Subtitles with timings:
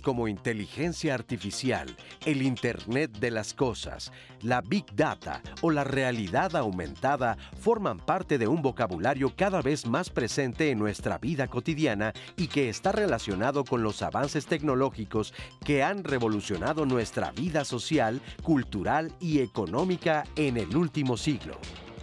[0.00, 4.10] Como inteligencia artificial, el Internet de las Cosas,
[4.40, 10.08] la Big Data o la realidad aumentada forman parte de un vocabulario cada vez más
[10.08, 16.04] presente en nuestra vida cotidiana y que está relacionado con los avances tecnológicos que han
[16.04, 21.58] revolucionado nuestra vida social, cultural y económica en el último siglo.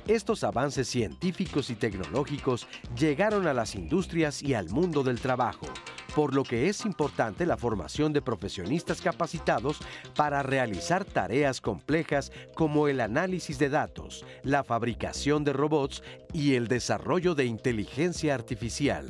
[0.07, 2.67] Estos avances científicos y tecnológicos
[2.97, 5.67] llegaron a las industrias y al mundo del trabajo,
[6.15, 9.77] por lo que es importante la formación de profesionistas capacitados
[10.15, 16.67] para realizar tareas complejas como el análisis de datos, la fabricación de robots y el
[16.67, 19.09] desarrollo de inteligencia artificial.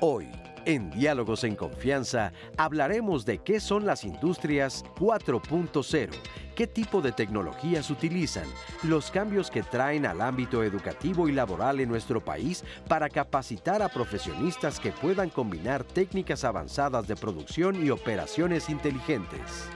[0.00, 0.28] Hoy,
[0.66, 6.10] en Diálogos en Confianza hablaremos de qué son las industrias 4.0,
[6.54, 8.46] qué tipo de tecnologías utilizan,
[8.82, 13.88] los cambios que traen al ámbito educativo y laboral en nuestro país para capacitar a
[13.88, 19.68] profesionistas que puedan combinar técnicas avanzadas de producción y operaciones inteligentes.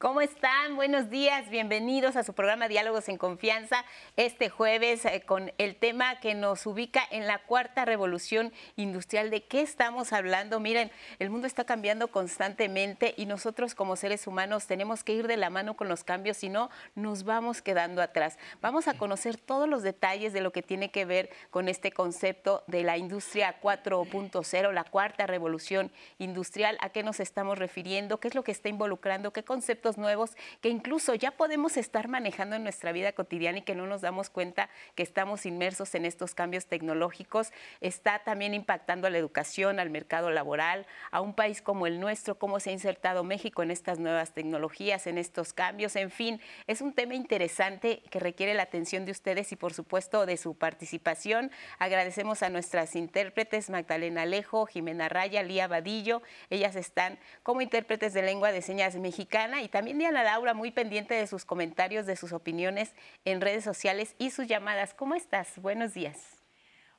[0.00, 0.76] ¿Cómo están?
[0.76, 3.84] Buenos días, bienvenidos a su programa Diálogos en Confianza
[4.16, 9.28] este jueves eh, con el tema que nos ubica en la cuarta revolución industrial.
[9.28, 10.58] ¿De qué estamos hablando?
[10.58, 15.36] Miren, el mundo está cambiando constantemente y nosotros como seres humanos tenemos que ir de
[15.36, 18.38] la mano con los cambios, si no nos vamos quedando atrás.
[18.62, 22.64] Vamos a conocer todos los detalles de lo que tiene que ver con este concepto
[22.68, 28.34] de la industria 4.0, la cuarta revolución industrial, a qué nos estamos refiriendo, qué es
[28.34, 32.92] lo que está involucrando, qué conceptos nuevos que incluso ya podemos estar manejando en nuestra
[32.92, 37.52] vida cotidiana y que no nos damos cuenta que estamos inmersos en estos cambios tecnológicos.
[37.80, 42.38] Está también impactando a la educación, al mercado laboral, a un país como el nuestro,
[42.38, 45.96] cómo se ha insertado México en estas nuevas tecnologías, en estos cambios.
[45.96, 50.26] En fin, es un tema interesante que requiere la atención de ustedes y por supuesto
[50.26, 51.50] de su participación.
[51.78, 56.22] Agradecemos a nuestras intérpretes Magdalena Alejo, Jimena Raya, Lía Vadillo.
[56.50, 60.70] Ellas están como intérpretes de lengua de señas mexicana y también también Diana Laura, muy
[60.70, 62.92] pendiente de sus comentarios, de sus opiniones
[63.24, 64.92] en redes sociales y sus llamadas.
[64.92, 65.56] ¿Cómo estás?
[65.56, 66.18] Buenos días.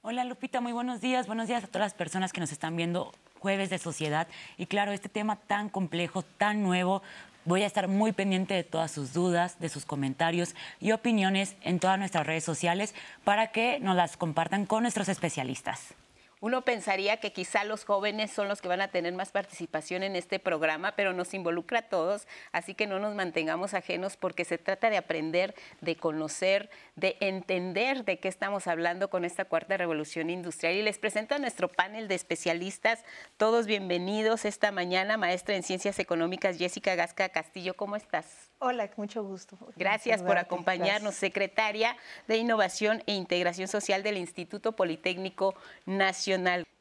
[0.01, 1.27] Hola Lupita, muy buenos días.
[1.27, 4.27] Buenos días a todas las personas que nos están viendo jueves de sociedad.
[4.57, 7.03] Y claro, este tema tan complejo, tan nuevo,
[7.43, 11.79] Voy a estar muy pendiente de todas sus dudas, de sus comentarios y opiniones en
[11.79, 12.93] todas nuestras redes sociales
[13.23, 15.95] para que nos las compartan con nuestros especialistas.
[16.43, 20.15] Uno pensaría que quizá los jóvenes son los que van a tener más participación en
[20.15, 24.57] este programa, pero nos involucra a todos, así que no nos mantengamos ajenos porque se
[24.57, 30.31] trata de aprender, de conocer, de entender de qué estamos hablando con esta cuarta revolución
[30.31, 30.73] industrial.
[30.73, 33.05] Y les presento a nuestro panel de especialistas,
[33.37, 38.49] todos bienvenidos esta mañana, maestra en Ciencias Económicas Jessica Gasca Castillo, ¿cómo estás?
[38.57, 39.57] Hola, mucho gusto.
[39.75, 41.95] Gracias por acompañarnos, secretaria
[42.27, 45.53] de Innovación e Integración Social del Instituto Politécnico
[45.85, 46.30] Nacional.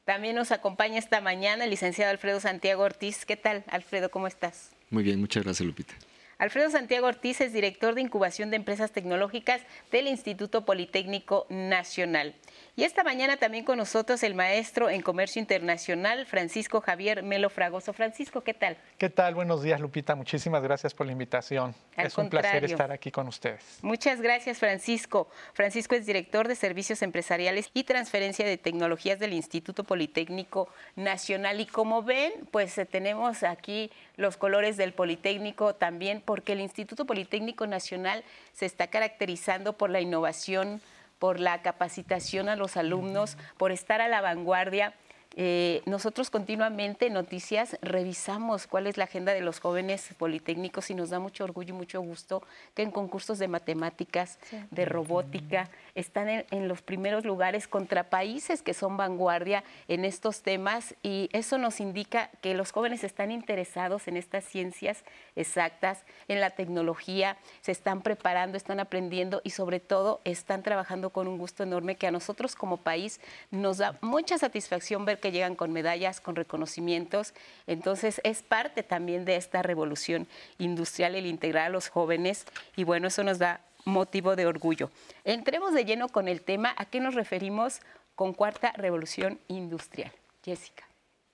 [0.05, 3.25] También nos acompaña esta mañana el licenciado Alfredo Santiago Ortiz.
[3.25, 4.11] ¿Qué tal, Alfredo?
[4.11, 4.71] ¿Cómo estás?
[4.91, 5.94] Muy bien, muchas gracias, Lupita.
[6.41, 9.61] Alfredo Santiago Ortiz es director de incubación de empresas tecnológicas
[9.93, 12.34] del Instituto Politécnico Nacional.
[12.77, 17.93] Y esta mañana también con nosotros el maestro en comercio internacional, Francisco Javier Melo Fragoso.
[17.93, 18.79] Francisco, ¿qué tal?
[18.97, 19.34] ¿Qué tal?
[19.34, 20.15] Buenos días, Lupita.
[20.15, 21.75] Muchísimas gracias por la invitación.
[21.95, 23.81] es un placer estar aquí con ustedes.
[23.83, 25.29] Muchas gracias, Francisco.
[25.53, 31.61] Francisco es director de servicios empresariales y transferencia de tecnologías del Instituto Politécnico Nacional.
[31.61, 37.07] Y como ven, pues eh, tenemos aquí los colores del Politécnico también, porque el Instituto
[37.07, 40.81] Politécnico Nacional se está caracterizando por la innovación,
[41.19, 44.95] por la capacitación a los alumnos, por estar a la vanguardia
[45.37, 50.94] eh, nosotros continuamente en Noticias revisamos cuál es la agenda de los jóvenes politécnicos y
[50.94, 52.43] nos da mucho orgullo y mucho gusto
[52.75, 54.41] que en concursos de matemáticas,
[54.73, 60.97] de robótica, están en, los primeros lugares contra países que son vanguardia en estos temas
[61.03, 65.05] y eso nos indica que los jóvenes están interesados en estas ciencias
[65.37, 71.29] exactas, en la tecnología, se están preparando, están aprendiendo y sobre todo están trabajando con
[71.29, 73.21] un gusto enorme que a nosotros como país
[73.53, 77.34] nos da mucha satisfacción ver que llegan con medallas, con reconocimientos.
[77.67, 80.26] Entonces es parte también de esta revolución
[80.58, 82.46] industrial el integrar a los jóvenes
[82.76, 84.90] y bueno, eso nos da motivo de orgullo.
[85.25, 87.81] Entremos de lleno con el tema, ¿a qué nos referimos
[88.14, 90.12] con cuarta revolución industrial?
[90.44, 90.90] Jessica.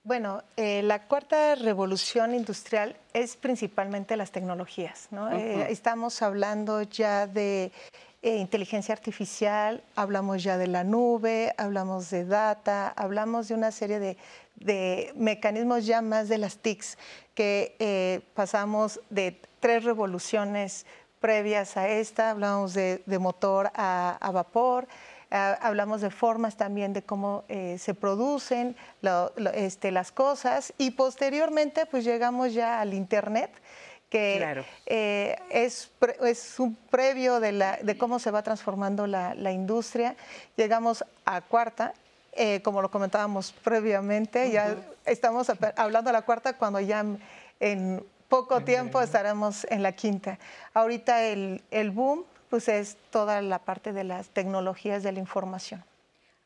[0.07, 5.09] Bueno, eh, la cuarta revolución industrial es principalmente las tecnologías.
[5.11, 5.29] ¿no?
[5.29, 7.73] Eh, estamos hablando ya de
[8.27, 13.99] eh, inteligencia artificial, hablamos ya de la nube, hablamos de data, hablamos de una serie
[13.99, 16.97] de, mecanismos ya más de las TICs,
[17.35, 20.85] que pasamos de tres revoluciones
[21.19, 24.87] previas a esta, hablamos de, motor a, vapor,
[25.29, 28.77] Ah, hablamos de formas también de cómo eh, se producen
[29.53, 33.51] este, las cosas y posteriormente pues llegamos ya al Internet
[34.09, 40.15] que eh, es, es, un previo de, la, de, cómo se va transformando la, industria.
[40.55, 41.93] Llegamos a cuarta,
[42.31, 44.75] eh, como lo comentábamos previamente, ya
[45.05, 47.03] estamos hablando de la cuarta cuando ya
[47.59, 50.37] en poco tiempo estaremos en la quinta.
[50.73, 55.83] Ahorita el, el boom pues es toda la parte de las tecnologías de la información.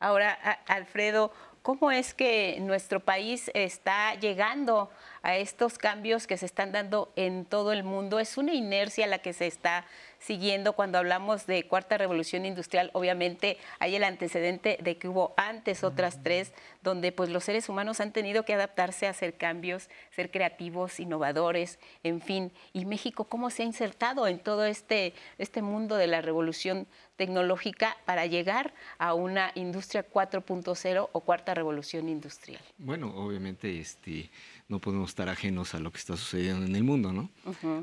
[0.00, 0.32] Ahora,
[0.66, 1.30] Alfredo,
[1.62, 4.90] ¿cómo es que nuestro país está llegando
[5.22, 8.18] a estos cambios que se están dando en todo el mundo?
[8.18, 9.86] ¿Es una inercia la que se está
[10.18, 12.90] siguiendo cuando hablamos de cuarta revolución industrial?
[12.92, 18.00] Obviamente hay el antecedente de que hubo antes otras tres, donde pues los seres humanos
[18.00, 22.52] han tenido que adaptarse a hacer cambios, ser creativos, innovadores, en fin.
[22.72, 26.86] ¿Y México cómo se ha insertado en todo este, este mundo de la revolución
[27.16, 32.60] tecnológica para llegar a una industria 4.0 o cuarta revolución industrial?
[32.78, 34.30] Bueno, obviamente este,
[34.68, 37.30] no podemos estar ajenos a lo que está sucediendo en el mundo, ¿no?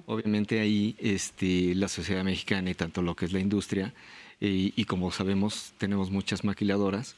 [0.05, 3.93] Obviamente ahí este, la sociedad mexicana y tanto lo que es la industria,
[4.41, 7.15] eh, y como sabemos tenemos muchas maquiladoras,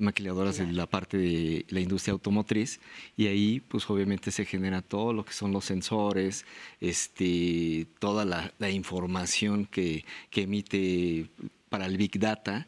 [0.00, 2.80] maquiladoras de la parte de la industria automotriz
[3.16, 6.44] y ahí pues obviamente se genera todo lo que son los sensores,
[6.80, 11.28] este, toda la, información que, que, emite
[11.68, 12.66] para el Big Data.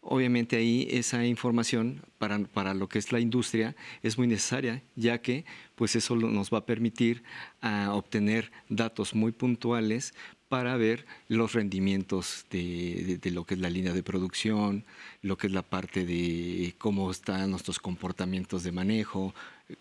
[0.00, 5.18] Obviamente ahí esa información para, para, lo que es la industria es muy necesaria, ya
[5.18, 5.44] que
[5.74, 7.22] pues eso nos va a permitir
[7.60, 10.14] a obtener datos muy puntuales
[10.48, 14.84] para ver los rendimientos de, lo que es la línea de producción,
[15.22, 19.34] lo que es la parte de cómo están nuestros comportamientos de manejo,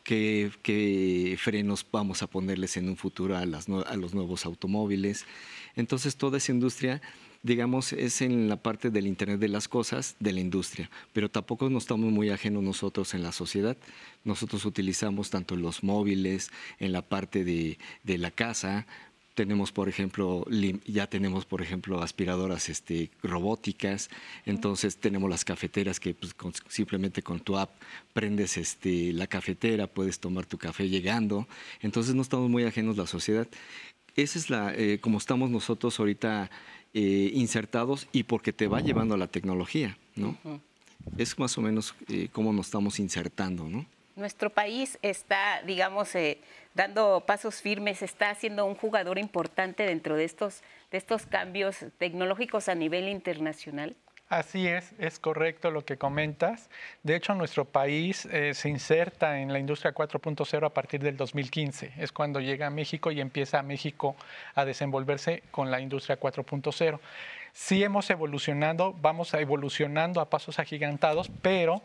[0.03, 5.25] qué, frenos vamos a ponerles en un futuro a, a los nuevos automóviles.
[5.75, 7.01] Entonces toda esa industria
[7.43, 11.69] digamos, es en la parte del Internet de las cosas de la industria, pero tampoco
[11.69, 13.77] nos estamos muy ajenos nosotros en la sociedad.
[14.23, 18.85] Nosotros utilizamos tanto los móviles, en la parte de, de la casa,
[19.37, 20.43] tenemos por ejemplo
[20.87, 24.09] ya tenemos por ejemplo aspiradoras este, robóticas.
[24.47, 26.33] Entonces tenemos las cafeteras que pues,
[26.69, 27.69] simplemente con tu app
[28.13, 31.47] prendes este, la cafetera puedes tomar tu café llegando.
[31.81, 33.47] Entonces no estamos muy ajenos a la sociedad.
[34.15, 36.49] Esa es la eh, como estamos nosotros ahorita
[36.95, 40.35] eh, insertados y porque te va llevando a la tecnología no
[41.17, 43.85] es más o menos eh, cómo nos estamos insertando no
[44.17, 46.39] nuestro país está, digamos, eh,
[46.73, 50.61] dando pasos firmes, está siendo un jugador importante dentro de estos,
[50.91, 53.95] de estos cambios tecnológicos a nivel internacional.
[54.29, 56.69] Así es, es correcto lo que comentas.
[57.01, 61.93] De hecho, nuestro país eh, se inserta en la industria 4.0 a partir del 2015.
[61.97, 64.17] Es cuando llega a México y empieza México
[64.53, 66.99] a desenvolverse con la industria 4.0.
[67.53, 71.81] Sí hemos evolucionado, vamos a evolucionando a pasos agigantados, pero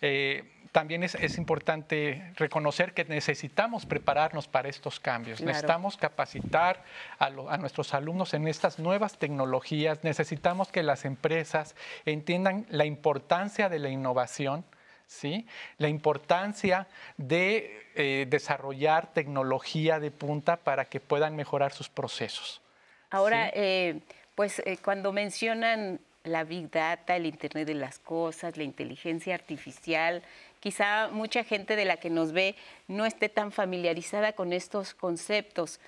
[0.00, 0.42] eh,
[0.74, 5.40] también es, importante reconocer que necesitamos prepararnos para estos cambios.
[5.40, 6.82] Necesitamos capacitar
[7.20, 10.02] a, nuestros alumnos en estas nuevas tecnologías.
[10.02, 11.76] Necesitamos que las empresas
[12.06, 14.64] entiendan la importancia de la innovación.
[15.06, 15.46] ¿Sí?
[15.78, 16.88] La importancia
[17.18, 22.62] de eh, desarrollar tecnología de punta para que puedan mejorar sus procesos.
[23.10, 24.00] Ahora, eh,
[24.34, 30.22] pues eh, cuando mencionan la Big Data, el Internet de las Cosas, la inteligencia artificial,
[30.64, 32.56] quizá mucha gente de la que nos ve
[32.88, 35.78] no esté tan familiarizada con estos conceptos.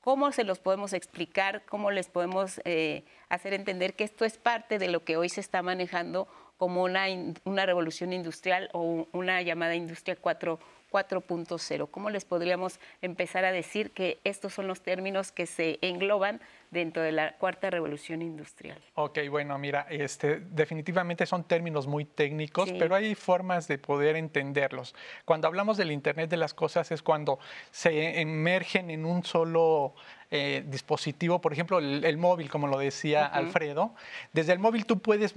[0.00, 1.62] ¿Cómo se los podemos explicar?
[1.66, 5.42] ¿Cómo les podemos eh, hacer entender que esto es parte de lo que hoy se
[5.42, 6.26] está manejando
[6.56, 7.04] como una,
[7.44, 10.58] una revolución industrial o una llamada industria 4
[10.94, 11.90] 4.0.
[11.90, 16.40] ¿Cómo les podríamos empezar a decir que estos son los términos que se engloban
[16.74, 18.78] dentro de la cuarta revolución industrial?
[18.94, 24.94] Ok, bueno, mira, este, definitivamente son términos muy técnicos, pero hay formas de poder entenderlos.
[25.24, 27.38] Cuando hablamos del Internet de las Cosas es cuando
[27.70, 29.94] se emergen en un solo
[30.30, 33.94] eh, dispositivo, por ejemplo, el, móvil, como lo decía Alfredo.
[34.32, 35.34] Desde el móvil tú puedes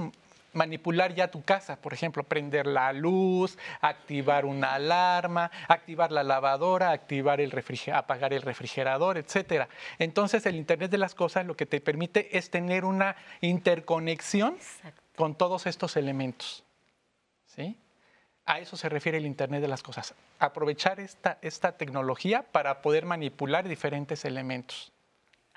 [0.57, 6.91] manipular ya tu casa, por ejemplo, prender la luz, activar una alarma, activar la lavadora,
[6.91, 7.51] activar el
[7.93, 9.69] apagar el refrigerador, etcétera.
[9.99, 14.57] Entonces, el Internet de las cosas lo que te permite es tener una interconexión
[15.15, 16.63] con todos estos elementos.
[17.45, 17.77] ¿Sí?
[18.45, 20.15] A eso se refiere el Internet de las cosas.
[20.39, 24.91] Aprovechar esta, esta tecnología para poder manipular diferentes elementos.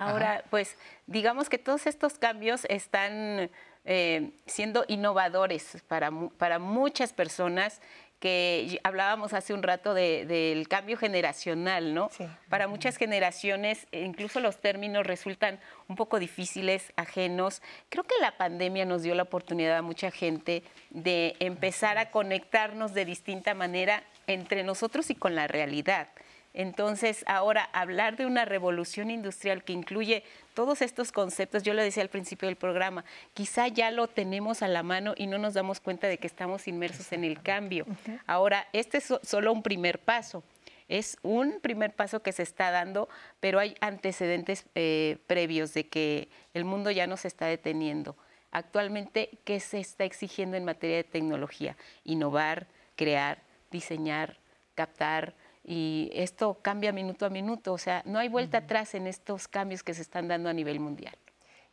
[0.01, 3.51] Ahora, pues digamos que todos estos cambios están
[3.85, 7.81] eh, siendo innovadores para, para muchas personas
[8.21, 12.11] que hablábamos hace un rato del cambio generacional, ¿no?
[12.51, 15.59] Para muchas generaciones, incluso los términos resultan
[15.89, 17.63] un poco difíciles, ajenos.
[17.89, 22.93] Creo que la pandemia nos dio la oportunidad a mucha gente de empezar a conectarnos
[22.93, 26.09] de distinta manera entre nosotros y con la realidad.
[26.53, 32.03] Entonces, ahora hablar de una revolución industrial que incluye todos estos conceptos, yo lo decía
[32.03, 33.05] al principio del programa,
[33.35, 36.69] quizá ya lo tenemos a la mano y no nos damos cuenta de que estamos
[36.69, 37.87] inmersos en el cambio.
[38.27, 40.43] Ahora, este es solo un primer paso.
[40.89, 46.29] Es un primer paso que se está dando, pero hay antecedentes eh, previos de que
[46.53, 48.17] el mundo ya no se está deteniendo.
[48.51, 51.77] Actualmente, ¿qué se está exigiendo en materia de tecnología?
[52.03, 52.67] Innovar,
[52.97, 53.41] crear,
[53.71, 54.39] diseñar,
[54.75, 59.49] captar, y esto cambia minuto a minuto, o sea, no hay vuelta atrás en estos
[59.49, 61.15] cambios que se están dando a nivel mundial.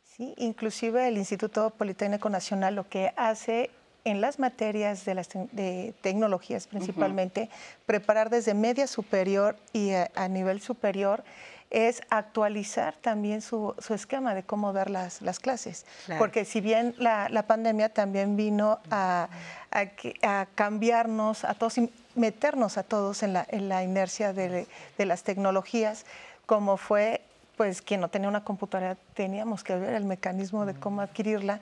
[0.02, 3.70] Sí, inclusive el Instituto Politécnico Nacional lo que hace
[4.04, 7.50] en las materias de, las de tecnologías principalmente,
[7.86, 11.24] preparar desde media superior y a, nivel superior
[11.70, 15.84] es actualizar también su, esquema de cómo dar las, las clases.
[16.16, 19.28] Porque si bien la, la pandemia también vino a,
[19.70, 21.74] a, cambiarnos a todos
[22.18, 24.66] meternos a todos en la, en la inercia de,
[24.98, 26.04] las tecnologías,
[26.46, 27.22] como fue
[27.56, 31.58] pues quien no tenía una computadora teníamos que ver el mecanismo de cómo adquirirla.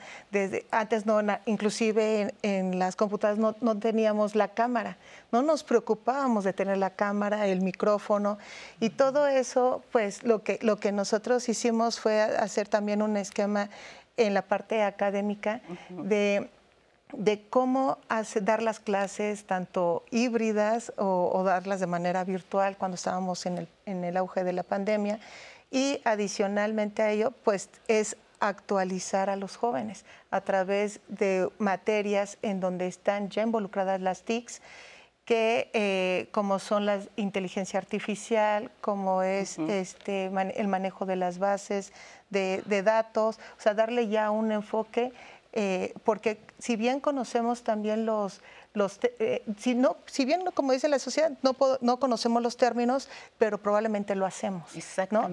[0.71, 4.99] Antes no, inclusive en, las computadoras no, no, teníamos la cámara,
[5.33, 8.37] no nos preocupábamos de tener la cámara, el micrófono
[8.79, 13.71] y todo eso, pues lo que, lo que nosotros hicimos fue hacer también un esquema
[14.19, 16.51] en la parte académica de
[17.13, 17.99] de cómo
[18.43, 24.45] dar las clases tanto híbridas o, darlas de manera virtual cuando estábamos en el, auge
[24.45, 25.21] de la pandemia.
[25.71, 32.61] Y adicionalmente a ello pues es actualizar a los jóvenes a través de materias en
[32.61, 34.61] donde están ya involucradas las TICs
[35.25, 41.93] que eh, como son la inteligencia artificial, como es este, el manejo de las bases
[42.31, 45.13] de, de, datos, o sea, darle ya un enfoque
[45.59, 48.43] eh, porque si bien conocemos también los,
[48.75, 53.09] los eh, si, no, si bien, como dice la sociedad, no, no conocemos los términos,
[53.39, 54.77] pero probablemente lo hacemos.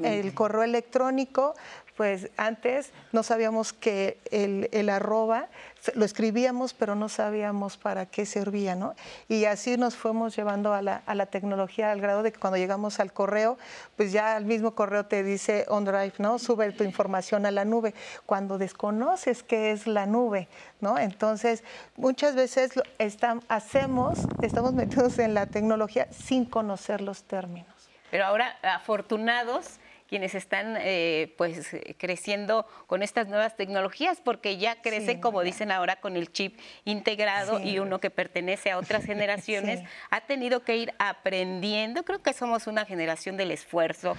[0.01, 1.56] El correo electrónico,
[1.95, 5.50] pues antes no sabíamos que el, el arroba
[5.95, 8.95] lo escribíamos, pero no sabíamos para qué servía, ¿no?
[9.27, 13.12] Y así nos fuimos llevando a la, tecnología al grado de que cuando llegamos al
[13.12, 13.57] correo,
[13.97, 16.39] pues ya el mismo correo te dice OnDrive, ¿no?
[16.39, 17.93] Sube tu información a la nube.
[18.25, 20.47] Cuando desconoces qué es la nube,
[20.79, 20.97] ¿no?
[20.97, 21.63] Entonces,
[21.97, 22.71] muchas veces
[23.50, 27.67] hacemos, estamos metidos en la tecnología sin conocer los términos.
[28.09, 29.79] Pero ahora, afortunados,
[30.13, 35.96] quienes están eh, pues creciendo con estas nuevas tecnologías, porque ya crece, como dicen ahora,
[35.96, 40.93] con el chip integrado y uno que pertenece a otras generaciones, ha tenido que ir
[41.00, 42.05] aprendiendo.
[42.05, 44.15] Creo que somos una generación del esfuerzo,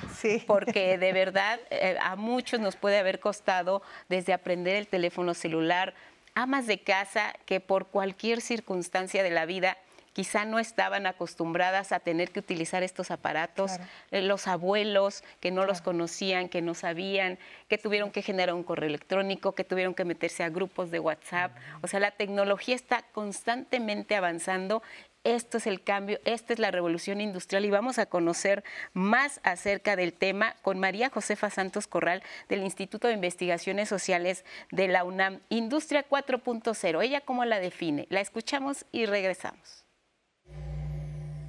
[0.49, 5.95] porque de verdad eh, a muchos nos puede haber costado desde aprender el teléfono celular,
[6.35, 9.79] amas de casa que por cualquier circunstancia de la vida
[10.15, 13.73] quizá no estaban acostumbradas a tener que utilizar estos aparatos,
[14.11, 18.63] eh, los abuelos que no los conocían, que no sabían, que tuvieron que generar un
[18.63, 21.53] correo electrónico, que tuvieron que meterse a grupos de WhatsApp.
[21.83, 24.83] O sea, la tecnología está constantemente avanzando
[25.25, 29.97] esto es el cambio, esta es la revolución industrial y vamos a conocer más acerca
[29.97, 35.41] del tema con María Josefa Santos Corral del Instituto de Investigaciones Sociales de la UNAM,
[35.49, 37.03] Industria 4.0.
[37.03, 38.07] ¿Ella cómo la define?
[38.11, 39.84] La escuchamos y regresamos.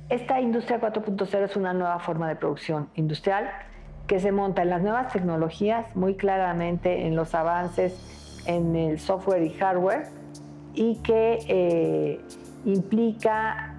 [0.09, 3.49] Esta industria 4.0 es una nueva forma de producción industrial
[4.05, 7.97] que se monta en las nuevas tecnologías, muy claramente en los avances
[8.45, 10.07] en el software y hardware,
[10.75, 12.21] y que eh,
[12.65, 13.75] implica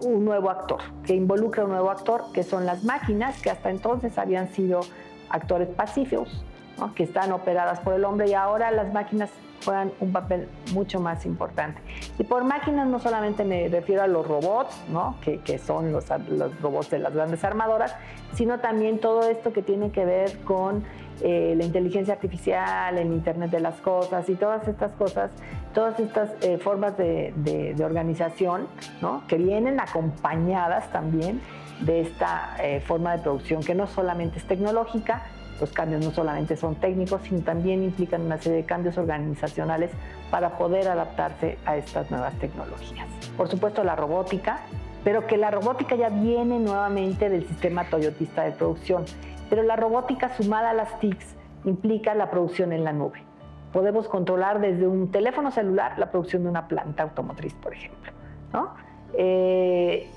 [0.00, 4.18] un nuevo actor, que involucra un nuevo actor, que son las máquinas, que hasta entonces
[4.18, 4.80] habían sido
[5.30, 6.44] actores pacíficos,
[6.94, 9.30] que están operadas por el hombre, y ahora las máquinas
[9.64, 11.80] juegan un papel mucho más importante.
[12.18, 15.16] Y por máquinas no solamente me refiero a los robots, ¿no?
[15.22, 16.06] que, son los,
[16.60, 17.94] robots de las grandes armadoras,
[18.34, 20.84] sino también todo esto que tiene que ver con
[21.20, 25.30] eh, la inteligencia artificial, el Internet de las Cosas y todas estas cosas,
[25.74, 28.66] todas estas eh, formas de, de, organización
[29.00, 29.22] ¿no?
[29.28, 31.40] que vienen acompañadas también
[31.80, 35.22] de esta eh, forma de producción que no solamente es tecnológica,
[35.60, 39.90] los cambios no solamente son técnicos, sino también implican una serie de cambios organizacionales
[40.30, 43.06] para poder adaptarse a estas nuevas tecnologías.
[43.36, 44.60] Por supuesto, la robótica,
[45.04, 49.04] pero que la robótica ya viene nuevamente del sistema toyotista de producción.
[49.50, 53.22] Pero la robótica sumada a las TICs implica la producción en la nube.
[53.72, 58.12] Podemos controlar desde un teléfono celular la producción de una planta automotriz, por ejemplo.
[59.14, 60.08] Eh,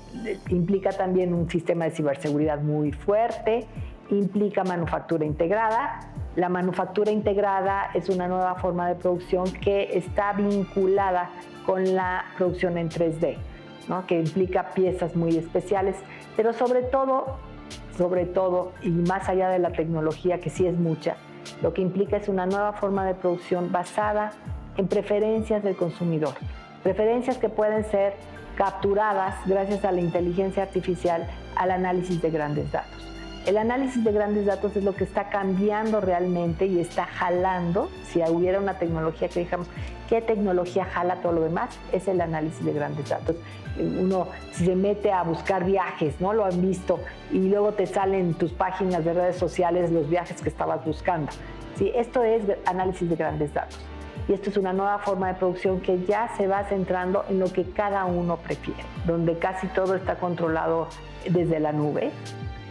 [0.48, 3.66] implica también un sistema de ciberseguridad muy fuerte,
[4.10, 6.00] implica manufactura integrada.
[6.36, 11.30] La manufactura integrada es una nueva forma de producción que está vinculada
[11.64, 13.36] con la producción en 3D,
[13.88, 14.06] ¿no?
[14.06, 15.96] que implica piezas muy especiales,
[16.36, 17.38] pero sobre todo,
[17.96, 21.16] sobre todo, y más allá de la tecnología, que sí es mucha,
[21.62, 24.32] lo que implica es una nueva forma de producción basada
[24.76, 26.34] en preferencias del consumidor.
[26.82, 28.14] Preferencias que pueden ser
[28.56, 33.15] capturadas gracias a la inteligencia artificial al análisis de grandes datos.
[33.46, 38.20] El análisis de grandes datos es lo que está cambiando realmente y está jalando, si
[38.20, 39.68] hubiera una tecnología que digamos,
[40.08, 41.78] ¿qué tecnología jala todo lo demás?
[41.92, 43.36] Es el análisis de grandes datos.
[43.78, 46.32] Uno se mete a buscar viajes, ¿no?
[46.32, 46.98] Lo han visto
[47.30, 51.30] y luego te salen en tus páginas de redes sociales los viajes que estabas buscando.
[51.76, 51.92] ¿Sí?
[51.94, 53.78] Esto es análisis de grandes datos
[54.28, 57.52] y esto es una nueva forma de producción que ya se va centrando en lo
[57.52, 60.88] que cada uno prefiere, donde casi todo está controlado
[61.28, 62.10] desde la nube,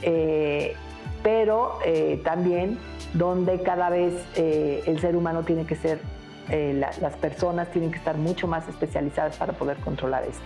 [0.02, 0.76] eh,
[1.24, 2.78] pero eh, también
[3.14, 6.00] donde cada vez eh, el ser humano tiene que ser,
[6.48, 10.44] las personas tienen que estar mucho más especializadas para poder controlar esto.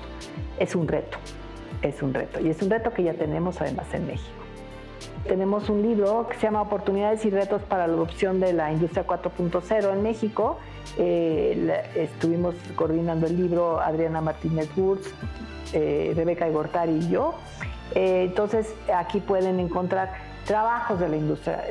[0.58, 1.18] Es un reto,
[1.82, 4.40] es un reto, y es un reto que ya tenemos además en México.
[5.28, 9.06] Tenemos un libro que se llama Oportunidades y retos para la adopción de la industria
[9.06, 10.58] 4.0 en México,
[10.98, 15.08] eh, estuvimos coordinando el libro Adriana Martínez Wurz,
[15.74, 17.36] eh, Rebeca Igortari y yo.
[17.96, 20.14] Eh, entonces, aquí pueden encontrar
[20.46, 21.64] trabajos de la industria,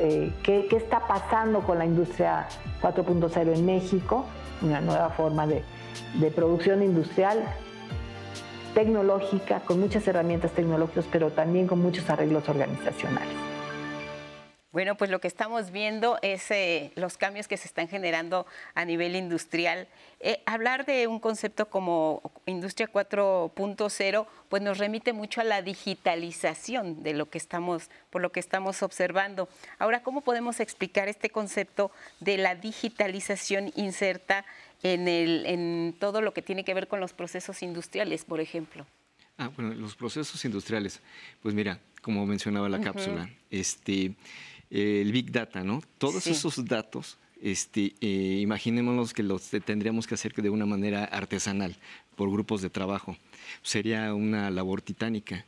[0.43, 2.47] qué, está pasando con la industria
[2.81, 4.25] 4.0 en México,
[4.63, 5.65] una nueva forma de,
[6.15, 7.43] de producción industrial
[8.75, 13.48] tecnológica, con muchas herramientas tecnológicas, pero también con muchos arreglos organizacionales.
[14.79, 18.85] Bueno, pues lo que estamos viendo es eh, los cambios que se están generando a
[18.85, 19.89] nivel industrial.
[20.21, 27.03] Eh, hablar de un concepto como Industria 4.0, pues nos remite mucho a la digitalización
[27.03, 29.49] de lo que estamos, por lo que estamos observando.
[29.81, 34.45] Ahora, ¿cómo podemos explicar este concepto de la digitalización inserta
[34.85, 38.87] en, el, en todo lo que tiene que ver con los procesos industriales, por ejemplo?
[39.39, 41.01] Ah, bueno, los procesos industriales,
[41.43, 44.15] pues mira, como mencionaba la cápsula, este
[44.71, 45.83] el Big Data, ¿no?
[45.99, 51.77] Todos esos datos, este, eh, imaginémonos que los tendríamos que hacer de una manera artesanal,
[52.17, 53.17] por grupos de trabajo.
[53.63, 55.47] Sería una labor titánica.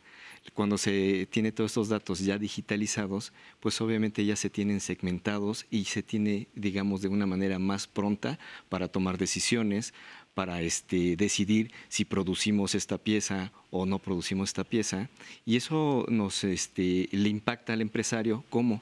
[0.55, 5.85] Cuando se tiene todos estos datos ya digitalizados, pues obviamente ya se tienen segmentados y
[5.85, 9.93] se tiene, digamos, de una manera más pronta para tomar decisiones,
[10.41, 15.11] para este, decidir si producimos esta pieza o no producimos esta pieza.
[15.45, 18.81] Y eso nos este, le impacta al empresario como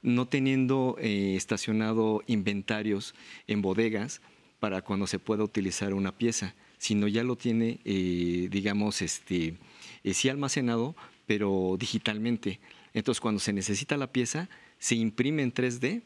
[0.00, 3.14] no teniendo eh, estacionado inventarios
[3.46, 4.22] en bodegas
[4.60, 9.58] para cuando se pueda utilizar una pieza, sino ya lo tiene, eh, digamos, este,
[10.04, 12.60] eh, sí almacenado, pero digitalmente.
[12.94, 16.00] Entonces, cuando se necesita la pieza, se imprime en 3D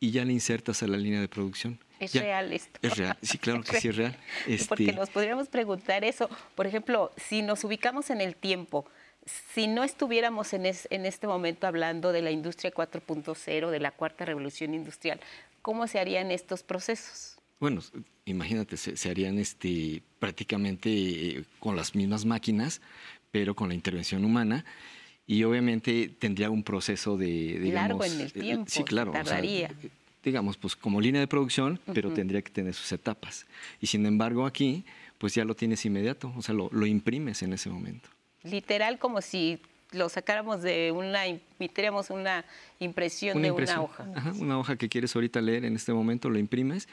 [0.00, 1.78] y ya la insertas a la línea de producción.
[2.00, 2.78] Es real esto.
[2.82, 4.16] Es real, sí, claro que sí es real.
[4.68, 6.28] Porque este nos podríamos preguntar eso.
[6.54, 8.86] Por ejemplo, si nos ubicamos en el tiempo,
[9.52, 14.74] si no estuviéramos en, este momento hablando de la industria 4.0, de la cuarta revolución
[14.74, 15.20] industrial,
[15.62, 17.38] ¿cómo se harían estos procesos?
[17.60, 17.82] Bueno,
[18.24, 22.80] imagínate, se, harían este, prácticamente eh, con las mismas máquinas,
[23.30, 24.64] pero con la intervención humana.
[25.26, 27.74] Y obviamente tendría un proceso de, digamos...
[27.74, 29.70] Largo en el eh, tiempo, sí, claro, tardaría.
[30.28, 33.46] Digamos, pues como línea de producción, pero tendría que tener sus etapas.
[33.80, 34.84] Y sin embargo aquí,
[35.18, 38.08] pues ya lo tienes inmediato, o sea, lo imprimes en ese momento
[38.42, 39.60] literal como si
[39.92, 42.44] lo sacáramos de una, emitiéramos una
[42.78, 44.06] impresión de una hoja.
[44.38, 46.88] una hoja que quieres ahorita leer en este momento, lo imprimes,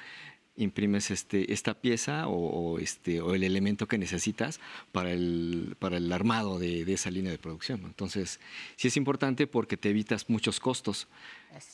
[0.56, 4.62] imprimes este, esta pieza o, este, o el elemento que necesitas
[4.93, 7.82] para el, para el armado de, esa línea de producción.
[7.84, 8.39] Entonces,
[8.78, 11.08] sí es importante porque te evitas muchos costos.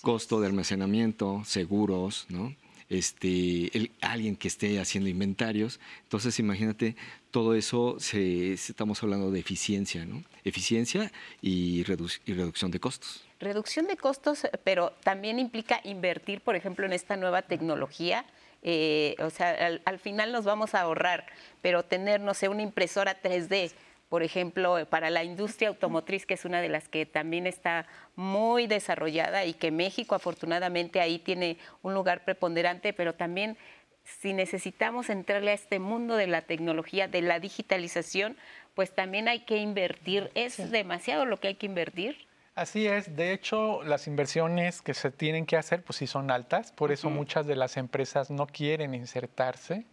[0.02, 2.56] Costo de almacenamiento, seguros, ¿no?
[2.92, 5.80] este, el, alguien que esté haciendo inventarios.
[6.04, 6.98] Entonces, imagínate,
[7.32, 10.24] todo eso se, estamos hablando de eficiencia, ¿no?
[10.44, 11.10] Eficiencia
[11.42, 13.24] y, reducción de costos.
[13.40, 18.26] Reducción de costos, pero también implica invertir, por ejemplo, en esta nueva tecnología.
[18.62, 21.26] Eh, o sea, al, al, final nos vamos a ahorrar,
[21.62, 23.72] pero tener, no sé, una impresora 3D
[24.12, 28.68] por ejemplo, para la industria automotriz, que es una de las que también está muy
[28.68, 33.58] desarrollada y que México afortunadamente ahí tiene un lugar preponderante, pero también
[34.04, 38.36] si necesitamos entrarle a este mundo de la tecnología, de la digitalización,
[38.76, 40.30] pues también hay que invertir.
[40.36, 42.18] ¿Es demasiado lo que hay que invertir?
[42.54, 46.74] Así es, de hecho las inversiones que se tienen que hacer pues sí son altas,
[46.74, 49.86] por eso muchas de las empresas no quieren insertarse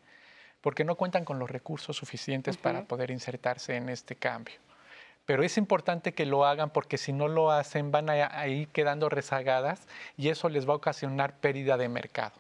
[0.61, 4.57] porque no cuentan con los recursos suficientes para poder insertarse en este cambio.
[5.25, 9.09] Pero es importante que lo hagan porque si no lo hacen van a, ir quedando
[9.09, 12.35] rezagadas y eso les va a ocasionar pérdida de mercado.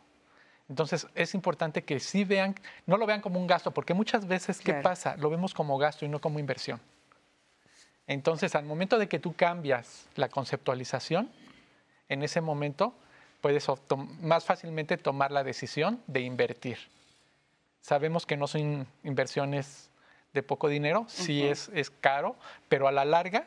[0.68, 2.54] Entonces es importante que sí vean,
[2.87, 5.16] no lo vean como un gasto, porque muchas veces, ¿qué pasa?
[5.16, 6.81] Lo vemos como gasto y no como inversión.
[8.07, 11.31] Entonces, al momento de que tú cambias la conceptualización,
[12.09, 12.94] en ese momento
[13.42, 13.66] puedes
[14.20, 16.78] más fácilmente tomar la decisión de invertir.
[17.81, 19.91] Sabemos que no son inversiones
[20.33, 22.37] de poco dinero, sí es, es caro,
[22.69, 23.47] pero a la larga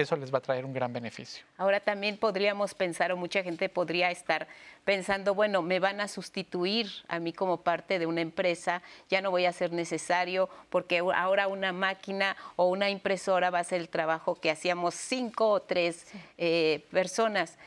[0.00, 1.44] eso les va a traer un gran beneficio.
[1.56, 4.48] Ahora también podríamos pensar, o mucha gente podría estar
[4.84, 9.30] pensando, bueno, me van a sustituir a mí como parte de una empresa, ya no
[9.30, 13.88] voy a ser necesario porque ahora una máquina o una impresora va a hacer el
[13.88, 16.06] trabajo que hacíamos cinco o tres
[16.38, 17.58] eh, personas.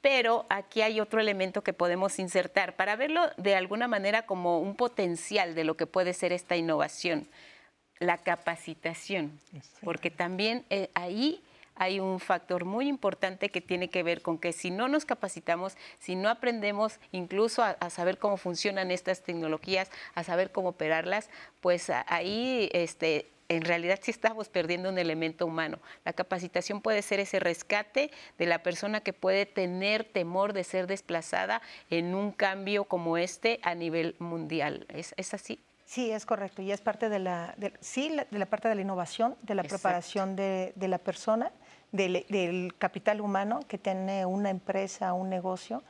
[0.00, 4.74] Pero aquí hay otro elemento que podemos insertar para verlo de alguna manera como un
[4.74, 7.28] potencial de lo que puede ser esta innovación,
[7.98, 9.38] la capacitación,
[9.82, 11.42] porque también eh, ahí
[11.80, 15.78] hay un factor muy importante que tiene que ver con que si no nos capacitamos,
[15.98, 21.30] si no aprendemos incluso a, saber cómo funcionan estas tecnologías, a saber cómo operarlas,
[21.62, 25.80] pues ahí este, en realidad sí estamos perdiendo un elemento humano.
[26.04, 30.86] La capacitación puede ser ese rescate de la persona que puede tener temor de ser
[30.86, 31.60] desplazada
[31.90, 34.86] en un cambio como este a nivel mundial.
[34.88, 35.60] ¿Es, así?
[35.84, 36.62] Sí, es correcto.
[36.62, 40.36] Y es parte de la, sí, de la parte de la innovación, de la preparación
[40.36, 41.50] de, de, la persona
[41.90, 45.82] del, capital humano que tiene una empresa, un negocio,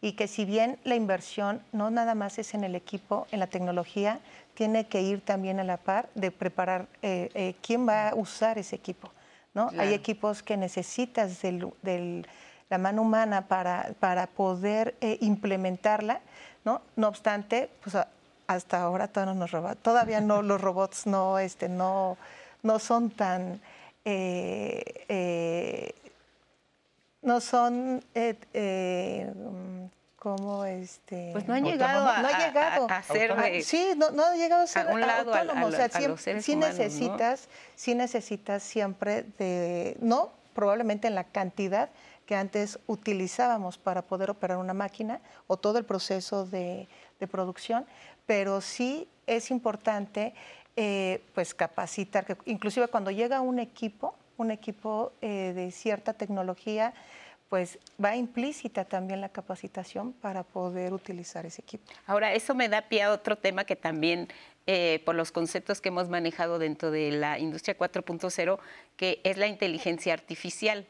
[0.00, 3.48] y que si bien la inversión no nada más es en el equipo, en la
[3.48, 4.20] tecnología,
[4.58, 8.58] tiene que ir también a la par de preparar eh, eh, quién va a usar
[8.58, 9.08] ese equipo.
[9.54, 9.70] ¿no?
[9.78, 12.24] Hay equipos que necesitas de
[12.68, 16.22] la mano humana para, para poder eh, implementarla,
[16.64, 16.82] ¿no?
[16.96, 17.96] No obstante, pues
[18.48, 22.16] hasta ahora todavía no, nos todavía no los robots no, este, no,
[22.64, 23.60] no son tan
[27.22, 29.32] no son eh,
[30.18, 34.24] como este pues no han llegado a, no ha llegado a, ser sí no, no,
[34.24, 35.66] ha llegado a ser un lado autónomo.
[35.66, 35.88] o sea,
[36.40, 41.90] sí, necesitas sí necesitas siempre de no probablemente en la cantidad
[42.26, 46.88] que antes utilizábamos para poder operar una máquina o todo el proceso de,
[47.20, 47.86] de producción
[48.26, 50.34] pero sí es importante
[50.80, 56.94] eh, pues capacitar, que inclusive cuando llega un equipo, un equipo eh, de cierta tecnología,
[57.48, 61.84] pues va implícita también la capacitación para poder utilizar ese equipo.
[62.06, 64.28] Ahora, eso me da pie a otro tema que también,
[64.66, 68.58] eh, por los conceptos que hemos manejado dentro de la industria 4.0,
[68.96, 70.86] que es la inteligencia artificial,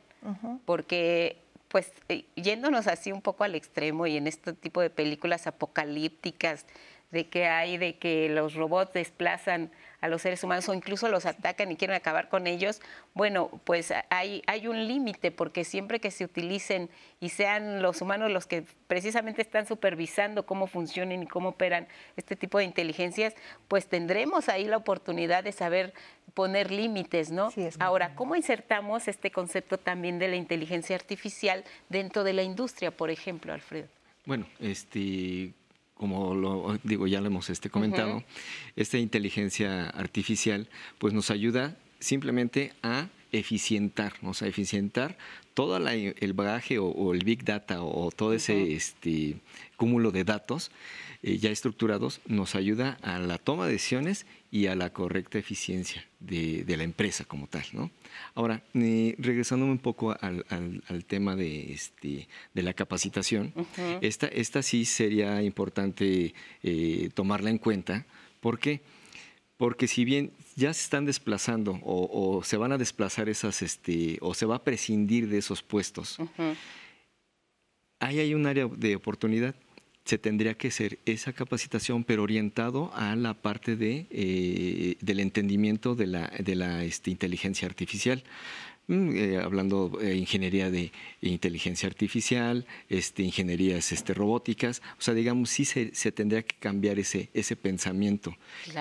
[0.65, 1.37] porque
[1.69, 1.93] pues
[2.35, 6.67] yéndonos así un poco al extremo y en este tipo de películas apocalípticas,
[7.13, 11.27] de que hay de que los robots desplazan a los seres humanos o incluso los
[11.27, 12.81] atacan y quieren acabar con ellos,
[13.15, 16.89] bueno, pues hay, hay un límite porque siempre que se utilicen
[17.21, 22.37] y sean los humanos los que precisamente están supervisando cómo funcionan y cómo operan este
[22.37, 23.35] tipo de inteligencias,
[23.67, 25.93] pues tendremos ahí la oportunidad de saber
[26.35, 27.51] poner límites, ¿no?
[27.81, 33.11] Ahora, ¿cómo insertamos este concepto también de la inteligencia artificial dentro de la industria, por
[33.11, 33.89] ejemplo, Alfredo?
[34.25, 35.53] Bueno, este
[35.99, 38.25] como lo digo, ya lo hemos este, comentado,
[38.77, 45.19] esta inteligencia artificial pues nos ayuda simplemente a eficientar, a eficientar
[45.59, 49.39] todo el bagaje o, el big data o, todo ese este,
[49.77, 50.71] cúmulo de datos
[51.25, 56.07] eh, ya estructurados nos ayuda a la toma de decisiones y a la correcta eficiencia
[56.21, 57.65] de, la empresa como tal.
[57.73, 57.91] ¿no?
[58.37, 60.45] Ahora, eh, regresándome un poco al,
[61.09, 63.53] tema de, este, de la capacitación,
[64.01, 68.07] esta, esta sí sería importante eh, tomarla en cuenta.
[68.41, 68.81] ¿Por qué?
[69.59, 74.33] Porque si bien ya se están desplazando o, se van a desplazar esas, este, o
[74.33, 76.17] se va a prescindir de esos puestos,
[78.01, 79.55] ahí hay un área de oportunidad
[80.09, 85.95] se tendría que hacer esa capacitación, pero orientado a la parte de, eh, del entendimiento
[85.95, 88.25] de la, de la este, inteligencia artificial.
[88.89, 95.51] Mm, eh, hablando de ingeniería de inteligencia artificial, este, ingenierías este, robóticas, o sea, digamos,
[95.51, 98.35] sí se, se tendría que cambiar ese, ese pensamiento,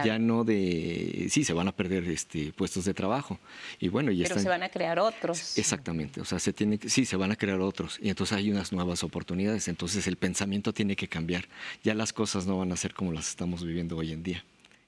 [0.06, 3.38] ya no de, sí, se van a perder este, puestos de trabajo,
[3.82, 5.58] y bueno, ya Pero se van a crear otros.
[5.58, 8.72] Exactamente, o sea, se tiene sí, se van a crear otros, y entonces hay unas
[8.72, 11.50] nuevas oportunidades, entonces el pensamiento tiene que cambiar,
[11.84, 14.46] ya las cosas no van a ser como las estamos viviendo hoy en día.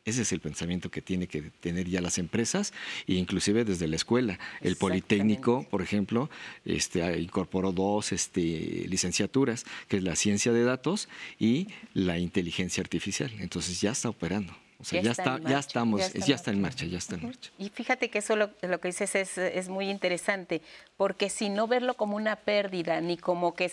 [0.10, 2.74] Ese es el pensamiento que tiene que tener ya las empresas
[3.08, 4.40] e inclusive desde la escuela.
[4.62, 6.32] El Politécnico, por ejemplo,
[6.66, 13.32] este, incorporó dos este, licenciaturas, que es la ciencia de datos y la inteligencia artificial.
[13.40, 14.54] Entonces ya está operando.
[14.82, 17.52] O sea, ya, está, ya estamos, ya está, en marcha, ya está en marcha.
[17.58, 20.62] Y fíjate que eso lo, lo que dices es, es, muy interesante,
[20.96, 23.70] porque si no verlo como una pérdida, ni como que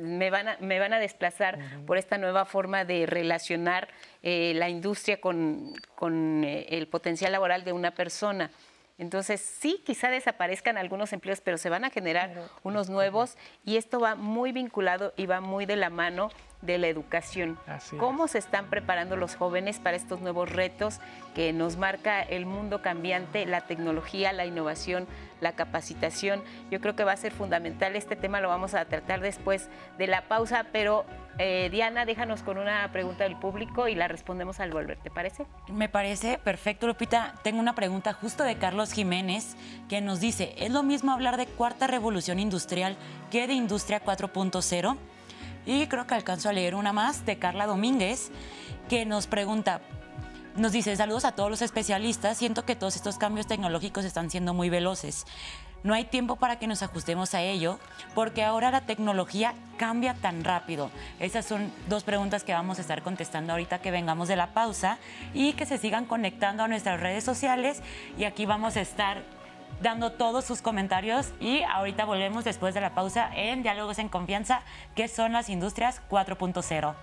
[0.00, 3.88] me, van a, me van a desplazar por esta nueva forma de relacionar
[4.22, 8.52] eh, la industria con, con eh, el potencial laboral de una persona,
[8.96, 13.98] entonces, sí, quizá desaparezcan algunos empleos, pero se van a generar unos nuevos y esto
[13.98, 16.30] va muy vinculado y va muy de la mano
[16.62, 17.58] de la educación.
[17.98, 21.00] ¿Cómo se están preparando los jóvenes para estos nuevos retos
[21.34, 25.06] que nos marca el mundo cambiante, la tecnología, la innovación,
[25.44, 26.42] la capacitación?
[26.72, 27.94] Yo creo que va a ser fundamental.
[27.94, 31.04] Este tema lo vamos a tratar después de la pausa, pero
[31.38, 35.46] eh, Diana, déjanos con una pregunta del público y la respondemos al volver, ¿te parece?
[35.68, 37.34] Me parece perfecto, Lupita.
[37.42, 39.56] Tengo una pregunta justo de Carlos Jiménez
[39.88, 42.96] que nos dice, ¿es lo mismo hablar de cuarta revolución industrial
[43.30, 44.96] que de industria 4.0?
[45.66, 48.30] Y creo que alcanzo a leer una más de Carla Domínguez,
[48.88, 49.80] que nos pregunta,
[50.56, 54.54] nos dice, saludos a todos los especialistas, siento que todos estos cambios tecnológicos están siendo
[54.54, 55.26] muy veloces.
[55.82, 57.78] No hay tiempo para que nos ajustemos a ello,
[58.14, 60.90] porque ahora la tecnología cambia tan rápido.
[61.20, 64.98] Esas son dos preguntas que vamos a estar contestando ahorita que vengamos de la pausa
[65.34, 67.82] y que se sigan conectando a nuestras redes sociales.
[68.16, 69.24] Y aquí vamos a estar
[69.82, 74.62] dando todos sus comentarios y ahorita volvemos después de la pausa en Diálogos en Confianza,
[74.94, 76.94] que son las industrias 4.0.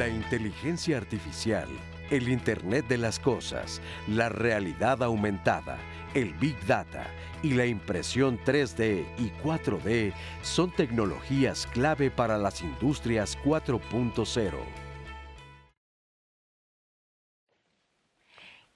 [0.00, 1.68] La inteligencia artificial,
[2.08, 5.76] el Internet de las Cosas, la realidad aumentada,
[6.14, 7.06] el Big Data
[7.42, 14.89] y la impresión 3D y 4D son tecnologías clave para las industrias 4.0.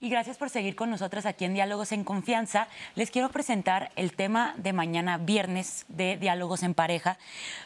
[0.04, 2.68] Y gracias por seguir con nosotros aquí en Diálogos en Confianza.
[2.94, 7.16] Les quiero presentar el tema de mañana viernes de Diálogos en Pareja.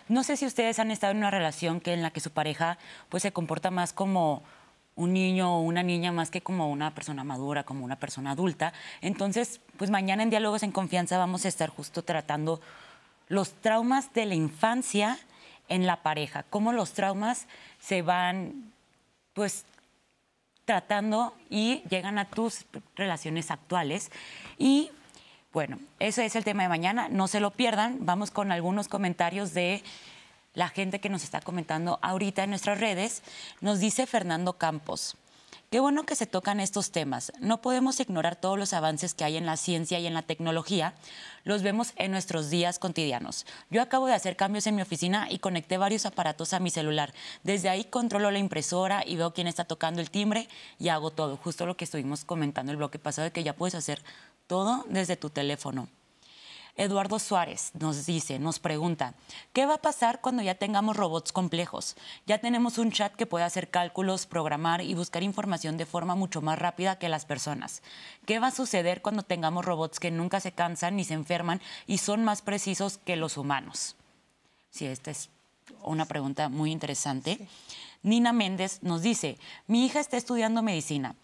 [0.07, 2.79] No sé si ustedes han estado en una relación que en la que su pareja
[3.09, 4.44] pues se comporta más como
[4.94, 8.72] un niño o una niña más que como una persona madura, como una persona adulta.
[9.01, 12.61] Entonces, pues mañana en Diálogos en Confianza vamos a estar justo tratando
[13.27, 15.18] los traumas de la infancia
[15.68, 17.48] en la pareja, cómo los traumas
[17.81, 18.72] se van,
[19.35, 19.64] pues,
[20.68, 24.12] tratando y llegan a tus relaciones actuales.
[24.59, 24.90] Y
[25.50, 29.54] bueno, eso es el tema de mañana, no se lo pierdan, vamos con algunos comentarios
[29.54, 29.83] de
[30.52, 33.22] la gente que nos está comentando ahorita en nuestras redes,
[33.62, 35.16] nos dice Fernando Campos.
[35.70, 37.31] Qué bueno que se tocan estos temas.
[37.40, 40.94] No podemos ignorar todos los avances que hay en la ciencia y en la tecnología.
[41.44, 43.44] Los vemos en nuestros días cotidianos.
[43.68, 47.12] Yo acabo de hacer cambios en mi oficina y conecté varios aparatos a mi celular.
[47.42, 51.37] Desde ahí controlo la impresora y veo quién está tocando el timbre y hago todo.
[51.37, 54.02] Justo lo que estuvimos comentando el bloque pasado de que ya puedes hacer
[54.46, 55.87] todo desde tu teléfono.
[56.78, 59.14] Eduardo Suárez nos dice, nos pregunta,
[59.52, 61.96] ¿qué va a pasar cuando ya tengamos robots complejos?
[62.24, 66.40] Ya tenemos un chat que puede hacer cálculos, programar y buscar información de forma mucho
[66.40, 67.82] más rápida que las personas.
[68.26, 71.98] ¿Qué va a suceder cuando tengamos robots que nunca se cansan ni se enferman y
[71.98, 73.96] son más precisos que los humanos?
[74.70, 75.30] Sí, esta es
[75.82, 77.48] una pregunta muy interesante.
[78.04, 79.36] Nina Méndez nos dice,
[79.66, 81.16] mi hija está estudiando medicina.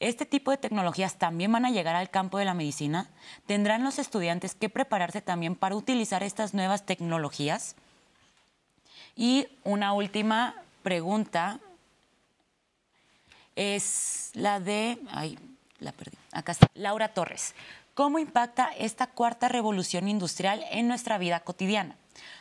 [0.00, 3.10] ¿Este tipo de tecnologías también van a llegar al campo de la medicina?
[3.46, 7.76] ¿Tendrán los estudiantes que prepararse también para utilizar estas nuevas tecnologías?
[9.14, 11.60] Y una última pregunta
[13.56, 15.38] es la de, ay,
[15.80, 17.54] la perdí, acá está, Laura Torres.
[17.92, 21.96] ¿Cómo impacta esta cuarta revolución industrial en nuestra vida cotidiana?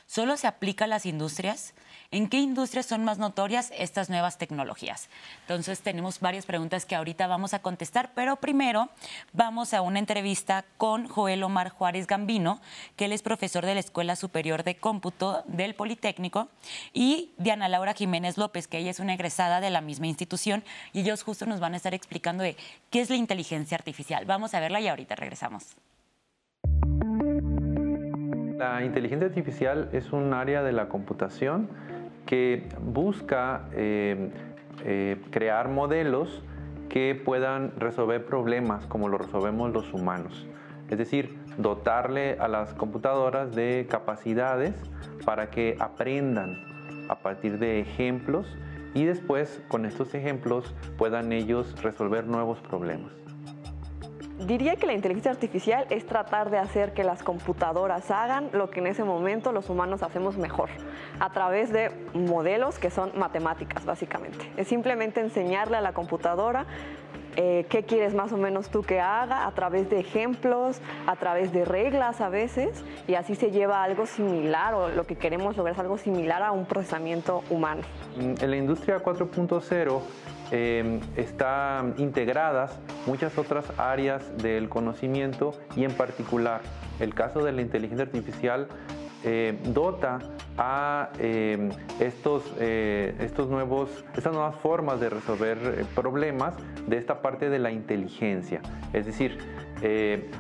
[0.08, 1.74] ¿Solo se aplica a las industrias?
[2.12, 5.10] ¿En qué industrias son más notorias estas nuevas tecnologías?
[5.42, 8.90] Entonces tenemos varias preguntas que ahorita vamos a contestar, pero primero
[9.32, 12.62] vamos a una entrevista con Joel Omar Juárez Gambino,
[12.96, 16.48] que él es profesor de la Escuela Superior de Cómputo del Politécnico,
[16.94, 21.02] y Diana Laura Jiménez López, que ella es una egresada de la misma institución, y
[21.02, 22.44] ellos justo nos van a estar explicando
[22.90, 24.26] qué es la inteligencia artificial.
[24.26, 25.76] Vamos a verla y ahorita regresamos.
[28.58, 31.70] La inteligencia artificial es un área de la computación
[32.30, 34.30] que busca eh,
[34.86, 36.44] eh, crear modelos
[36.88, 40.46] que puedan resolver problemas como lo resolvemos los humanos.
[40.92, 44.76] Es decir, dotarle a las computadoras de capacidades
[45.26, 46.56] para que aprendan
[47.10, 48.46] a partir de ejemplos
[48.94, 53.12] y después con estos ejemplos puedan ellos resolver nuevos problemas.
[54.40, 58.80] Diría que la inteligencia artificial es tratar de hacer que las computadoras hagan lo que
[58.80, 60.70] en ese momento los humanos hacemos mejor,
[61.20, 64.50] a través de modelos que son matemáticas, básicamente.
[64.56, 66.66] Es simplemente enseñarle a la computadora
[67.36, 71.52] eh, qué quieres más o menos tú que haga a través de ejemplos, a través
[71.52, 75.74] de reglas a veces, y así se lleva algo similar o lo que queremos lograr
[75.74, 77.82] es algo similar a un procesamiento humano.
[78.18, 80.02] Mm, en la industria 4.0
[80.52, 86.62] eh, están integradas muchas otras áreas del conocimiento y en particular
[87.00, 88.68] el caso de la inteligencia artificial
[89.26, 90.20] eh, dota
[90.58, 96.54] a eh, estos, eh, estos nuevos, estas nuevas formas de resolver problemas
[96.88, 98.62] de esta parte de la inteligencia.
[98.94, 99.38] Es decir,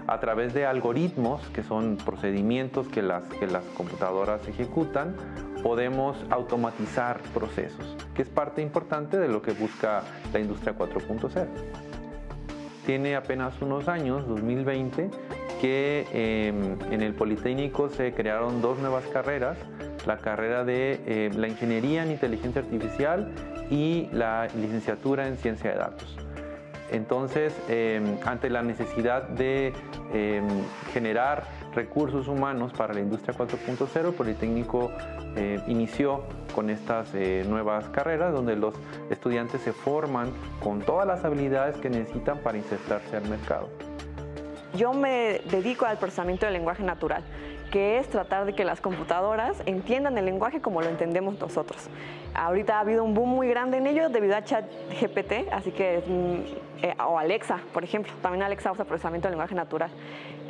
[0.07, 5.15] a través de algoritmos, que son procedimientos que las, que las computadoras ejecutan,
[5.61, 11.47] podemos automatizar procesos, que es parte importante de lo que busca la industria 4.0.
[12.85, 15.09] Tiene apenas unos años, 2020,
[15.61, 19.57] que em, en el Politécnico se crearon dos nuevas carreras,
[20.07, 23.31] la carrera de eh, la Ingeniería en Inteligencia Artificial
[23.69, 26.28] y la licenciatura en Ciencia de Datos.
[26.91, 29.73] Entonces, em, ante la necesidad de
[30.13, 30.47] em,
[30.91, 34.91] generar recursos humanos para la industria 4.0, el Politécnico
[35.35, 36.23] eh, inició
[36.55, 38.73] con estas eh, nuevas carreras donde los
[39.09, 40.31] estudiantes se forman
[40.63, 43.69] con todas las habilidades que necesitan para insertarse al mercado.
[44.75, 47.23] Yo me dedico al procesamiento del lenguaje natural,
[47.71, 51.89] que es tratar de que las computadoras entiendan el lenguaje como lo entendemos nosotros.
[52.33, 56.85] Ahorita ha habido un boom muy grande en ello debido a ChatGPT, así que mm,
[56.85, 59.89] eh, o Alexa, por ejemplo, también Alexa usa procesamiento del lenguaje natural.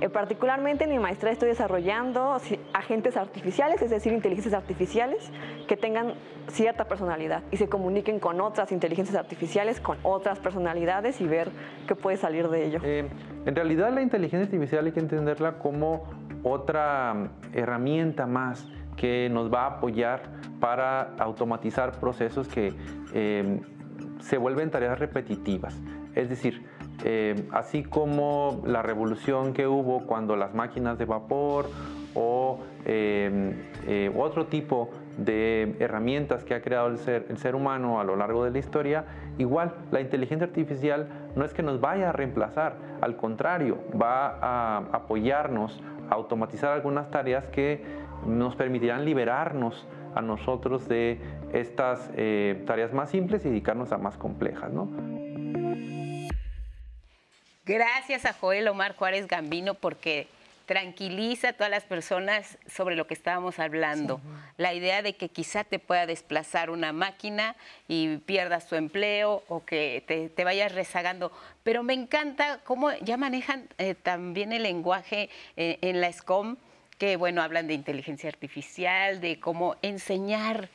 [0.02, 2.38] Eh, particularmente en mi maestría estoy desarrollando
[2.74, 5.30] agentes artificiales, es decir, inteligencias artificiales
[5.68, 6.14] que tengan
[6.48, 11.50] cierta personalidad y se comuniquen con otras inteligencias artificiales, con otras personalidades y ver
[11.88, 12.80] qué puede salir de ello.
[12.84, 13.10] Eh,
[13.46, 16.04] en realidad la inteligencia artificial hay que entenderla como
[16.44, 20.24] otra mm, herramienta más que nos va a apoyar
[20.60, 22.74] para automatizar procesos que
[23.14, 23.62] eh,
[24.20, 25.80] se vuelven tareas repetitivas.
[26.16, 26.66] Es decir,
[27.06, 31.70] eh, así como la revolución que hubo cuando las máquinas de vapor
[32.14, 33.54] o eh,
[33.88, 38.16] eh, otro tipo de herramientas que ha creado el ser, el ser humano a lo
[38.16, 39.06] largo de la historia,
[39.38, 41.08] igual la inteligencia artificial
[41.40, 47.10] no es que nos vaya a reemplazar, al contrario, va a apoyarnos a automatizar algunas
[47.12, 47.82] tareas que
[48.26, 51.18] nos permitirán liberarnos a nosotros de
[51.54, 52.12] estas
[52.66, 54.70] tareas más simples y dedicarnos a más complejas.
[54.74, 54.90] ¿no?
[57.66, 60.28] Gracias a Joel Omar Juárez Gambino porque
[60.70, 64.22] tranquiliza a todas las personas sobre lo que estábamos hablando.
[64.56, 67.56] La idea de que quizá te pueda desplazar una máquina
[67.88, 71.32] y pierdas tu empleo o que te, vayas rezagando.
[71.64, 76.58] Pero me encanta cómo ya manejan eh, también el lenguaje eh, en la SCOM,
[77.00, 80.70] que bueno, hablan de inteligencia artificial, de cómo enseñar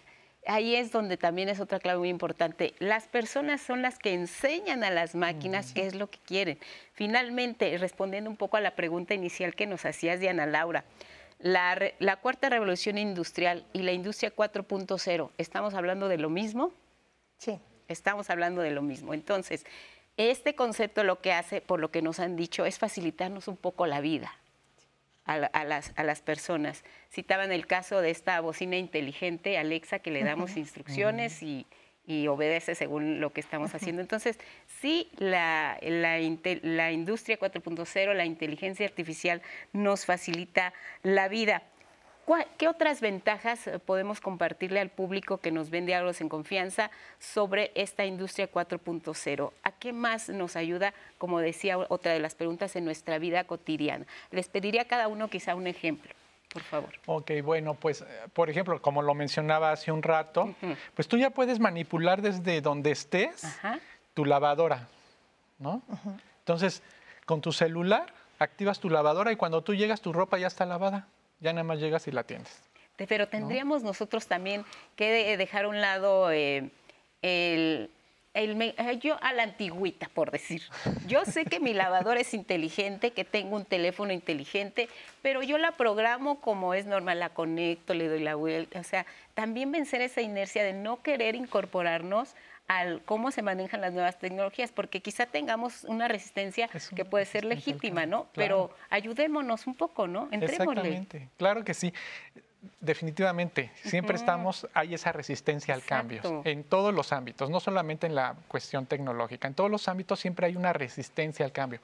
[0.47, 2.75] ahí es donde también es otra clave muy importante.
[2.79, 6.59] Las personas son las que enseñan a las máquinas qué es lo que quieren.
[6.93, 10.85] Finalmente, respondiendo un poco a la pregunta inicial que nos hacías, Diana Laura,
[11.39, 16.73] la, la cuarta revolución industrial y la industria 4.0, ¿estamos hablando de lo mismo?
[17.39, 17.59] Sí.
[17.89, 19.13] Estamos hablando de lo mismo.
[19.13, 19.67] Entonces,
[20.17, 23.87] este concepto lo que hace, por lo que nos han dicho, es facilitarnos un poco
[23.87, 24.33] la vida
[25.25, 26.85] a, las, a las personas.
[27.11, 31.67] Citaban el caso de esta bocina inteligente, Alexa, que le damos instrucciones y,
[32.29, 34.03] obedece según lo que estamos haciendo.
[34.03, 36.19] Entonces, sí, la, la,
[36.63, 39.41] la industria 4.0, la inteligencia artificial
[39.73, 41.63] nos facilita la vida.
[42.57, 47.71] ¿Qué otras ventajas eh, podemos compartirle al público que nos vende Diálogos en Confianza sobre
[47.75, 49.53] esta industria 4.0?
[49.63, 54.07] ¿A qué más nos ayuda, como decía otra de las preguntas, en nuestra vida cotidiana?
[54.31, 56.13] Les pediría a cada uno quizá un ejemplo.
[56.53, 56.91] Por favor.
[57.07, 60.55] Ok, bueno, pues eh, por ejemplo, como lo mencionaba hace un rato,
[60.95, 63.45] pues tú ya puedes manipular desde donde estés
[64.15, 64.89] tu lavadora,
[65.59, 65.83] ¿no?
[66.39, 66.83] Entonces,
[67.27, 71.09] con tu celular activas tu lavadora y cuando tú llegas tu ropa ya está lavada
[71.41, 72.63] ya nada más llegas y la atiendes.
[72.97, 74.65] Pero tendríamos nosotros también
[74.95, 76.71] que dejar a un lado eh,
[77.23, 77.91] el,
[79.01, 80.63] yo a la antigüita, por decir.
[81.07, 84.89] Yo sé que mi lavadora es inteligente, que tengo un teléfono inteligente,
[85.23, 88.81] pero yo la programo como es normal, la conecto, le doy la vuelta.
[88.81, 92.35] O sea, también vencer esa inercia de no querer incorporarnos
[92.69, 97.45] al cómo se manejan las nuevas tecnologías, porque quizá tengamos una resistencia que puede ser
[97.45, 98.29] legítima, ¿no?
[98.35, 100.29] Pero ayudémonos un poco, ¿no?
[100.31, 100.81] Entrémosle.
[100.81, 101.93] Exactamente, claro que sí.
[102.81, 108.15] Definitivamente, siempre estamos, hay esa resistencia al cambio en todos los ámbitos, no solamente en
[108.15, 111.81] la cuestión tecnológica, en todos los ámbitos siempre hay una resistencia al cambio.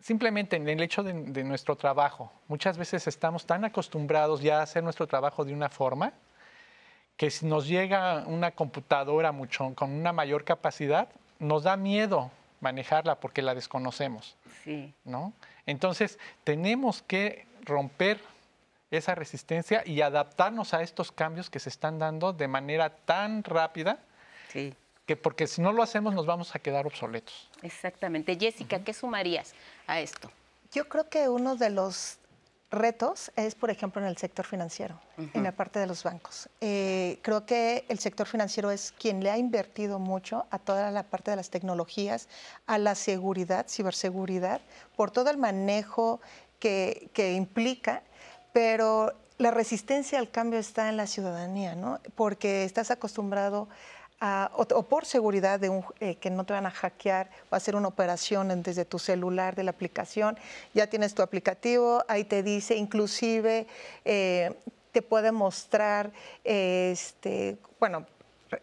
[0.00, 4.62] Simplemente en el hecho de, de nuestro trabajo, muchas veces estamos tan acostumbrados ya a
[4.62, 6.14] hacer nuestro trabajo de una forma
[7.18, 11.08] que si nos llega una computadora mucho, con una mayor capacidad,
[11.40, 14.36] nos da miedo manejarla porque la desconocemos.
[15.04, 15.32] ¿no?
[15.66, 18.20] Entonces, tenemos que romper
[18.90, 23.98] esa resistencia y adaptarnos a estos cambios que se están dando de manera tan rápida
[24.52, 27.48] que porque si no lo hacemos nos vamos a quedar obsoletos.
[27.62, 28.36] Exactamente.
[28.38, 29.54] Jessica, ¿qué sumarías
[29.86, 30.30] a esto?
[30.72, 32.18] Yo creo que uno de los
[32.70, 36.48] retos es, por ejemplo, en el sector financiero, en la parte de los bancos.
[36.60, 41.04] Eh, creo que el sector financiero es quien le ha invertido mucho a toda la
[41.04, 42.28] parte de las tecnologías,
[42.66, 44.60] a la seguridad, ciberseguridad,
[44.96, 46.20] por todo el manejo
[46.58, 48.02] que, que implica,
[48.52, 52.00] pero la resistencia al cambio está en la ciudadanía, ¿no?
[52.16, 53.68] Porque estás acostumbrado
[54.20, 57.88] o, por seguridad de un, eh, que no te van a hackear o hacer una
[57.88, 60.36] operación desde tu celular de la aplicación,
[60.74, 63.66] ya tienes tu aplicativo, ahí te dice, inclusive
[64.04, 64.52] eh,
[64.92, 66.10] te puede mostrar,
[66.44, 68.06] este, bueno,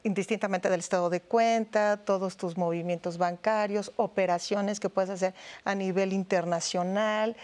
[0.03, 5.33] indistintamente del estado de cuenta, todos tus movimientos bancarios, operaciones que puedes hacer
[5.63, 7.35] a nivel internacional,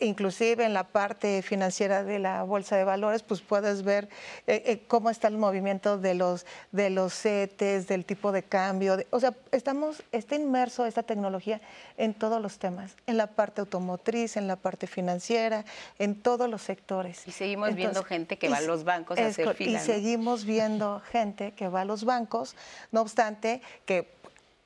[0.00, 4.08] inclusive en la parte financiera de la bolsa de valores, pues puedes ver
[4.46, 8.98] eh, eh, cómo está el movimiento de los de los CETES, del tipo de cambio,
[9.10, 11.60] o sea, estamos está inmerso esta tecnología
[11.96, 15.64] en todos los temas, en la parte automotriz, en la parte financiera,
[15.98, 17.26] en todos los sectores.
[17.26, 19.80] Y seguimos viendo gente que va a los bancos a hacer fila.
[19.80, 22.56] Y seguimos viendo gente que va a los bancos,
[22.90, 24.12] no obstante que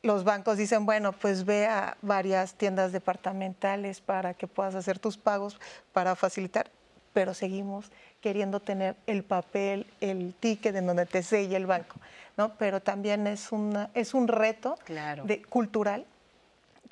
[0.03, 5.17] los bancos dicen, bueno, pues ve a varias tiendas departamentales para que puedas hacer tus
[5.17, 5.61] pagos
[5.93, 6.71] para facilitar,
[7.13, 7.91] pero seguimos
[8.21, 11.97] queriendo tener el papel, el ticket en donde te sella el banco,
[12.37, 12.55] ¿no?
[12.55, 14.79] Pero también es, una, es un reto
[15.25, 16.07] de, cultural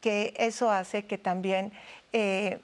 [0.00, 1.72] que eso hace que también
[2.12, 2.60] eh,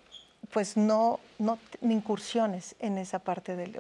[0.53, 3.75] pues no, no incursiones en esa parte del,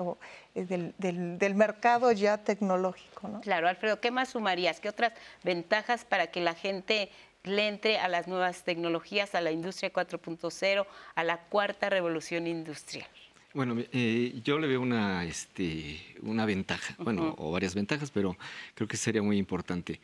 [0.55, 3.29] eh, del, del, mercado ya tecnológico.
[3.29, 3.41] ¿no?
[3.43, 4.81] Claro, Alfredo, ¿qué más sumarías?
[4.81, 5.12] ¿Qué otras
[5.45, 7.11] ventajas para que la gente
[7.45, 13.07] le entre a las nuevas tecnologías, a la industria 4.0, a la cuarta revolución industrial?
[13.53, 18.35] Bueno, eh, yo le veo una, este, una ventaja, bueno, o varias ventajas, pero
[18.75, 20.01] creo que sería muy importante.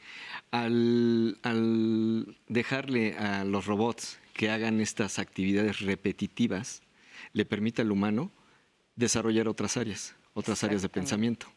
[0.51, 6.83] Al, al dejarle a los robots que hagan estas actividades repetitivas
[7.33, 8.31] le permite al humano
[8.95, 11.49] desarrollar otras áreas, otras áreas de pensamiento,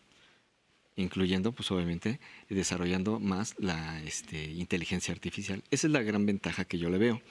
[0.95, 2.19] incluyendo, pues obviamente,
[2.49, 5.63] desarrollando más la este, inteligencia artificial.
[5.69, 7.21] Esa es la gran ventaja que yo le veo.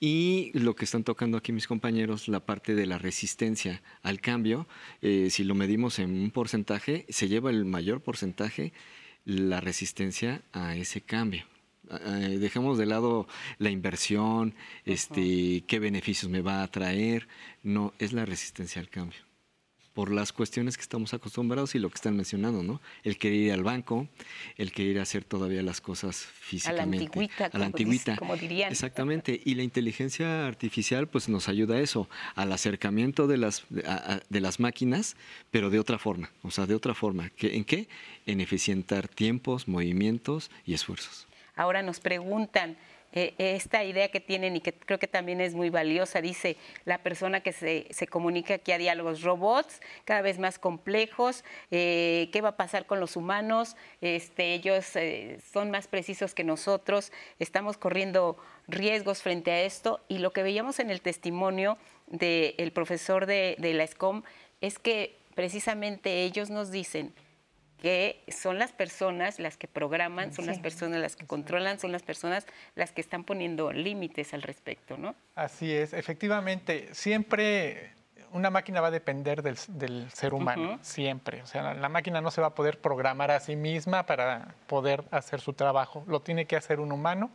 [0.00, 4.68] Y lo que están tocando aquí mis compañeros, la parte de la resistencia al cambio,
[5.00, 8.74] eh, si lo medimos en un porcentaje, se lleva el mayor porcentaje
[9.24, 11.46] la resistencia a ese cambio.
[11.90, 13.26] Eh, dejemos de lado
[13.58, 14.54] la inversión,
[14.84, 17.28] este, qué beneficios me va a traer,
[17.62, 19.20] no, es la resistencia al cambio.
[19.92, 22.80] Por las cuestiones que estamos acostumbrados y lo que están mencionando, ¿no?
[23.04, 24.08] El querer ir al banco,
[24.56, 26.96] el querer hacer todavía las cosas físicamente.
[27.52, 28.72] A la antigüita, como, dirían.
[28.72, 29.40] Exactamente.
[29.44, 34.58] Y la inteligencia artificial, pues nos ayuda a eso, al acercamiento de las, de las
[34.58, 35.14] máquinas,
[35.52, 36.32] pero de otra forma.
[36.42, 37.30] O sea, de otra forma.
[37.38, 37.86] ¿En qué?
[38.26, 41.28] En eficientar tiempos, movimientos y esfuerzos.
[41.56, 42.76] Ahora nos preguntan,
[43.16, 46.98] eh, esta idea que tienen y que creo que también es muy valiosa, dice la
[46.98, 52.50] persona que se, comunica aquí a diálogos, robots cada vez más complejos, eh, ¿qué va
[52.50, 53.76] a pasar con los humanos?
[54.00, 58.36] Este, ellos eh, son más precisos que nosotros, estamos corriendo
[58.66, 61.78] riesgos frente a esto y lo que veíamos en el testimonio
[62.08, 64.24] del profesor de, de la SCOM
[64.60, 67.14] es que precisamente ellos nos dicen,
[67.84, 72.02] que son las personas las que programan, son las personas las que controlan, son las
[72.02, 75.14] personas las que están poniendo límites al respecto, ¿no?
[75.34, 77.92] Así es, efectivamente, siempre
[78.32, 79.58] una máquina va a depender del,
[80.10, 81.42] ser humano, siempre.
[81.42, 85.04] O sea, la máquina no se va a poder programar a sí misma para poder
[85.10, 87.30] hacer su trabajo, lo tiene que hacer un humano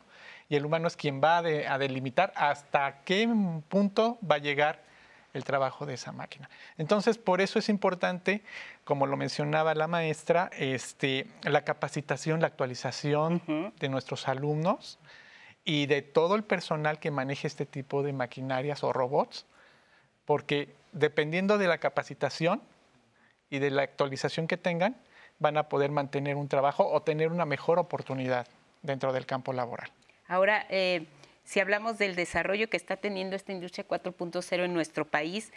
[0.49, 3.29] y el humano es quien va a delimitar hasta qué
[3.69, 4.89] punto va a llegar
[5.33, 6.49] el trabajo de esa máquina.
[6.77, 8.41] Entonces, por eso es importante,
[8.89, 14.97] como lo mencionaba la maestra, este, la capacitación, la actualización de nuestros alumnos
[15.63, 19.45] y de todo el personal que maneje este tipo de maquinarias o robots,
[20.25, 22.63] porque dependiendo de la capacitación
[23.51, 24.95] y de la actualización que tengan,
[25.37, 28.47] van a poder mantener un trabajo o tener una mejor oportunidad
[28.81, 29.91] dentro del campo laboral.
[30.27, 31.05] Ahora, eh,
[31.43, 35.51] si hablamos del desarrollo que está teniendo esta industria 4.0 en nuestro país,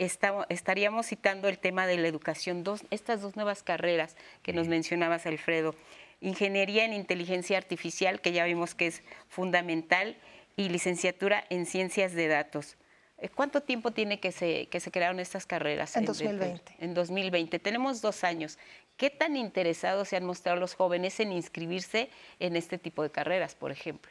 [0.00, 5.74] estaríamos citando el tema de la educación, estas dos nuevas carreras que nos mencionabas, Alfredo.
[6.20, 10.16] Ingeniería en inteligencia artificial, que ya vimos que es fundamental,
[10.56, 12.76] y licenciatura en ciencias de datos.
[13.18, 15.96] Eh, ¿Cuánto tiempo tiene que se, que se crearon estas carreras?
[15.96, 16.74] En 2020.
[16.78, 17.58] En 2020.
[17.58, 18.58] Tenemos dos años.
[18.96, 23.54] ¿Qué tan interesados se han mostrado los jóvenes en inscribirse en este tipo de carreras,
[23.54, 24.10] por ejemplo?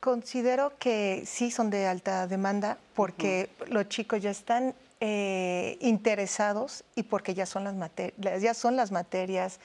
[0.00, 7.02] Considero que sí son de alta demanda porque los chicos ya están eh, interesados y
[7.02, 9.60] porque ya son las materias, ya son las materias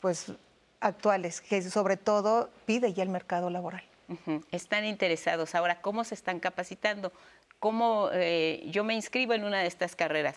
[0.00, 0.32] pues
[0.80, 3.82] actuales que sobre todo pide ya el mercado laboral.
[4.52, 5.54] Están interesados.
[5.54, 7.12] Ahora, ¿cómo se están capacitando?
[7.58, 10.36] ¿Cómo eh, yo me inscribo en una de estas carreras?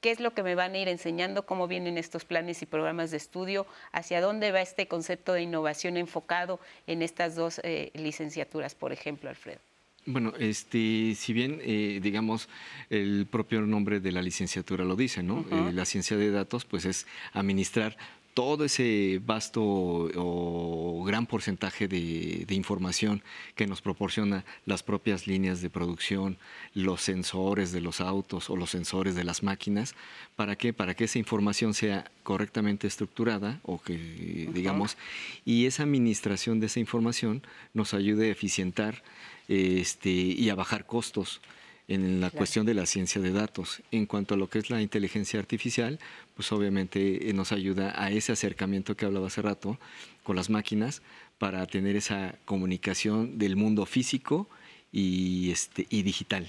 [0.00, 1.44] ¿Qué es lo que me van a ir enseñando?
[1.44, 3.66] ¿Cómo vienen estos planes y programas de estudio?
[3.92, 9.28] ¿Hacia dónde va este concepto de innovación enfocado en estas dos eh, licenciaturas, por ejemplo,
[9.28, 9.60] Alfredo?
[10.06, 12.48] Bueno, este, si bien, eh, digamos,
[12.88, 15.44] el propio nombre de la licenciatura lo dice, ¿no?
[15.50, 17.98] la ciencia de datos, pues es administrar
[18.40, 23.22] todo ese vasto o gran porcentaje de, información
[23.54, 26.38] que nos proporciona las propias líneas de producción,
[26.72, 29.94] los sensores de los autos o los sensores de las máquinas,
[30.36, 30.72] ¿para qué?
[30.72, 34.96] Para que esa información sea correctamente estructurada o que, digamos,
[35.44, 37.42] y esa administración de esa información
[37.74, 39.02] nos ayude a eficientar
[39.48, 41.42] este, y a bajar costos
[41.90, 43.82] en la cuestión de la ciencia de datos.
[43.90, 45.98] En cuanto a lo que es la inteligencia artificial,
[46.36, 49.76] pues obviamente eh, nos ayuda a ese acercamiento que hablaba hace rato
[50.22, 51.02] con las máquinas
[51.38, 54.48] para tener esa comunicación del mundo físico
[54.92, 56.48] y, este, y digital,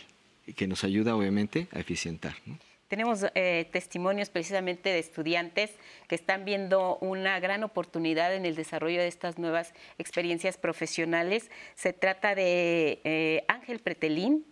[0.56, 2.36] que nos ayuda obviamente a eficientar.
[2.88, 5.72] Tenemos eh, testimonios precisamente de estudiantes
[6.08, 11.50] que están viendo una gran oportunidad en el desarrollo de estas nuevas experiencias profesionales.
[11.74, 14.46] Se trata de eh, Ángel Pretelín,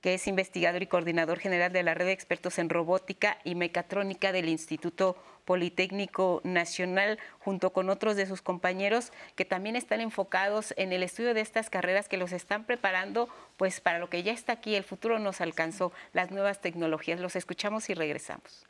[0.00, 4.32] que es investigador y coordinador general de la Red de Expertos en Robótica y Mecatrónica
[4.32, 10.92] del Instituto Politécnico Nacional, junto con otros de sus compañeros que también están enfocados en
[10.92, 14.52] el estudio de estas carreras que los están preparando pues para lo que ya está
[14.52, 17.20] aquí, el futuro nos alcanzó, las nuevas tecnologías.
[17.20, 18.64] Los escuchamos y regresamos.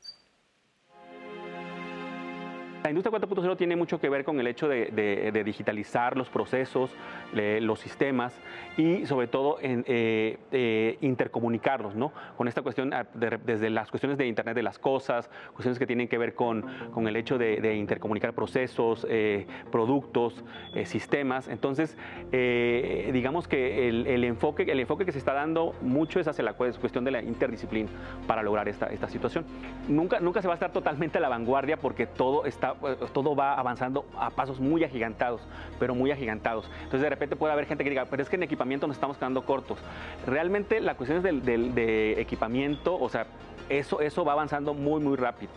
[2.83, 6.91] La industria 4.0 tiene mucho que ver con el hecho de, digitalizar los procesos,
[7.33, 8.35] los sistemas
[8.79, 12.11] y sobre todo en, eh, eh, intercomunicarlos, ¿no?
[12.39, 16.09] Con esta cuestión, ah, desde las cuestiones de Internet de las cosas, cuestiones que tienen
[16.09, 20.43] que ver con, con el hecho de, intercomunicar procesos, eh, productos,
[20.85, 21.49] sistemas.
[21.49, 21.97] Entonces,
[22.33, 27.05] digamos que el, enfoque, el enfoque que se está dando mucho es hacia la cuestión
[27.05, 27.91] de la interdisciplina
[28.27, 29.45] para lograr esta, esta situación.
[29.87, 33.35] Nunca, nunca se va a estar totalmente a la vanguardia porque todo está eh, todo
[33.35, 35.41] va avanzando a pasos muy agigantados,
[35.79, 36.69] pero muy agigantados.
[36.79, 39.17] Entonces de repente puede haber gente que diga, pero es que en equipamiento nos estamos
[39.17, 39.79] quedando cortos.
[40.27, 43.27] Realmente la cuestión es del, de equipamiento, o sea,
[43.69, 45.53] eso, eso va avanzando muy, muy rápido.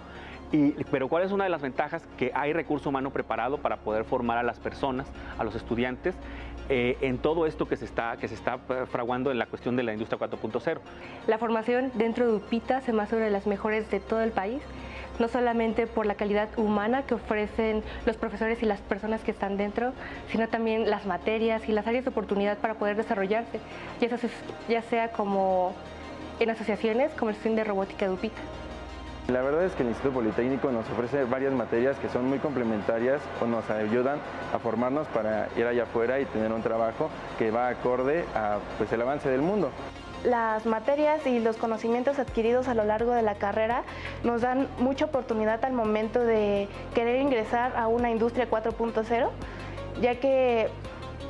[0.52, 2.08] Y, pero ¿cuál es una de las ventajas?
[2.16, 5.08] Que hay recurso humano preparado para poder formar a las personas,
[5.40, 6.16] a los estudiantes,
[6.70, 9.76] eh, en todo esto que se, está, que se está eh, fraguando en la cuestión
[9.76, 10.80] de la industria 4.0.
[11.28, 14.62] La formación dentro de UPITA se más sobre las mejores de todo el país
[15.20, 19.58] no solamente por la calidad humana que ofrecen los profesores y las personas que están
[19.58, 19.94] dentro,
[20.30, 23.60] sino también las materias y las áreas de oportunidad para poder desarrollarse,
[24.68, 25.74] ya sea como
[26.40, 28.42] en asociaciones como el Centro de Robótica de UPITA.
[29.30, 33.22] La verdad es que el Instituto Politécnico nos ofrece varias materias que son muy complementarias
[33.42, 34.20] o nos ayudan
[34.54, 37.10] a formarnos para ir allá afuera y tener un trabajo
[37.40, 39.72] que va acorde a pues, el avance del mundo
[40.24, 43.84] las materias y los conocimientos adquiridos a lo largo de la carrera
[44.24, 49.30] nos dan mucha oportunidad al momento de querer ingresar a una industria 4.0,
[50.02, 50.70] ya que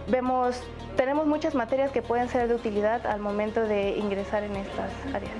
[0.08, 0.64] vemos,
[0.96, 5.34] tenemos muchas materias que pueden ser de utilidad al momento de ingresar en estas áreas.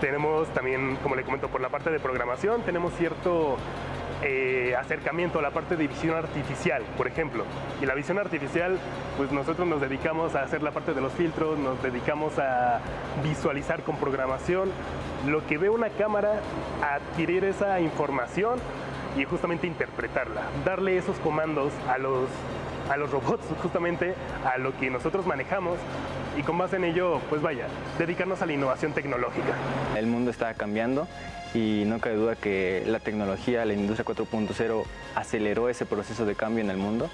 [0.00, 3.56] Tenemos también, como le comento, por la parte de programación, tenemos cierto
[4.22, 7.44] eh, acercamiento a la parte de visión artificial, por ejemplo.
[7.82, 8.78] Y la visión artificial,
[9.16, 12.80] pues nosotros nos dedicamos a hacer la parte de los filtros, nos dedicamos a
[13.22, 14.70] visualizar con programación
[15.26, 16.40] lo que ve una cámara,
[16.82, 18.58] adquirir esa información
[19.16, 22.28] y justamente interpretarla, darle esos comandos a los,
[22.90, 24.14] a los robots, justamente
[24.44, 25.78] a lo que nosotros manejamos
[26.36, 27.66] y con base en ello, pues vaya,
[27.98, 29.54] dedicarnos a la innovación tecnológica.
[29.96, 31.08] El mundo está cambiando
[31.56, 34.84] y no cabe duda que la tecnología, la industria 4.0
[35.14, 37.08] aceleró ese proceso de cambio en el mundo,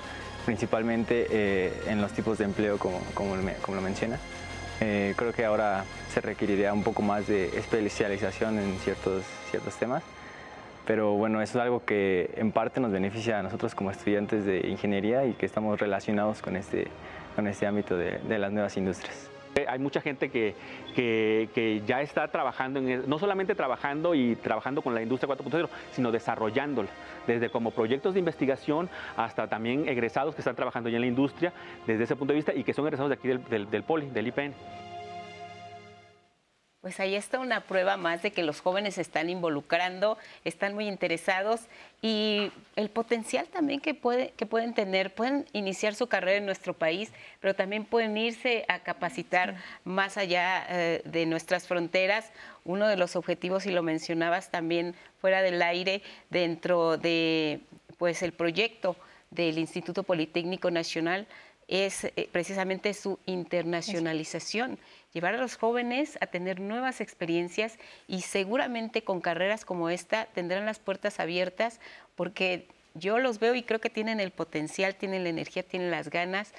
[0.44, 4.18] principalmente eh, en los tipos de empleo como, como, lo menciona.
[4.80, 10.02] Eh, creo que ahora se requeriría un poco más de especialización en ciertos, ciertos temas,
[10.86, 14.66] pero bueno, eso es algo que en parte nos beneficia a nosotros como estudiantes de
[14.66, 16.88] ingeniería y que estamos relacionados con este,
[17.36, 19.28] con este ámbito de, de las nuevas industrias.
[19.68, 20.54] Hay mucha gente que,
[20.94, 26.10] que, ya está trabajando, en, no solamente trabajando y trabajando con la industria 4.0, sino
[26.10, 26.88] desarrollándola,
[27.26, 31.52] desde como proyectos de investigación hasta también egresados que están trabajando ya en la industria
[31.86, 34.26] desde ese punto de vista y que son egresados de aquí del, del POLI, del
[34.28, 34.54] IPN.
[36.82, 40.88] Pues ahí está una prueba más de que los jóvenes se están involucrando, están muy
[40.88, 41.60] interesados
[42.02, 45.14] y el potencial también que, puede, que pueden tener.
[45.14, 49.54] Pueden iniciar su carrera en nuestro país, pero también pueden irse a capacitar
[49.84, 52.32] más allá eh, de nuestras fronteras.
[52.64, 57.60] Uno de los objetivos, y lo mencionabas también fuera del aire, dentro de
[57.96, 58.96] pues el proyecto
[59.30, 61.28] del Instituto Politécnico Nacional,
[61.68, 64.80] es eh, precisamente su internacionalización
[65.12, 70.66] llevar a los jóvenes a tener nuevas experiencias y seguramente con carreras como esta tendrán
[70.66, 71.80] las puertas abiertas
[72.14, 76.10] porque yo los veo y creo que tienen el potencial, tienen la energía, tienen las
[76.10, 76.52] ganas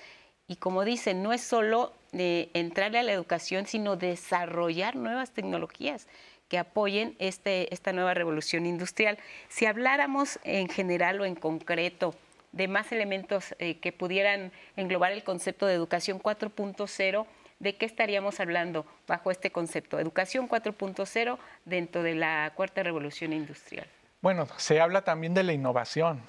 [0.48, 6.08] y como dicen, no es solo de entrarle a la educación, sino desarrollar nuevas tecnologías
[6.50, 9.18] que apoyen este, esta nueva revolución industrial.
[9.48, 12.14] Si habláramos en general o en concreto
[12.52, 17.26] de más elementos eh, que pudieran englobar el concepto de educación 4.0,
[17.64, 19.98] ¿de qué estaríamos hablando bajo este concepto?
[19.98, 23.88] Educación 4.0 dentro de la cuarta revolución industrial.
[24.22, 26.22] Bueno, se habla también de la innovación.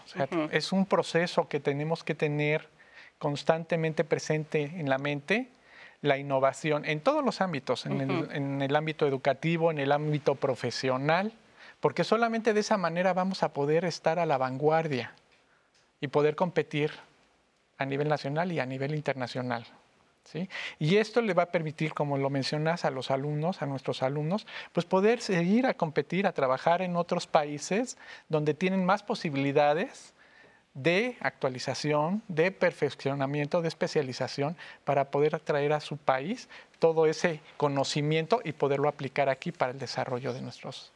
[0.51, 2.69] Es un proceso que tenemos que tener
[3.19, 5.49] constantemente presente en la mente,
[6.03, 10.35] la innovación en todos los ámbitos, en, el, en el ámbito educativo, en el ámbito
[10.35, 11.33] profesional,
[11.81, 15.13] porque solamente de esa manera vamos a poder estar a la vanguardia
[16.01, 16.93] y poder competir
[17.79, 19.67] a nivel nacional y a nivel internacional.
[20.79, 24.47] Y esto le va a permitir, como lo mencionas, a los alumnos, a nuestros alumnos,
[24.73, 27.97] pues poder seguir a competir, a trabajar en otros países
[28.29, 30.15] donde tienen más posibilidades
[30.75, 36.49] de actualización, de perfeccionamiento, de especialización, para poder atraer a su país
[36.81, 40.91] todo ese conocimiento y poderlo aplicar aquí para el desarrollo de nuestros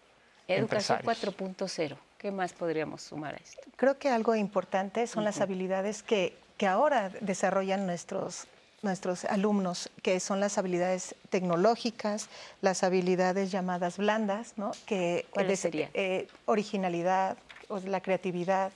[0.48, 3.60] Educación 4.0, ¿qué más podríamos sumar a esto?
[3.76, 8.46] Creo que algo importante son las habilidades que, que ahora desarrollan nuestros
[8.82, 12.28] nuestros alumnos, que son las habilidades tecnológicas,
[12.60, 14.70] las habilidades llamadas blandas, ¿no?
[14.86, 15.64] que ¿Cuáles?
[15.64, 17.36] Eh, originalidad,
[17.68, 18.72] o la creatividad,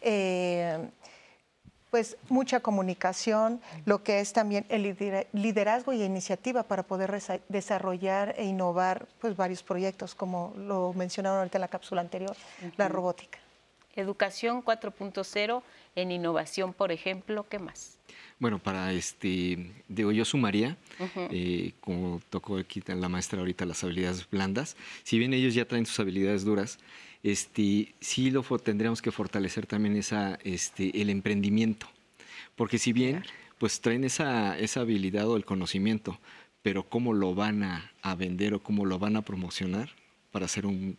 [0.00, 0.88] eh,
[1.90, 4.96] pues mucha comunicación, lo que es también el
[5.32, 7.12] liderazgo y iniciativa para poder
[7.48, 12.34] desarrollar e innovar pues varios proyectos, como lo mencionaron ahorita en la cápsula anterior,
[12.78, 13.38] la robótica.
[13.94, 15.62] Educación 4.0
[15.94, 17.98] en innovación, por ejemplo, ¿qué más?
[18.38, 20.76] Bueno, para este, digo, yo sumaría,
[21.30, 24.76] eh, como tocó aquí la maestra ahorita, las habilidades blandas.
[25.04, 26.78] Si bien ellos ya traen sus habilidades duras,
[27.22, 31.86] este, sí lo tendríamos que fortalecer también esa, este, el emprendimiento.
[32.56, 33.22] Porque si bien,
[33.58, 36.18] pues traen esa, esa habilidad o el conocimiento,
[36.62, 39.90] pero cómo lo van a, a vender o cómo lo van a promocionar,
[40.32, 40.96] para ser un,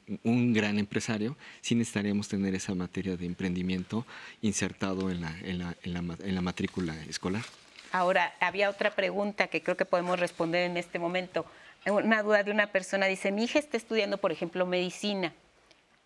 [0.53, 4.05] gran empresario, sí necesitaríamos tener esa materia de emprendimiento
[4.41, 7.43] insertado en la, en la, en la, matrícula escolar.
[7.91, 11.45] Ahora, había otra pregunta que creo que podemos responder en este momento.
[11.85, 15.33] Una duda de una persona dice, mi hija está estudiando, por ejemplo, medicina.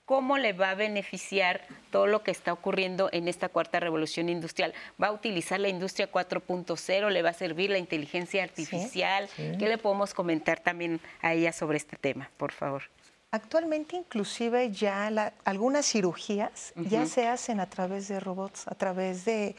[0.05, 1.61] ¿Cómo le va a beneficiar
[1.91, 4.73] todo lo que está ocurriendo en esta cuarta revolución industrial?
[5.01, 7.09] ¿Va a utilizar la industria 4.0?
[7.09, 9.28] ¿Le va a servir la inteligencia artificial?
[9.36, 12.84] ¿Qué le podemos comentar también a ella sobre este tema, por favor?
[13.32, 15.11] Actualmente inclusive ya
[15.43, 19.57] algunas cirugías ya se hacen a través de robots, a través de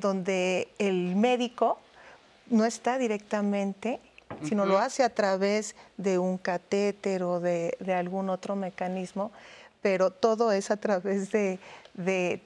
[0.00, 1.78] donde el médico
[2.48, 4.00] no está directamente,
[4.42, 9.32] sino lo hace a través de un catéter o de, algún otro mecanismo,
[9.82, 11.58] pero todo es a través de,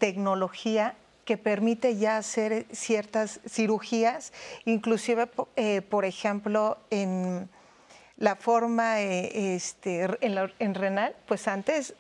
[0.01, 4.33] tecnología que permite ya hacer ciertas cirugías,
[4.65, 7.49] inclusive, eh, por ejemplo, en
[8.25, 11.95] la forma eh, este, en, renal, pues antes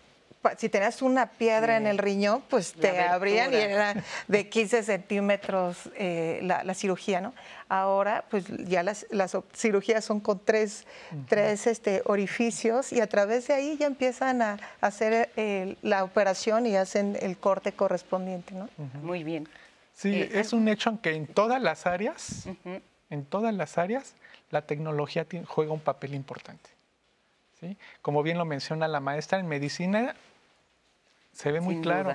[0.58, 3.94] si tenías una piedra en el riñón, pues te abrían y era
[4.28, 7.32] de 15 centímetros eh, la, cirugía, ¿no?
[7.68, 9.06] Ahora, pues ya las,
[9.54, 10.86] cirugías son con tres,
[11.28, 16.66] tres este, orificios y a través de ahí ya empiezan a, hacer eh, la operación
[16.66, 18.68] y hacen el corte correspondiente, ¿no?
[19.02, 19.48] Muy bien.
[19.94, 22.46] Sí, es un hecho que en todas las áreas,
[23.08, 24.14] en todas las áreas,
[24.54, 26.70] la tecnología juega un papel importante.
[27.58, 27.76] ¿sí?
[28.02, 30.14] Como bien lo menciona la maestra, en medicina
[31.32, 32.14] se ve muy claro.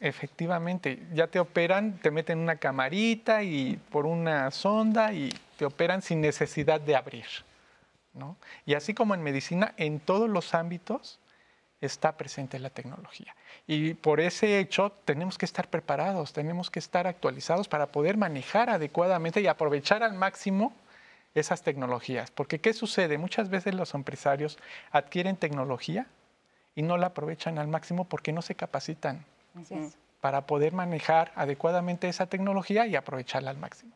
[0.00, 6.02] Efectivamente, ya te operan, te meten una camarita y por una sonda y te operan
[6.02, 7.26] sin necesidad de abrir.
[8.12, 8.36] ¿no?
[8.66, 11.20] Y así como en medicina, en todos los ámbitos
[11.80, 13.36] está presente la tecnología.
[13.68, 18.70] Y por ese hecho tenemos que estar preparados, tenemos que estar actualizados para poder manejar
[18.70, 20.74] adecuadamente y aprovechar al máximo
[21.40, 22.30] esas tecnologías.
[22.30, 23.18] Porque ¿qué sucede?
[23.18, 24.58] Muchas veces los empresarios
[24.90, 26.06] adquieren tecnología
[26.74, 29.24] y no la aprovechan al máximo porque no se capacitan
[30.20, 33.92] para poder manejar adecuadamente esa tecnología y aprovecharla al máximo.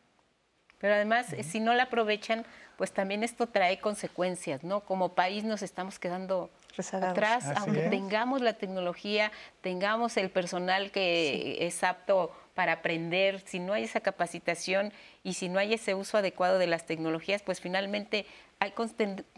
[0.79, 2.43] Pero además, si no la aprovechan,
[2.75, 4.79] pues también esto trae consecuencias, ¿no?
[4.79, 6.49] Como país nos estamos quedando
[6.93, 9.31] atrás, aunque tengamos la tecnología,
[9.61, 12.31] tengamos el personal que es apto
[12.61, 14.93] para aprender, si no hay esa capacitación
[15.23, 18.27] y si no hay ese uso adecuado de las tecnologías, pues finalmente
[18.59, 18.71] hay,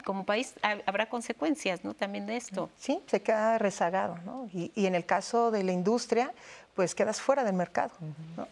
[0.04, 1.94] como país habrá consecuencias ¿no?
[1.94, 2.70] también de esto.
[2.78, 4.18] Sí, se queda rezagado.
[4.26, 4.50] ¿no?
[4.52, 6.34] Y, en el caso de la industria,
[6.74, 7.94] pues quedas fuera del mercado.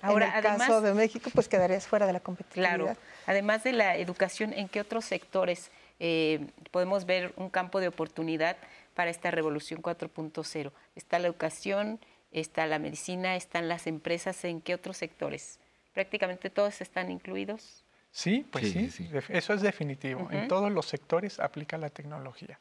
[0.02, 2.78] Ahora, en el caso de México, pues quedarías fuera de la competitividad.
[2.78, 2.98] Claro,
[3.28, 5.70] además de la educación, ¿en qué otros sectores
[6.00, 8.56] eh, podemos ver un campo de oportunidad
[8.96, 10.72] para esta revolución 4.0?
[10.96, 12.00] Está la educación,
[12.32, 15.60] está la medicina, están las empresas, ¿en qué otros sectores?
[15.94, 17.84] Prácticamente todos están incluidos.
[18.12, 20.28] Sí, pues sí, eso es definitivo.
[20.32, 22.60] En todos los sectores aplica la tecnología.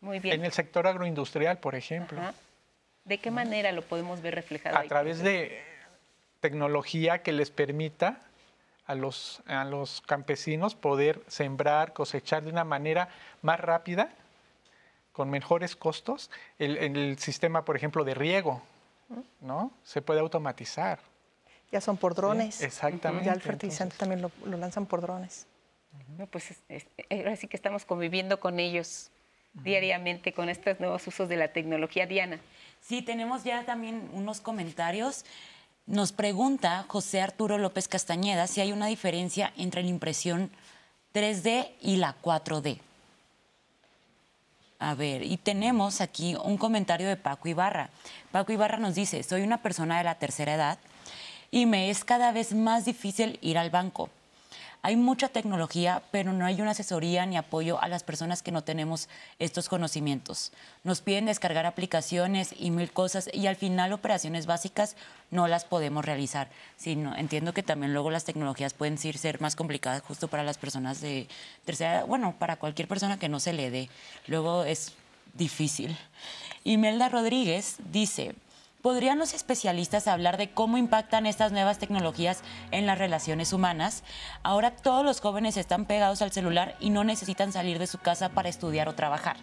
[0.00, 0.36] Muy bien.
[0.36, 2.20] En el sector agroindustrial, por ejemplo.
[3.04, 4.76] ¿De qué manera lo podemos ver reflejado?
[4.76, 5.62] A través de
[6.40, 8.20] tecnología que les permita
[8.86, 13.08] a los, a los campesinos poder sembrar, cosechar de una manera
[13.42, 14.10] más rápida,
[15.12, 16.30] con mejores costos.
[16.58, 18.62] El, el sistema, por ejemplo, de riego,
[19.40, 19.72] ¿no?
[19.82, 20.98] Se puede automatizar.
[21.70, 22.62] Ya son por drones.
[22.62, 23.26] exactamente.
[23.26, 25.46] Ya el fertilizante también lo, lanzan por drones.
[26.16, 26.54] No, pues
[27.10, 29.10] ahora sí que estamos conviviendo con ellos
[29.52, 32.06] diariamente con estos nuevos usos de la tecnología.
[32.06, 32.40] Diana.
[32.80, 35.24] Sí, tenemos ya también unos comentarios.
[35.86, 40.50] Nos pregunta José Arturo López Castañeda si hay una diferencia entre la impresión
[41.14, 42.80] 3D y la 4D.
[44.80, 47.90] A ver, y tenemos aquí un comentario de Paco Ibarra.
[48.30, 50.78] Paco Ibarra nos dice, soy una persona de la tercera edad
[51.50, 54.08] y me es cada vez más difícil ir al banco.
[54.82, 58.62] Hay mucha tecnología, pero no hay una asesoría ni apoyo a las personas que no
[58.62, 59.08] tenemos
[59.38, 60.52] estos conocimientos.
[60.84, 64.96] Nos piden descargar aplicaciones y mil cosas y al final operaciones básicas
[65.30, 66.48] no las podemos realizar.
[66.76, 71.00] Sí, entiendo que también luego las tecnologías pueden ser más complicadas justo para las personas
[71.00, 71.26] de
[71.64, 73.90] tercera bueno, para cualquier persona que no se le dé.
[74.26, 74.92] Luego es
[75.34, 75.96] difícil.
[76.64, 78.34] Imelda Rodríguez dice,
[78.80, 84.04] ¿Podrían los especialistas hablar de cómo impactan estas nuevas tecnologías en las relaciones humanas?
[84.44, 88.28] Ahora todos los jóvenes están pegados al celular y no necesitan salir de su casa
[88.28, 89.36] para estudiar o trabajar.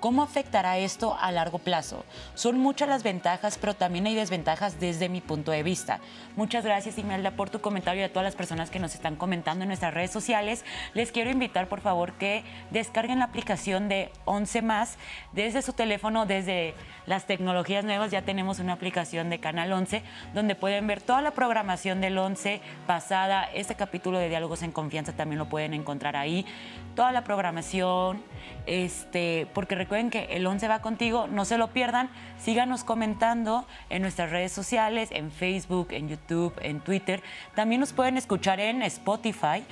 [0.00, 2.04] ¿Cómo afectará esto a largo plazo?
[2.34, 6.00] Son muchas las ventajas, pero también hay desventajas desde mi punto de vista.
[6.36, 9.62] Muchas gracias, Imelda, por tu comentario y a todas las personas que nos están comentando
[9.62, 10.62] en nuestras redes sociales.
[10.92, 14.98] Les quiero invitar, por favor, que descarguen la aplicación de 11 más
[15.32, 16.74] desde su teléfono, desde
[17.06, 18.10] las tecnologías nuevas.
[18.10, 20.02] Ya tenemos una aplicación de Canal 11
[20.34, 23.44] donde pueden ver toda la programación del 11 pasada.
[23.54, 26.46] Este capítulo de Diálogos en Confianza también lo pueden encontrar ahí.
[26.94, 28.22] Toda la programación,
[28.66, 32.08] este, porque recuerden que el 11 va contigo, no se lo pierdan,
[32.38, 37.22] síganos comentando en nuestras redes sociales, en Facebook, en YouTube, en Twitter.
[37.54, 39.64] También nos pueden escuchar en Spotify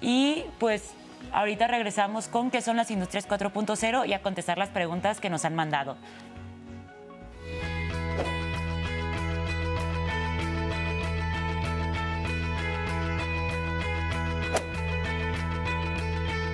[0.00, 0.94] y pues
[1.32, 5.44] ahorita regresamos con qué son las industrias 4.0 y a contestar las preguntas que nos
[5.44, 5.96] han mandado.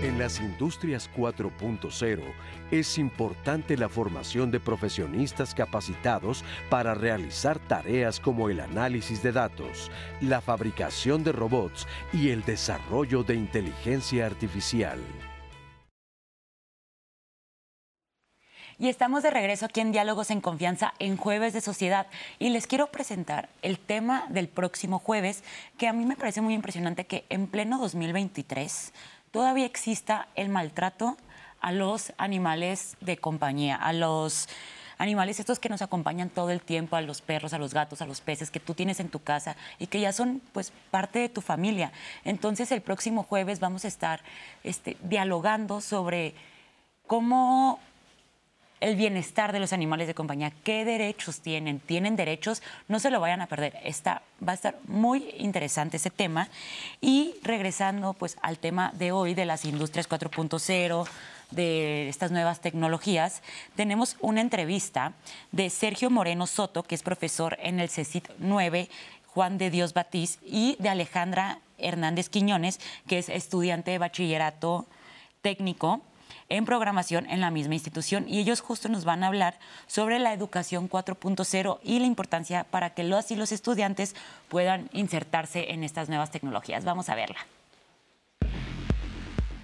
[0.03, 2.23] En las industrias 4.0
[2.71, 9.91] es importante la formación de profesionistas capacitados para realizar tareas como el análisis de datos,
[10.23, 15.01] la fabricación de robots y el desarrollo de inteligencia artificial.
[18.79, 22.07] Y estamos de regreso aquí en Diálogos en Confianza en Jueves de Sociedad.
[22.39, 25.45] Y les quiero presentar el tema del próximo jueves,
[25.77, 28.95] que a mí me parece muy impresionante que en pleno 2023
[29.31, 31.17] todavía exista el maltrato
[31.61, 34.49] a los animales de compañía, a los
[34.99, 38.07] animales estos que nos acompañan todo el tiempo, a los perros, a los gatos, a
[38.07, 41.29] los peces que tú tienes en tu casa y que ya son pues parte de
[41.29, 41.91] tu familia.
[42.25, 44.21] Entonces el próximo jueves vamos a estar
[44.63, 46.35] este, dialogando sobre
[47.07, 47.81] cómo
[48.81, 53.21] el bienestar de los animales de compañía, qué derechos tienen, tienen derechos, no se lo
[53.21, 53.79] vayan a perder.
[53.85, 56.49] Está, va a estar muy interesante ese tema.
[57.01, 61.07] Y regresando pues al tema de hoy de las industrias 4.0,
[61.51, 63.43] de estas nuevas tecnologías,
[63.75, 65.15] tenemos una entrevista
[65.53, 68.89] de Sergio Moreno Soto, que es profesor en el CECIT 9,
[69.27, 72.79] Juan de Dios Batiz, y de Alejandra Hernández Quiñones,
[73.09, 74.87] que es estudiante de bachillerato
[75.43, 76.03] técnico
[76.51, 79.55] en programación en la misma institución y ellos justo nos van a hablar
[79.87, 84.15] sobre la educación 4.0 y la importancia para que los y los estudiantes
[84.49, 86.85] puedan insertarse en estas nuevas tecnologías.
[86.85, 87.39] Vamos a verla.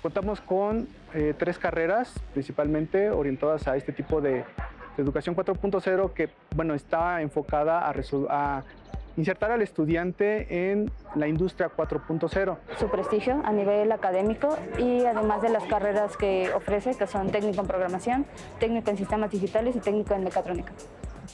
[0.01, 4.45] Contamos con eh, tres carreras principalmente orientadas a este tipo de,
[4.99, 7.95] educación 4.0 que bueno, está enfocada a,
[8.30, 8.64] a
[9.16, 12.56] insertar al estudiante en la industria 4.0.
[12.78, 17.60] Su prestigio a nivel académico y además de las carreras que ofrece, que son técnico
[17.60, 18.26] en programación,
[18.60, 20.72] técnico en sistemas digitales y técnico en mecatrónica.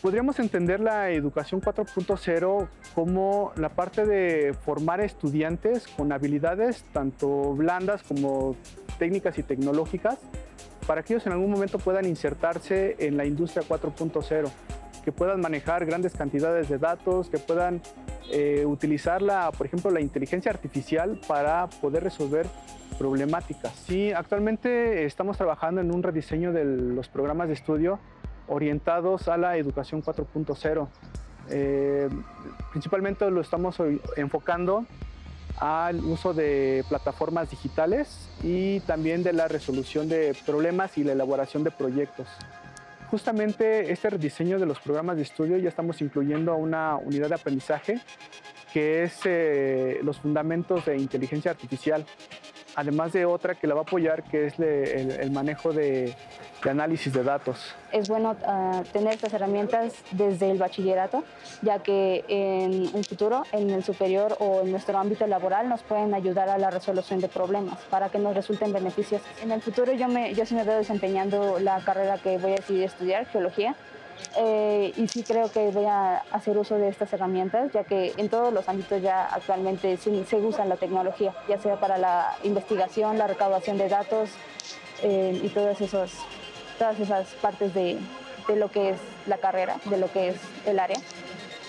[0.01, 8.03] Podríamos entender la educación 4.0 como la parte de formar estudiantes con habilidades tanto blandas
[8.03, 8.57] como
[8.99, 10.19] técnicas y tecnológicas
[10.87, 14.51] para que ellos en algún momento puedan insertarse en la industria 4.0
[15.05, 17.83] que puedan manejar grandes cantidades de datos, que puedan
[18.31, 19.21] eh, utilizar,
[19.57, 22.47] por ejemplo, la inteligencia artificial para poder resolver
[22.99, 23.73] problemáticas.
[23.87, 27.99] Sí, actualmente estamos trabajando en un rediseño de los programas de estudio
[28.49, 30.89] orientados a la educación 4.0.
[31.51, 32.09] Eh,
[32.71, 33.77] principalmente lo estamos
[34.17, 34.87] enfocando
[35.59, 41.65] al uso de plataformas digitales y también de la resolución de problemas y la elaboración
[41.65, 42.29] de proyectos
[43.13, 48.01] justamente este rediseño de los programas de estudio ya estamos incluyendo una unidad de aprendizaje
[48.73, 52.07] que es eh, los fundamentos de inteligencia artificial,
[52.77, 56.15] además de otra que la va a apoyar, que es el manejo de
[56.63, 57.75] de análisis de datos.
[57.91, 61.25] Es bueno ah, tener estas herramientas desde el bachillerato,
[61.63, 66.15] ya que en un futuro, en el superior o en nuestro ámbito laboral, nos pueden
[66.15, 69.23] ayudar a la resolución de problemas para que nos resulten beneficios.
[69.43, 72.57] En el futuro yo, me, yo sí me veo desempeñando la carrera que voy a
[72.57, 73.75] decidir estudiar, geología,
[74.37, 78.29] eh, y sí creo que voy a hacer uso de estas herramientas, ya que en
[78.29, 83.19] todos los ámbitos ya actualmente se, se usa la tecnología, ya sea para la investigación,
[83.19, 84.31] la recaudación de datos
[85.03, 86.13] eh, y todos esos
[86.79, 87.99] todas esas partes de,
[88.49, 88.97] de, lo que es
[89.27, 90.99] la carrera, de lo que es el área.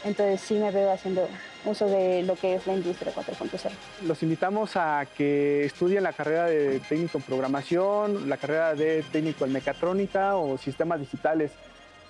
[0.05, 1.27] Entonces sí me veo haciendo
[1.65, 3.71] uso de lo que es la industria 4.0.
[4.05, 9.45] Los invitamos a que estudien la carrera de técnico en programación, la carrera de técnico
[9.45, 11.51] en mecatrónica o sistemas digitales.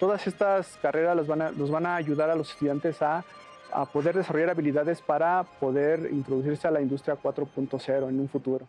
[0.04, 3.24] Todas estas carreras los van a, los van a ayudar a los estudiantes a,
[3.72, 8.68] a poder desarrollar habilidades para poder introducirse a la industria 4.0 en un futuro.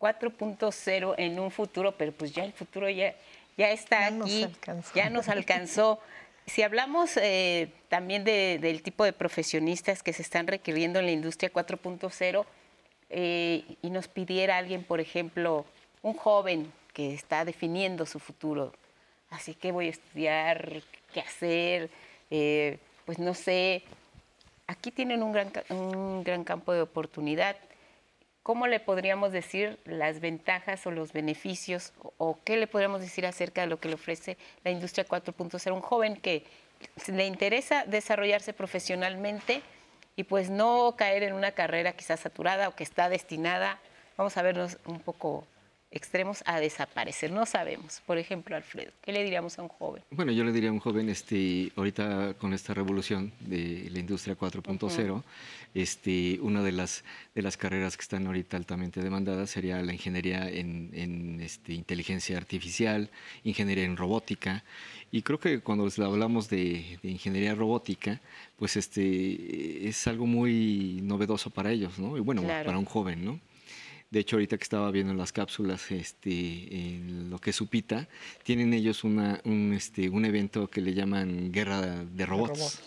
[0.00, 3.14] 4.0 en un futuro, pero pues ya el futuro ya,
[3.56, 4.48] ya está aquí,
[4.92, 6.00] ya nos alcanzó.
[6.46, 11.52] Si hablamos eh, también del tipo de profesionistas que se están requiriendo en la industria
[11.52, 12.44] 4.0
[13.10, 15.64] eh, y nos pidiera alguien, por ejemplo,
[16.02, 18.72] un joven que está definiendo su futuro,
[19.30, 21.90] así que voy a estudiar, qué hacer,
[22.30, 23.82] eh, pues no sé,
[24.66, 27.56] aquí tienen un gran, un gran campo de oportunidad.
[28.46, 33.62] ¿cómo le podríamos decir las ventajas o los beneficios o, qué le podríamos decir acerca
[33.62, 36.44] de lo que le ofrece la industria 4.0 a un joven que
[37.08, 39.62] le interesa desarrollarse profesionalmente
[40.14, 43.80] y pues no caer en una carrera quizás saturada o que está destinada,
[44.16, 45.44] vamos a vernos un poco
[45.96, 47.30] extremos a desaparecer.
[47.32, 48.02] No sabemos.
[48.06, 50.02] Por ejemplo, Alfredo, ¿qué le diríamos a un joven?
[50.10, 54.36] Bueno, yo le diría a un joven, este, ahorita con esta revolución de la industria
[54.36, 55.22] 4.0,
[55.74, 60.48] este, una de las, de las carreras que están ahorita altamente demandadas sería la ingeniería
[60.48, 63.10] en, en este, inteligencia artificial,
[63.44, 64.64] ingeniería en robótica.
[65.12, 68.20] Y creo que cuando hablamos de, de, ingeniería robótica,
[68.56, 72.16] pues este, es algo muy novedoso para ellos, ¿no?
[72.16, 73.40] Y bueno, para un joven, ¿no?
[74.10, 78.08] De hecho, ahorita que estaba viendo las cápsulas, este, en lo que es Upita,
[78.44, 82.82] tienen ellos una, un, este, un evento que le llaman Guerra de Robots.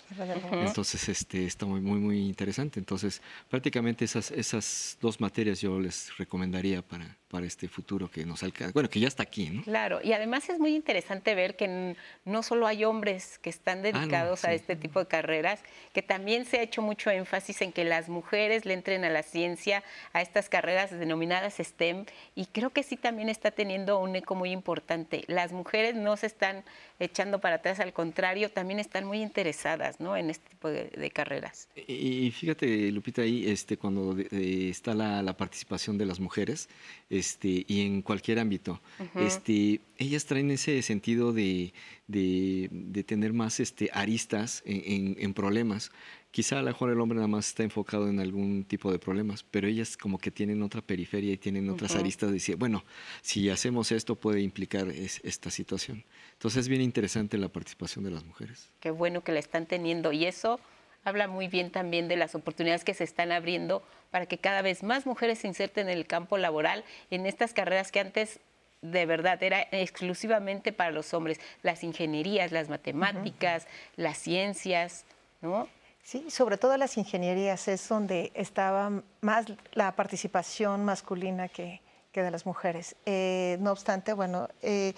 [0.51, 2.79] Entonces, este, está muy, muy, muy interesante.
[2.79, 8.41] Entonces, prácticamente esas, esas dos materias yo les recomendaría para, para este futuro que nos
[8.43, 9.63] alcanza, bueno, que ya está aquí, ¿no?
[9.63, 13.81] Claro, y además es muy interesante ver que no solo hay hombres que están ah,
[13.83, 15.61] dedicados a este tipo de carreras,
[15.93, 19.21] que también se ha hecho mucho énfasis en que las mujeres le entren a la
[19.21, 22.05] ciencia, a estas carreras denominadas STEM,
[22.35, 25.23] y creo que sí también está teniendo un eco muy importante.
[25.27, 26.63] Las mujeres no se están
[26.99, 30.17] echando para atrás, al contrario, también están muy interesadas ¿no?
[30.17, 31.67] en este tipo de, carreras.
[31.87, 36.69] Y, fíjate, Lupita, ahí este, cuando está la, la participación de las mujeres,
[37.09, 38.81] este, y en cualquier ámbito.
[39.15, 41.73] este, ellas traen ese sentido de,
[42.07, 45.91] de, tener más este, aristas en, en, problemas.
[46.31, 49.43] Quizá a lo mejor el hombre nada más está enfocado en algún tipo de problemas,
[49.43, 52.83] pero ellas como que tienen otra periferia y tienen otras aristas de decir, bueno,
[53.21, 56.03] si hacemos esto puede implicar esta situación.
[56.39, 58.69] Entonces es bien interesante la participación de las mujeres.
[58.79, 60.61] Qué bueno que la están teniendo y eso
[61.03, 64.81] habla muy bien también de las oportunidades que se están abriendo para que cada vez
[64.81, 68.39] más mujeres se inserten en el campo laboral, en estas carreras que antes
[68.81, 73.67] de verdad era exclusivamente para los hombres, las ingenierías, las matemáticas,
[73.97, 75.03] las ciencias,
[75.41, 75.67] ¿no?
[76.03, 81.81] Sí, sobre todo las ingenierías es donde estaba más la participación masculina que,
[82.13, 82.97] de las mujeres.
[83.05, 84.93] Eh, no obstante, bueno, eh,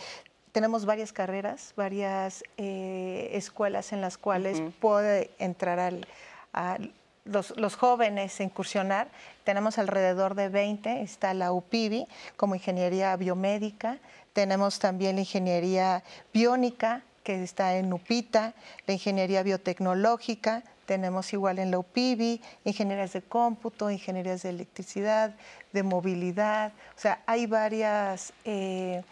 [0.51, 6.07] tenemos varias carreras, varias eh, escuelas en las cuales puede entrar al,
[6.53, 6.77] a
[7.23, 9.07] los, los, jóvenes incursionar.
[9.43, 13.99] Tenemos alrededor de 20, está la UPIBI como ingeniería biomédica,
[14.33, 18.53] tenemos también la ingeniería biónica, que está en UPITA,
[18.87, 25.35] la ingeniería biotecnológica, tenemos igual en la UPIBI, ingenierías de cómputo, ingenierías de electricidad,
[25.71, 29.03] de movilidad, o sea, hay varias eh,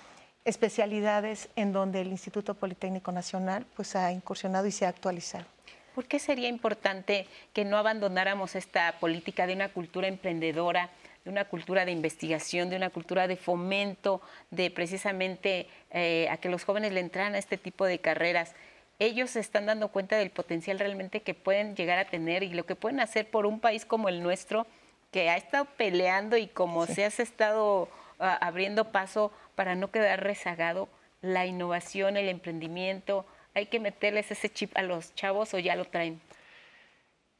[0.45, 5.45] especialidades en donde el Instituto Politécnico Nacional pues, ha incursionado y se ha actualizado.
[5.93, 10.89] ¿Por qué sería importante que no abandonáramos esta política de una cultura emprendedora,
[11.25, 16.49] de una cultura de investigación, de una cultura de fomento, de precisamente eh, a que
[16.49, 18.53] los jóvenes le entran a este tipo de carreras?
[18.99, 22.65] Ellos se están dando cuenta del potencial realmente que pueden llegar a tener y lo
[22.65, 24.67] que pueden hacer por un país como el nuestro,
[25.11, 30.24] que ha estado peleando y como se has estado ah, abriendo paso para no quedar
[30.24, 30.88] rezagado,
[31.22, 35.84] la innovación, el emprendimiento, hay que meterles ese chip a los chavos o ya lo
[35.84, 36.22] traen.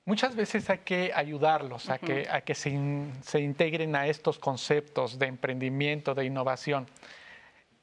[0.04, 2.78] Muchas veces hay que ayudarlos a que, a que se,
[3.22, 6.88] se, integren a estos conceptos de emprendimiento, de innovación.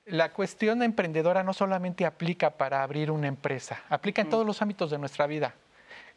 [0.04, 4.90] La cuestión emprendedora no solamente aplica para abrir una empresa, aplica en todos los ámbitos
[4.90, 5.54] de nuestra vida.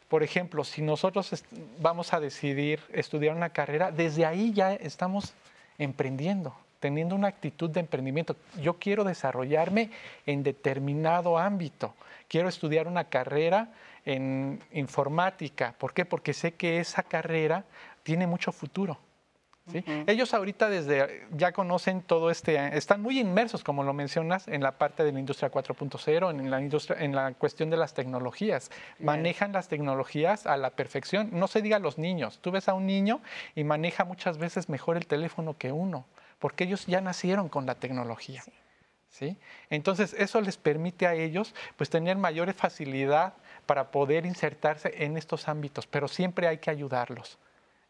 [0.08, 1.42] Por ejemplo, si nosotros
[1.78, 5.32] vamos a decidir estudiar una carrera, desde ahí ya estamos
[5.78, 8.36] emprendiendo, teniendo una actitud de emprendimiento.
[8.60, 9.90] Yo quiero desarrollarme
[10.26, 11.94] en determinado ámbito,
[12.28, 13.68] quiero estudiar una carrera
[14.04, 15.74] en informática.
[15.78, 16.04] ¿Por qué?
[16.04, 17.64] Porque sé que esa carrera
[18.02, 18.98] tiene mucho futuro.
[20.06, 24.72] Ellos ahorita desde ya conocen todo este, están muy inmersos, como lo mencionas, en la
[24.72, 28.70] parte de la industria 4.0, en la industria, en la cuestión de las tecnologías.
[28.98, 31.30] Manejan las tecnologías a la perfección.
[31.32, 32.40] No se diga a los niños.
[32.40, 33.20] Tú ves a un niño
[33.54, 36.04] y maneja muchas veces mejor el teléfono que uno,
[36.40, 38.42] porque ellos ya nacieron con la tecnología.
[39.10, 39.36] ¿sí?
[39.68, 43.34] Entonces eso les permite a ellos pues tener mayor facilidad
[43.66, 47.38] para poder insertarse en estos ámbitos, pero siempre hay que ayudarlos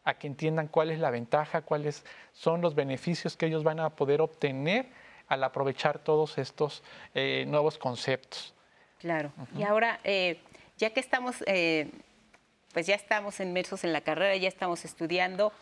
[0.03, 3.91] a que entiendan cuál es la ventaja, cuáles son los beneficios que ellos van a
[3.91, 4.87] poder obtener
[5.27, 6.83] al aprovechar todos estos
[7.13, 8.53] eh, nuevos conceptos.
[8.99, 9.31] Claro.
[9.57, 10.39] Y ahora, eh,
[10.77, 11.89] ya que estamos, eh,
[12.73, 15.53] pues ya estamos inmersos en la carrera, ya estamos estudiando,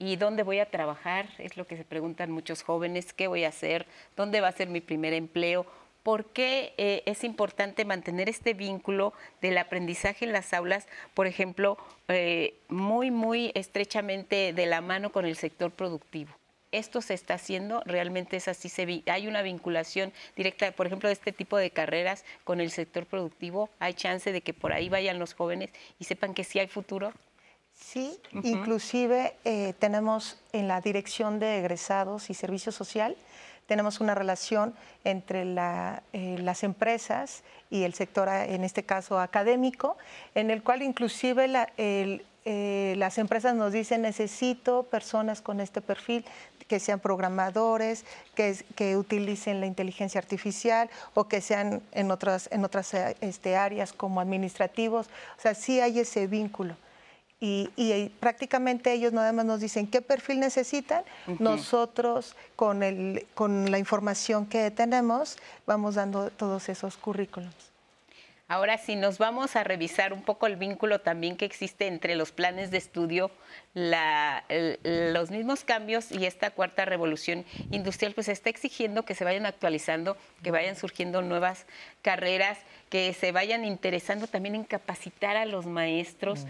[0.00, 1.28] ¿y dónde voy a trabajar?
[1.38, 3.86] Es lo que se preguntan muchos jóvenes, ¿qué voy a hacer?
[4.16, 5.66] ¿Dónde va a ser mi primer empleo?
[6.02, 11.76] ¿Por qué eh, es importante mantener este vínculo del aprendizaje en las aulas, por ejemplo,
[12.08, 16.34] eh, muy, muy estrechamente de la mano con el sector productivo?
[16.72, 18.70] Esto se está haciendo, realmente es así,
[19.06, 23.68] hay una vinculación directa, por ejemplo, de este tipo de carreras con el sector productivo,
[23.80, 27.12] hay chance de que por ahí vayan los jóvenes y sepan que sí hay futuro.
[27.80, 33.16] Sí, inclusive eh, tenemos en la dirección de egresados y servicio social,
[33.66, 39.96] tenemos una relación entre eh, las empresas y el sector, en este caso académico,
[40.34, 46.24] en el cual inclusive eh, las empresas nos dicen necesito personas con este perfil
[46.68, 48.04] que sean programadores,
[48.34, 54.20] que, utilicen la inteligencia artificial o que sean en otras, en otras este, áreas como
[54.20, 55.08] administrativos.
[55.38, 56.76] O sea, sí hay ese vínculo
[57.40, 61.04] y, prácticamente ellos nada más nos dicen qué perfil necesitan.
[61.38, 67.70] Nosotros con, el, con la información que tenemos vamos dando todos esos currículums.
[68.50, 72.32] Ahora sí, nos vamos a revisar un poco el vínculo también que existe entre los
[72.32, 73.30] planes de estudio,
[73.74, 80.16] los mismos cambios y esta cuarta revolución industrial, pues está exigiendo que se vayan actualizando,
[80.42, 81.64] que vayan surgiendo nuevas
[82.02, 82.58] carreras,
[82.90, 86.46] que se vayan interesando también en capacitar a los maestros.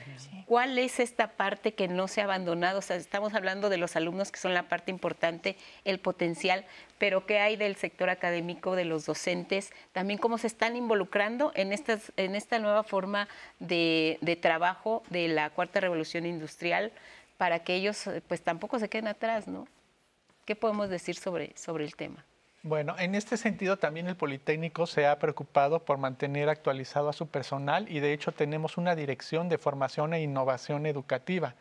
[0.47, 2.79] ¿Cuál es esta parte que no se ha abandonado?
[2.79, 6.65] O sea, estamos hablando de los alumnos que son la parte importante, el potencial,
[6.99, 9.71] pero ¿qué hay del sector académico, de los docentes?
[9.93, 13.29] También cómo se están involucrando en, estas, en esta nueva forma
[13.59, 16.91] de, trabajo de la cuarta revolución industrial
[17.37, 19.69] para que ellos pues tampoco se queden atrás, ¿no?
[20.47, 22.25] ¿Qué podemos decir sobre, sobre el tema?
[22.63, 27.27] Bueno, en este sentido también el Politécnico se ha preocupado por mantener actualizado a su
[27.27, 31.55] personal y de hecho tenemos una dirección de formación e innovación educativa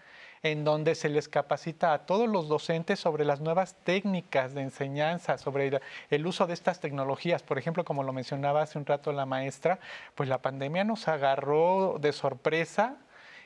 [0.43, 5.37] en donde se les capacita a todos los docentes sobre las nuevas técnicas de enseñanza,
[5.37, 5.79] sobre
[6.09, 7.43] el uso de estas tecnologías.
[7.43, 9.79] Por ejemplo, como lo mencionaba hace un rato la maestra,
[10.15, 12.97] pues la pandemia nos agarró de sorpresa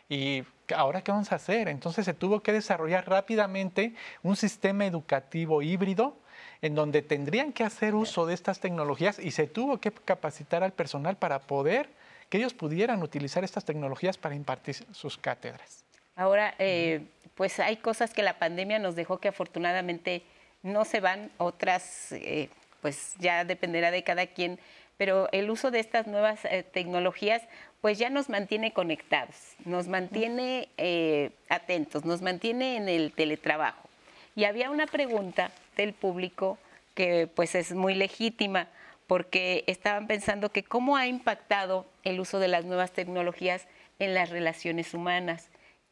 [0.10, 0.44] y
[0.76, 1.68] ahora qué vamos a hacer?
[1.68, 3.94] Entonces se tuvo que desarrollar rápidamente
[4.24, 6.18] un sistema educativo híbrido
[6.64, 10.72] en donde tendrían que hacer uso de estas tecnologías y se tuvo que capacitar al
[10.72, 11.90] personal para poder
[12.30, 15.84] que ellos pudieran utilizar estas tecnologías para impartir sus cátedras.
[16.16, 17.02] Ahora, eh,
[17.36, 20.24] pues hay cosas que la pandemia nos dejó que afortunadamente
[20.64, 22.50] no se van, otras eh,
[22.82, 24.58] pues ya dependerá de cada quien,
[24.98, 27.42] pero el uso de estas nuevas eh, tecnologías
[27.82, 29.36] pues ya nos mantiene conectados,
[29.66, 33.90] nos mantiene eh, atentos, nos mantiene en el teletrabajo.
[34.34, 36.58] Y había una pregunta del público
[36.96, 38.68] que pues es muy legítima
[39.08, 43.68] porque estaban pensando que cómo ha impactado el uso de las nuevas tecnologías
[44.00, 45.50] en las relaciones humanas.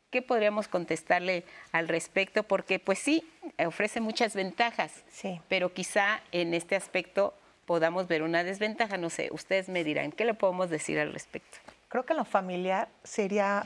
[0.10, 2.44] ¿Qué podríamos contestarle al respecto?
[2.44, 3.24] Porque pues sí,
[3.66, 5.40] ofrece muchas ventajas, sí.
[5.48, 7.34] pero quizá en este aspecto
[7.66, 8.98] podamos ver una desventaja.
[8.98, 11.60] No sé, ustedes me dirán, ¿qué le podemos decir al respecto?
[11.88, 13.66] Creo que lo familiar sería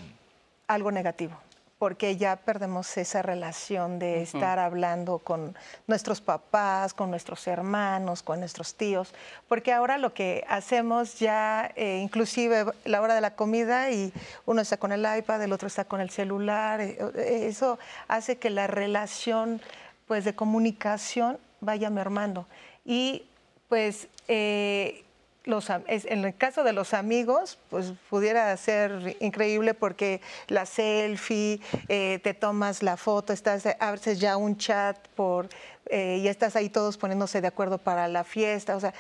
[0.68, 1.40] algo negativo
[1.86, 5.56] porque ya perdemos esa relación de estar hablando con
[5.86, 9.14] nuestros papás, con nuestros hermanos, con nuestros tíos,
[9.48, 14.12] porque ahora lo que hacemos ya, eh, inclusive la hora de la comida y
[14.48, 17.78] uno está con el iPad, el otro está con el celular, eh, eh, eso
[18.08, 19.62] hace que la relación
[20.08, 22.48] pues, de comunicación vaya mermando.
[22.84, 23.28] Y
[23.70, 24.08] pues
[25.46, 32.34] en el caso de los amigos, pues pudiera ser increíble porque la selfie, eh, te
[32.34, 35.50] tomas la foto, estás, abres ya un chat por,
[35.88, 38.76] eh, y estás ahí todos poniéndose de acuerdo para la fiesta.
[38.76, 38.94] O sea,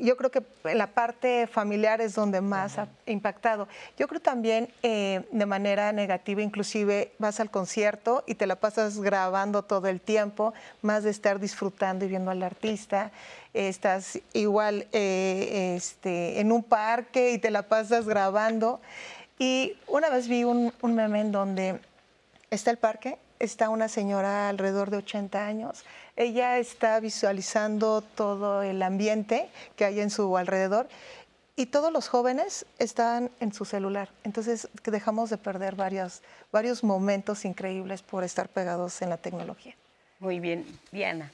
[0.00, 0.42] yo creo que
[0.74, 3.68] la parte familiar es donde más ha impactado.
[3.98, 9.00] Yo creo también eh, de manera negativa, inclusive vas al concierto y te la pasas
[9.00, 13.10] grabando todo el tiempo, más de estar disfrutando y viendo al artista.
[13.54, 18.80] Estás igual eh, este, en un parque y te la pasas grabando.
[19.38, 21.80] Y una vez vi un, un meme en donde
[22.50, 25.84] está el parque, está una señora alrededor de 80 años,
[26.16, 30.88] ella está visualizando todo el ambiente que hay en su alrededor
[31.58, 34.08] y todos los jóvenes están en su celular.
[34.22, 36.22] Entonces dejamos de perder varios,
[36.52, 39.74] varios momentos increíbles por estar pegados en la tecnología.
[40.20, 41.32] Muy bien, Diana.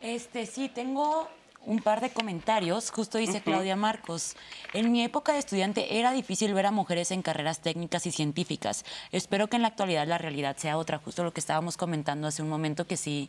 [0.00, 1.28] Este, sí, tengo
[1.66, 2.90] un par de comentarios.
[2.90, 4.36] Justo dice Claudia Marcos.
[4.72, 8.84] En mi época de estudiante era difícil ver a mujeres en carreras técnicas y científicas.
[9.10, 10.98] Espero que en la actualidad la realidad sea otra.
[10.98, 13.28] Justo lo que estábamos comentando hace un momento, que sí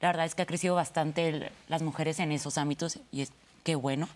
[0.00, 3.32] la verdad es que ha crecido bastante las mujeres en esos ámbitos y es
[3.62, 4.08] qué bueno.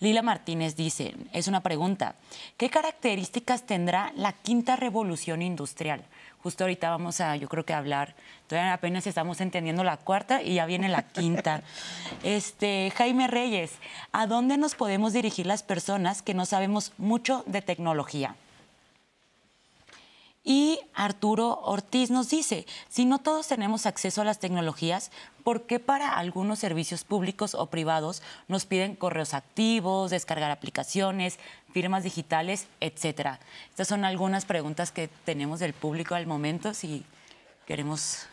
[0.00, 2.14] Lila Martínez dice, es una pregunta,
[2.56, 6.04] ¿qué características tendrá la quinta revolución industrial?
[6.42, 8.14] Justo ahorita vamos a, yo creo que hablar,
[8.46, 11.62] todavía apenas estamos entendiendo la cuarta y ya viene la quinta.
[12.22, 13.72] Este, Jaime Reyes,
[14.12, 18.36] ¿a dónde nos podemos dirigir las personas que no sabemos mucho de tecnología?
[20.48, 25.10] Y Arturo Ortiz nos dice, si no todos tenemos acceso a las tecnologías,
[25.42, 31.40] ¿por qué para algunos servicios públicos o privados nos piden correos activos, descargar aplicaciones,
[31.72, 33.40] firmas digitales, etcétera?
[33.70, 37.04] Estas son algunas preguntas que tenemos del público al momento, si
[37.66, 38.28] queremos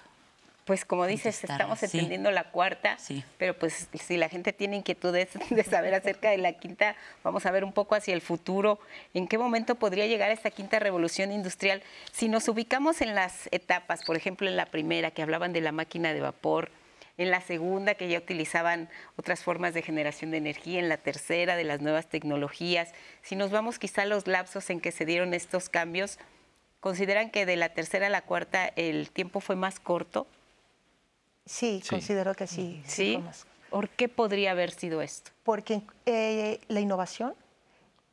[0.66, 2.98] pues como dices, estamos entendiendo la cuarta,
[3.38, 7.52] pero pues si la gente tiene inquietudes de saber acerca de la quinta, vamos a
[7.52, 8.80] ver un poco hacia el futuro,
[9.14, 11.84] en qué momento podría llegar esta quinta revolución industrial.
[12.12, 15.72] Si nos ubicamos en las etapas, por ejemplo en la primera, que hablaban de la
[15.72, 16.72] máquina de vapor,
[17.18, 21.56] en la segunda, que ya utilizaban otras formas de generación de energía, en la tercera,
[21.56, 22.92] de las nuevas tecnologías,
[23.22, 26.18] si nos vamos quizá a los lapsos en que se dieron estos cambios,
[26.80, 30.26] ¿consideran que de la tercera a la cuarta el tiempo fue más corto?
[31.46, 32.82] Sí, considero que sí.
[32.88, 33.22] ¿Sí?
[33.70, 35.32] ¿Por qué podría haber sido esto?
[35.44, 37.34] Porque eh, la innovación,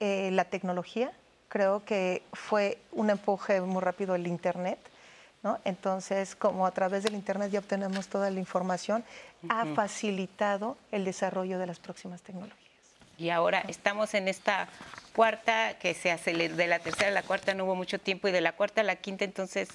[0.00, 1.12] eh, la tecnología,
[1.48, 4.78] creo que fue un empuje muy rápido el Internet.
[5.42, 5.58] ¿no?
[5.64, 9.04] Entonces, como a través del Internet ya obtenemos toda la información,
[9.48, 12.60] ha facilitado el desarrollo de las próximas tecnologías.
[13.16, 14.68] Y ahora estamos en esta
[15.14, 18.32] cuarta que se aceleró, de la tercera a la cuarta no hubo mucho tiempo y
[18.32, 19.68] de la cuarta a la quinta entonces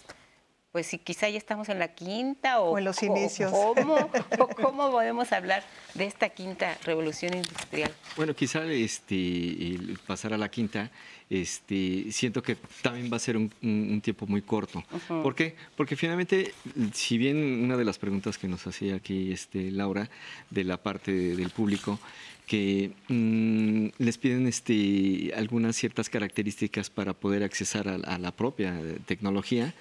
[0.75, 3.49] pues si quizá ya estamos en la quinta o, en los inicios.
[3.49, 4.09] ¿cómo,
[4.61, 7.93] ¿Cómo podemos hablar de esta quinta revolución industrial?
[8.17, 10.91] Bueno, quizá este, pasar a la quinta,
[11.29, 14.83] este, siento que también va a ser un, tiempo muy corto.
[15.07, 15.55] ¿Por qué?
[15.77, 16.53] Porque finalmente,
[16.91, 20.09] si bien una de las preguntas que nos hacía aquí este, Laura,
[20.49, 22.01] de la parte del público,
[22.45, 29.73] que mm, les piden este, algunas ciertas características para poder accesar a, la propia tecnología,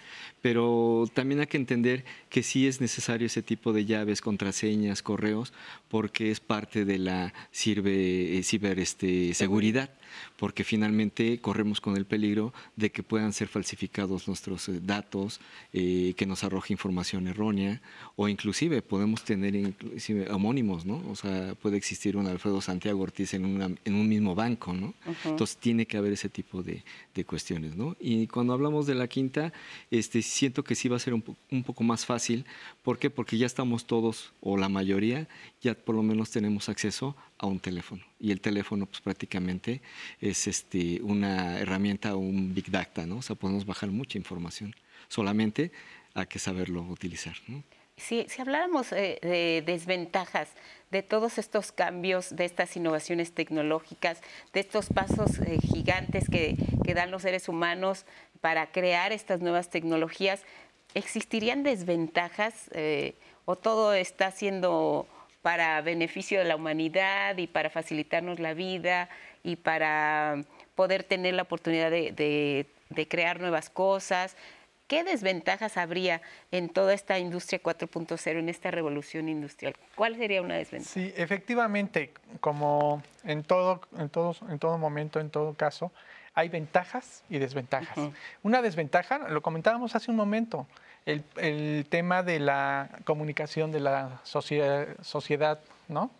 [0.44, 5.54] pero también hay que entender que sí es necesario ese tipo de llaves, contraseñas, correos,
[5.88, 9.84] porque es parte de la sirve, eh, ciberseguridad.
[9.84, 10.04] Este,
[10.38, 15.40] porque finalmente corremos con el peligro de que puedan ser falsificados nuestros eh, datos,
[15.72, 17.80] eh, que nos arroje información errónea,
[18.16, 21.02] o inclusive podemos tener inclusive homónimos, ¿no?
[21.10, 24.94] O sea, puede existir un Alfredo Santiago Ortiz en, en un mismo banco, ¿no?
[25.24, 26.82] Entonces tiene que haber ese tipo de,
[27.14, 27.96] de, cuestiones, ¿no?
[28.00, 29.52] Y cuando hablamos de la quinta,
[29.90, 31.22] este, siento que sí va a ser un,
[31.62, 32.44] poco más fácil.
[32.82, 33.08] ¿Por qué?
[33.08, 35.28] Porque ya estamos todos, o la mayoría,
[35.62, 38.02] ya por lo menos tenemos acceso a un teléfono.
[38.18, 39.80] Y el teléfono, pues prácticamente
[40.20, 43.18] es este, una herramienta, un Big Data, ¿no?
[43.18, 44.74] O sea, podemos bajar mucha información.
[45.08, 45.70] Solamente
[46.14, 47.62] hay que saberlo utilizar, ¿no?
[47.96, 50.48] Si, habláramos eh, de desventajas
[50.90, 54.20] de todos estos cambios, de estas innovaciones tecnológicas,
[54.52, 56.56] de estos pasos eh, gigantes que,
[56.94, 58.04] dan los seres humanos
[58.44, 60.42] para crear estas nuevas tecnologías,
[60.92, 63.14] ¿existirían desventajas eh,
[63.46, 65.06] o todo está siendo
[65.40, 69.08] para beneficio de la humanidad y para facilitarnos la vida
[69.42, 70.44] y para
[70.74, 72.66] poder tener la oportunidad de
[73.08, 74.36] crear nuevas cosas?
[74.86, 76.20] ¿Qué desventajas habría
[76.52, 79.74] en toda esta industria 4.0, en esta revolución industrial?
[79.94, 80.92] ¿Cuál sería una desventaja?
[80.92, 83.02] Sí, efectivamente, como
[83.46, 84.10] todo, en
[84.50, 85.90] en todo momento, en todo caso,
[86.34, 87.96] hay ventajas y desventajas.
[88.42, 90.66] Una desventaja, lo comentábamos hace un momento,
[91.06, 96.10] el, tema de la comunicación de la sociedad, sociedad ¿no?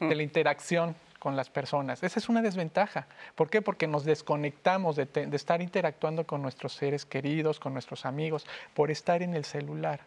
[0.00, 2.02] De la interacción con las personas.
[2.02, 3.06] Esa es una desventaja.
[3.34, 3.62] ¿Por qué?
[3.62, 9.22] Porque nos desconectamos de, estar interactuando con nuestros seres queridos, con nuestros amigos, por estar
[9.22, 10.00] en el celular.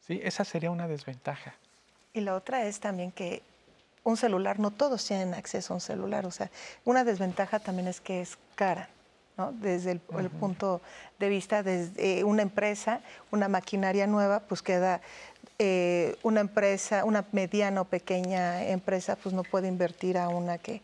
[0.00, 0.20] ¿Sí?
[0.22, 1.54] Esa sería una desventaja.
[2.12, 3.42] Y la otra es también que
[4.02, 6.26] un celular, no todos tienen acceso a un celular.
[6.26, 6.50] O sea,
[6.84, 8.88] una desventaja también es que es cara.
[9.38, 9.52] ¿No?
[9.52, 10.82] Desde el, el, punto
[11.18, 13.00] de vista de una empresa,
[13.30, 15.00] una maquinaria nueva, pues queda
[15.60, 20.82] eh, una empresa, una mediana o pequeña empresa, pues no puede invertir a una que,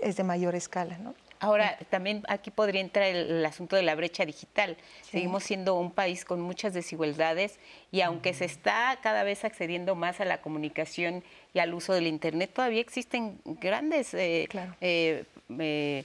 [0.00, 1.14] es de mayor escala, ¿no?
[1.40, 4.78] Ahora, también aquí podría entrar el, asunto de la brecha digital.
[5.02, 7.58] Seguimos siendo un país con muchas desigualdades
[7.92, 11.22] y aunque se está cada vez accediendo más a la comunicación
[11.52, 14.48] y al uso del Internet, todavía existen grandes, eh,
[14.80, 16.04] eh,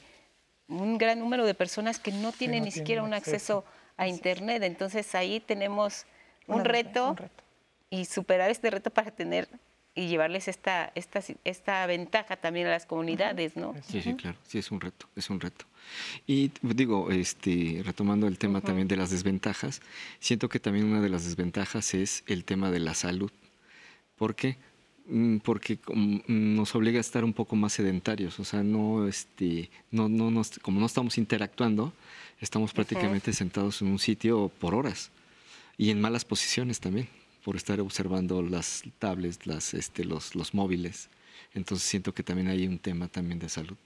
[0.69, 3.65] un gran número de personas que no tienen ni siquiera un acceso,
[3.99, 4.63] a Internet.
[4.63, 6.05] Entonces ahí tenemos
[6.47, 7.15] un reto
[7.91, 9.47] y superar este reto para tener
[9.93, 13.75] y llevarles esta, esta, esta ventaja también a las comunidades, ¿no?
[13.85, 15.65] Sí, sí, claro, sí es un reto, es un reto.
[16.25, 19.81] Y digo, este, retomando el tema también de las desventajas,
[20.19, 23.31] siento que también una de las desventajas es el tema de la salud.
[24.15, 24.51] ¿Por qué?
[24.51, 24.68] Mm,
[25.44, 25.80] porque
[26.27, 30.80] nos obliga a estar un poco más sedentarios, o sea, no, este, no, no, como
[30.80, 31.94] no estamos interactuando,
[32.40, 35.11] estamos prácticamente sentados en un sitio por horas
[35.77, 37.07] y en malas posiciones también
[37.44, 41.10] por estar observando las tablets, las, este, los, los móviles.
[41.53, 43.77] Entonces siento que también hay un tema también de salud.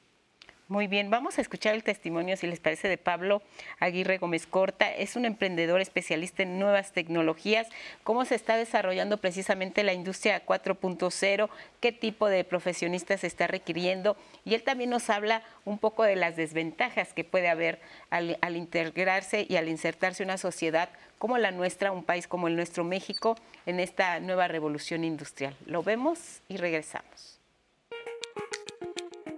[0.70, 3.42] Muy bien, vamos a escuchar el testimonio, si les parece, de Pablo
[3.82, 4.90] Aguirre Gómez Corta.
[4.90, 7.68] Es un emprendedor especialista en nuevas tecnologías.
[8.06, 11.50] ¿Cómo se está desarrollando precisamente la industria 4.0?
[11.82, 14.16] ¿Qué tipo de profesionistas se está requiriendo?
[14.46, 18.56] Y él también nos habla un poco de las desventajas que puede haber al, al
[18.56, 20.88] integrarse y al insertarse una sociedad
[21.20, 23.36] como la nuestra, un país como el nuestro México,
[23.66, 25.58] en esta nueva revolución industrial.
[25.66, 27.43] Lo vemos y regresamos.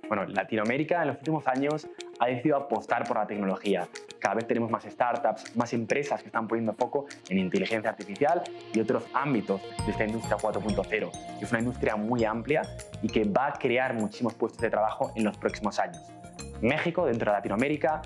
[0.08, 1.88] Bueno, Latinoamérica en los últimos años
[2.20, 3.88] ha decidido apostar por la tecnología.
[4.20, 8.80] Cada vez tenemos más startups, más empresas que están poniendo foco en inteligencia artificial y
[8.80, 12.62] otros ámbitos de esta industria 4.0, que es una industria muy amplia
[13.02, 16.02] y que va a crear muchísimos puestos de trabajo en los próximos años.
[16.62, 18.02] México, dentro de Latinoamérica,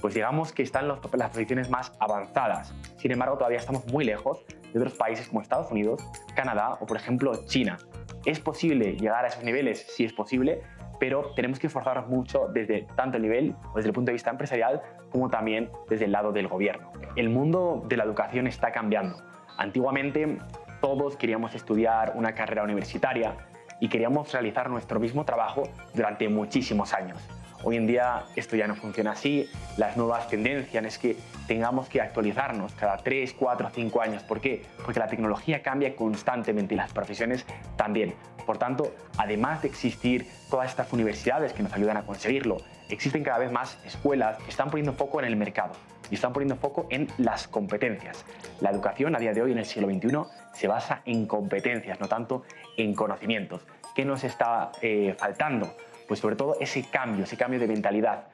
[0.00, 2.72] pues digamos que están en las posiciones más avanzadas.
[2.96, 6.02] Sin embargo, todavía estamos muy lejos de otros países como Estados Unidos,
[6.34, 7.76] Canadá o, por ejemplo, China.
[8.24, 9.86] ¿Es posible llegar a esos niveles?
[9.88, 10.62] Sí es posible,
[11.00, 14.82] pero tenemos que esforzarnos mucho desde tanto el nivel desde el punto de vista empresarial
[15.10, 16.92] como también desde el lado del gobierno.
[17.16, 19.16] El mundo de la educación está cambiando.
[19.56, 20.38] Antiguamente
[20.80, 23.34] todos queríamos estudiar una carrera universitaria
[23.80, 25.64] y queríamos realizar nuestro mismo trabajo
[25.94, 27.18] durante muchísimos años.
[27.62, 31.16] Hoy en día esto ya no funciona así, las nuevas tendencias es que
[31.46, 34.22] tengamos que actualizarnos cada 3, 4, 5 años.
[34.22, 34.62] ¿Por qué?
[34.84, 37.44] Porque la tecnología cambia constantemente y las profesiones
[37.76, 38.14] también.
[38.46, 42.56] Por tanto, además de existir todas estas universidades que nos ayudan a conseguirlo,
[42.88, 45.72] existen cada vez más escuelas que están poniendo foco en el mercado
[46.10, 48.24] y están poniendo foco en las competencias.
[48.60, 50.22] La educación a día de hoy en el siglo XXI
[50.54, 52.42] se basa en competencias, no tanto
[52.76, 53.66] en conocimientos.
[53.94, 55.74] ¿Qué nos está eh, faltando?
[56.10, 58.24] Pues sobre todo ese cambio, ese cambio de mentalidad.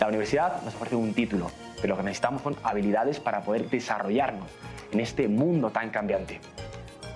[0.00, 1.48] La universidad nos ofrece un título,
[1.80, 4.50] pero lo que necesitamos son habilidades para poder desarrollarnos
[4.90, 6.40] en este mundo tan cambiante.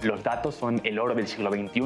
[0.03, 1.81] Los datos son el oro del siglo XXI,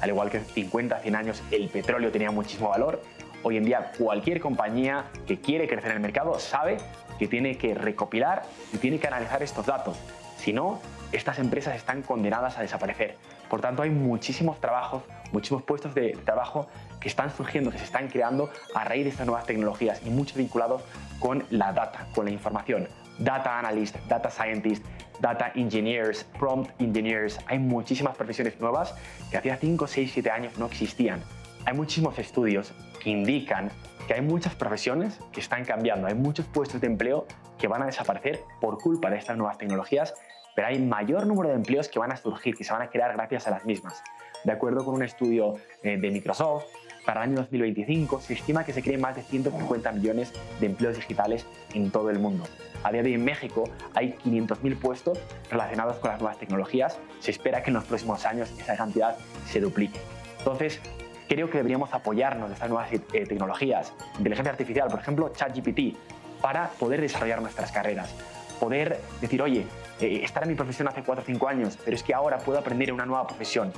[0.00, 3.02] al igual que hace 50, 100 años el petróleo tenía muchísimo valor.
[3.42, 6.78] Hoy en día cualquier compañía que quiere crecer en el mercado sabe
[7.18, 8.40] que tiene que recopilar
[8.72, 9.98] y tiene que analizar estos datos.
[10.38, 10.80] Si no,
[11.12, 13.18] estas empresas están condenadas a desaparecer.
[13.50, 15.02] Por tanto, hay muchísimos trabajos,
[15.32, 16.68] muchísimos puestos de trabajo
[17.00, 20.36] que están surgiendo, que se están creando a raíz de estas nuevas tecnologías y muchos
[20.36, 20.82] vinculados
[21.18, 22.88] con la data, con la información.
[23.18, 24.82] data analyst, data scientist,
[25.20, 27.38] data engineers, prompt engineers.
[27.48, 28.94] Hay muchísimas profesiones nuevas
[29.30, 31.22] que hacía 5, 6, 7 años no existían.
[31.66, 32.72] Hay muchísimos estudios
[33.02, 33.70] que indican
[34.06, 37.26] que hay muchas profesiones que están cambiando, hay muchos puestos de empleo
[37.58, 40.14] que van a desaparecer por culpa de estas nuevas tecnologías,
[40.60, 43.14] pero hay mayor número de empleos que van a surgir, que se van a crear
[43.14, 44.02] gracias a las mismas.
[44.44, 46.64] De acuerdo con un estudio eh, de Microsoft,
[47.06, 50.96] para el año 2025 se estima que se creen más de 150 millones de empleos
[50.96, 52.44] digitales en todo el mundo.
[52.84, 53.64] A día de hoy en México
[53.94, 55.18] hay 500.000 puestos
[55.50, 56.98] relacionados con las nuevas tecnologías.
[57.20, 59.16] Se espera que en los próximos años esa cantidad
[59.46, 59.98] se duplique.
[60.40, 60.78] Entonces,
[61.26, 65.96] creo que deberíamos apoyarnos de estas nuevas eh, tecnologías, inteligencia artificial, por ejemplo, ChatGPT,
[66.42, 68.14] para poder desarrollar nuestras carreras.
[68.60, 69.64] Poder decir, oye,
[70.00, 72.58] eh, estar en mi profesión hace 4 o 5 años, pero es que ahora puedo
[72.58, 73.72] aprender una nueva profesión.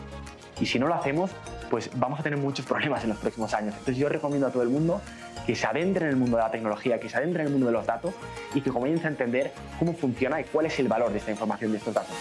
[0.60, 1.30] Y si no lo hacemos,
[1.70, 3.74] pues vamos a tener muchos problemas en los próximos años.
[3.74, 5.00] Entonces yo recomiendo a todo el mundo
[5.46, 7.66] que se adentre en el mundo de la tecnología, que se adentre en el mundo
[7.66, 8.14] de los datos
[8.54, 11.72] y que comience a entender cómo funciona y cuál es el valor de esta información,
[11.72, 12.14] de estos datos.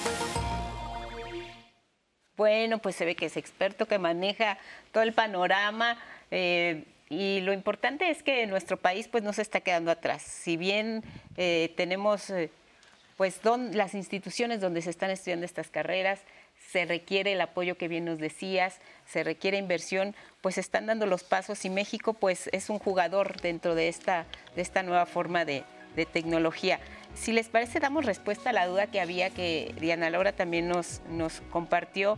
[2.38, 4.57] Bueno, pues se ve que es experto, que maneja
[4.91, 5.98] todo el panorama.
[6.32, 10.23] Eh, y lo importante es que nuestro país pues no se está quedando atrás.
[10.23, 11.03] Si bien
[11.38, 12.49] eh, tenemos eh,
[13.22, 13.39] pues
[13.76, 16.22] las instituciones donde se están estudiando estas carreras,
[16.72, 21.23] se requiere el apoyo que bien nos decías, se requiere inversión, pues están dando los
[21.23, 24.26] pasos y México pues es un jugador dentro de esta,
[24.56, 25.64] de esta nueva forma de,
[26.11, 26.80] tecnología.
[27.14, 31.02] Si les parece, damos respuesta a la duda que había que Diana Laura también nos,
[31.07, 32.18] nos compartió,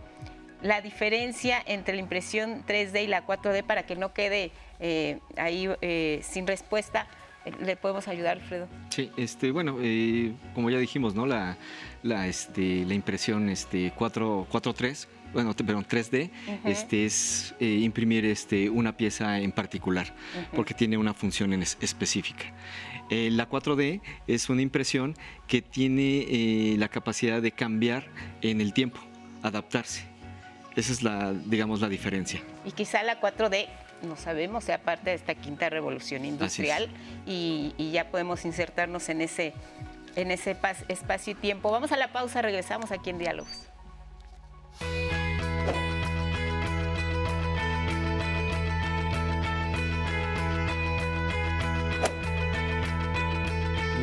[0.62, 5.70] la diferencia entre la impresión 3D y la 4D para que no quede eh, ahí
[5.82, 7.08] eh, sin respuesta.
[7.60, 8.68] ¿Le podemos ayudar, Alfredo?
[8.90, 11.26] Sí, este, bueno, eh, como ya dijimos, ¿no?
[11.26, 11.58] La,
[12.02, 16.30] la, este, la impresión este, 4, 3 bueno, perdón, 3D,
[16.64, 20.14] este, es imprimir este, una pieza en particular,
[20.56, 22.54] porque tiene una función específica.
[23.10, 25.16] la 4D es una impresión
[25.48, 28.06] que tiene la capacidad de cambiar
[28.44, 29.00] en el tiempo,
[29.42, 30.06] adaptarse.
[30.76, 32.40] Esa es la, digamos, la diferencia.
[32.64, 33.68] Y quizá la 4D
[34.04, 36.90] no sabemos, sea parte de esta quinta revolución industrial
[37.26, 39.54] y, ya podemos insertarnos en ese,
[40.16, 40.58] en ese
[40.88, 41.72] espacio y tiempo.
[41.72, 43.70] Vamos a la pausa, regresamos aquí en Diálogos.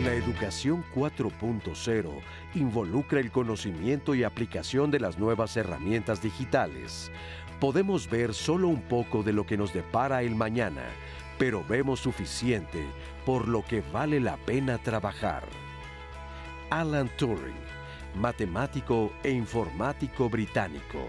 [0.05, 2.11] La educación 4.0
[2.55, 7.13] involucra el conocimiento y aplicación de las nuevas herramientas digitales
[7.61, 10.83] podemos ver solo un poco de lo que nos depara el mañana,
[11.39, 12.85] pero vemos suficiente
[13.27, 15.45] por lo que vale la pena trabajar.
[16.71, 17.55] Alan Turing,
[18.17, 21.07] matemático e informático británico.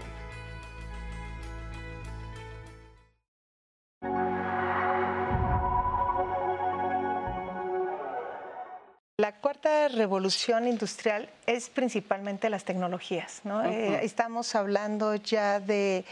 [9.22, 13.40] La cuarta revolución industrial es principalmente las tecnologías.
[13.66, 16.04] Eh, estamos hablando ya de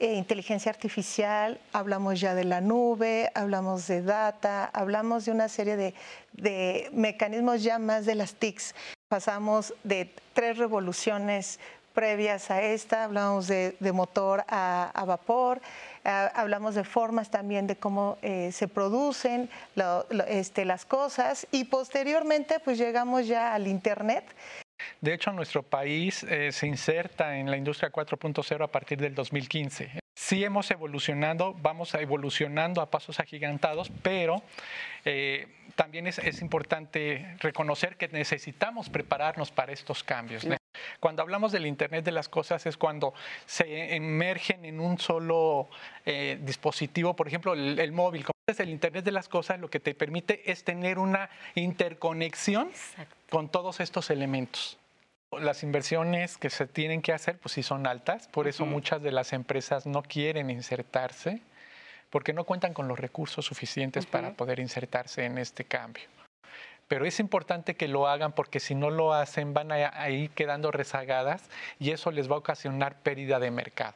[0.00, 5.76] eh, inteligencia artificial, hablamos ya de la nube, hablamos de data, hablamos de una serie
[5.76, 8.74] de, mecanismos ya más de las TICs.
[9.06, 11.60] Pasamos de tres revoluciones
[11.94, 15.60] previas a esta, hablamos de, motor a vapor,
[16.06, 19.50] hablamos de formas también de cómo eh, se producen
[20.28, 24.24] este, las cosas y posteriormente pues llegamos ya al Internet.
[25.00, 30.00] De hecho, nuestro país eh, se inserta en la industria 4.0 a partir del 2015.
[30.14, 34.42] Sí hemos evolucionado, vamos evolucionando a pasos agigantados, pero
[35.04, 40.46] eh, también es, importante reconocer que necesitamos prepararnos para estos cambios.
[41.00, 45.68] Cuando hablamos del Internet de las Cosas es cuando se emergen en un solo
[46.04, 48.24] eh, dispositivo, por ejemplo, el, móvil.
[48.46, 52.70] Entonces, el Internet de las Cosas lo que te permite es tener una interconexión
[53.30, 54.78] con todos estos elementos.
[55.32, 59.12] Las inversiones que se tienen que hacer, pues sí son altas, por eso muchas de
[59.12, 61.42] las empresas no quieren insertarse,
[62.10, 66.15] porque no cuentan con los recursos suficientes para poder insertarse en este cambio
[66.88, 70.70] pero es importante que lo hagan porque si no lo hacen van a, ir quedando
[70.70, 71.48] rezagadas
[71.78, 73.94] y eso les va a ocasionar pérdida de mercado.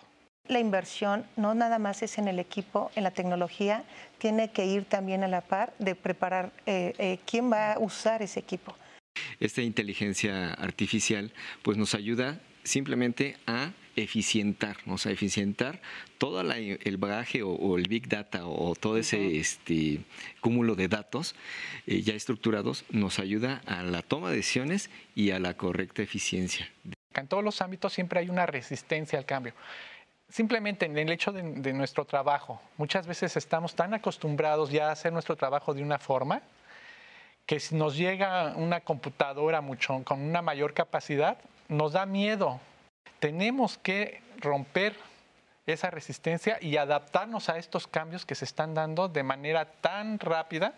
[0.48, 3.84] La inversión no nada más es en el equipo, en la tecnología,
[4.18, 8.22] tiene que ir también a la par de preparar eh, eh, quién va a usar
[8.22, 8.74] ese equipo.
[9.38, 15.80] Esta inteligencia artificial pues nos ayuda simplemente a eficientar, o sea, eficientar
[16.18, 20.00] todo el bagaje o, el big data o todo ese este,
[20.40, 21.34] cúmulo de datos
[21.86, 26.68] eh, ya estructurados nos ayuda a la toma de decisiones y a la correcta eficiencia.
[27.14, 29.54] En todos los ámbitos siempre hay una resistencia al cambio.
[30.28, 34.92] Simplemente en el hecho de, de nuestro trabajo, muchas veces estamos tan acostumbrados ya a
[34.92, 36.42] hacer nuestro trabajo de una forma
[37.50, 41.36] que si nos llega una computadora mucho, con una mayor capacidad,
[41.68, 42.60] nos da miedo.
[43.20, 44.96] Tenemos que romper
[45.66, 50.74] esa resistencia y adaptarnos a estos cambios que se están dando de manera tan rápida.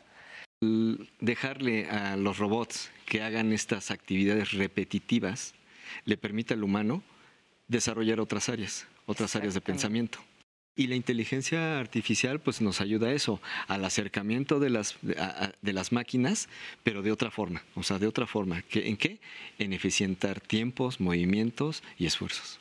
[0.60, 5.54] Dejarle a los robots que hagan estas actividades repetitivas
[6.04, 7.02] le permite al humano
[7.68, 10.18] desarrollar otras áreas, otras áreas de pensamiento.
[10.74, 15.92] Y la inteligencia artificial pues nos ayuda a eso, al acercamiento de las, de las
[15.92, 16.48] máquinas,
[16.82, 18.64] pero de otra forma, o sea, de otra forma.
[18.72, 19.20] ¿En qué?
[19.58, 22.58] En eficientar tiempos, movimientos y esfuerzos.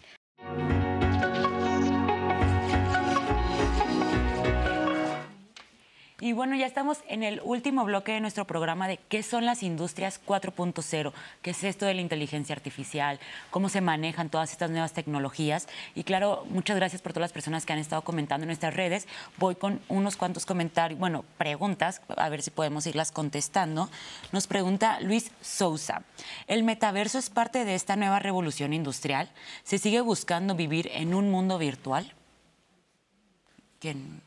[6.22, 9.64] Y bueno, ya estamos en el último bloque de nuestro programa de qué son las
[9.64, 13.20] industrias 4.0, qué es esto de la inteligencia artificial,
[13.50, 15.68] cómo se manejan todas estas nuevas tecnologías.
[15.96, 19.08] Y claro, muchas gracias por todas las personas que han estado comentando en nuestras redes.
[19.40, 23.90] Voy con unos cuantos comentarios, bueno, preguntas, a ver si podemos irlas contestando.
[24.32, 26.04] Nos pregunta Luis Sousa,
[26.46, 29.32] ¿el metaverso es parte de esta nueva revolución industrial?
[29.64, 32.14] ¿Se sigue buscando vivir en un mundo virtual?
[33.80, 34.22] ¿Quién?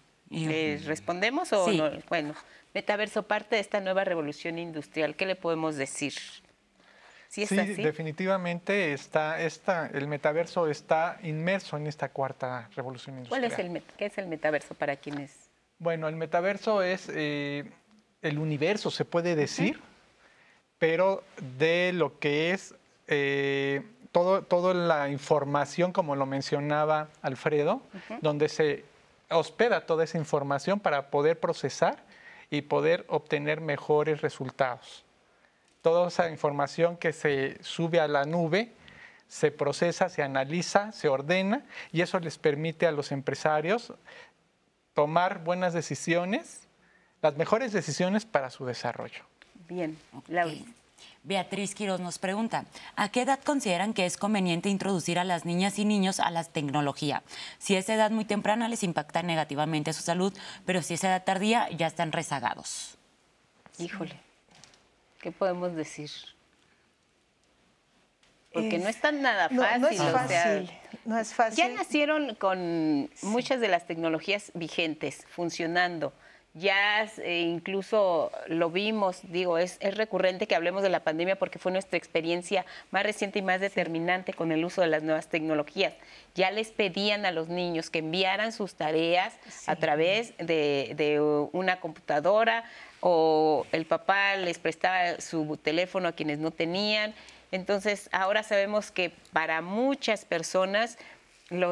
[0.85, 1.90] Respondemos o no?
[2.09, 2.35] Bueno,
[2.74, 5.15] metaverso parte de esta nueva revolución industrial.
[5.16, 6.15] ¿Qué le podemos decir?
[7.28, 13.51] ¿Sí, definitivamente está, está, el metaverso está inmerso en esta cuarta revolución industrial.
[13.51, 15.51] ¿Cuál es el, qué es el metaverso para quienes?
[15.81, 17.65] Bueno, el metaverso es eh,
[18.23, 19.81] el universo, se puede decir,
[20.78, 21.24] pero
[21.59, 22.77] de lo que es
[23.09, 23.82] eh,
[24.12, 27.82] todo, toda la información, como lo mencionaba Alfredo,
[28.20, 28.85] donde se
[29.39, 32.05] hospeda toda esa información para poder procesar
[32.51, 35.05] y poder obtener mejores resultados.
[35.82, 38.73] Toda esa información que se sube a la nube
[39.28, 43.93] se procesa, se analiza, se ordena y eso les permite a los empresarios
[44.94, 46.69] tomar buenas decisiones,
[47.20, 49.24] las mejores decisiones para su desarrollo.
[49.69, 49.98] Bien,
[50.28, 50.55] Laura.
[51.23, 52.67] Beatriz Quiroz nos pregunta,
[52.97, 56.45] ¿a qué edad consideran que es conveniente introducir a las niñas y niños a la
[56.45, 57.23] tecnología?
[57.59, 60.37] Si es edad muy temprana les impacta negativamente a su salud,
[60.67, 62.99] pero si es edad tardía ya están rezagados.
[63.79, 64.21] Híjole,
[65.21, 66.11] ¿qué podemos decir?
[68.53, 69.81] Porque no es tan nada fácil.
[69.81, 70.71] No, es fácil,
[71.07, 71.57] no es fácil.
[71.57, 76.13] Ya nacieron con muchas de las tecnologías vigentes, funcionando
[76.55, 81.59] ya eh, incluso lo vimos, digo, es, es, recurrente que hablemos de la pandemia porque
[81.59, 85.95] fue nuestra experiencia más reciente y más determinante con el uso de las nuevas tecnologías.
[86.37, 89.35] Ya les pedían a los niños que enviaran sus tareas
[89.67, 91.21] a través de, de,
[91.53, 92.65] una computadora
[93.01, 97.15] o el papá les prestaba su teléfono a quienes no tenían.
[97.51, 100.99] Entonces, ahora sabemos que para muchas personas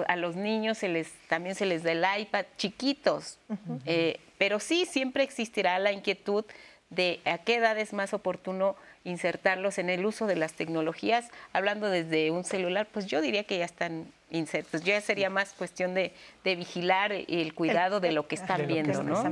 [0.07, 3.39] a los niños se les, también se les da el iPad chiquitos,
[3.87, 6.45] eh, pero sí siempre existirá la inquietud
[6.91, 8.75] de a qué edad es más oportuno
[9.05, 13.59] insertarlos en el uso de las tecnologías, hablando desde un celular, pues yo diría que
[13.59, 16.13] ya están insertos, ya sería más cuestión de,
[16.43, 19.23] vigilar el cuidado de lo que están viendo, ¿no?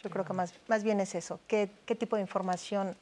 [0.00, 2.96] Yo creo que más, más bien es eso, qué, qué tipo de información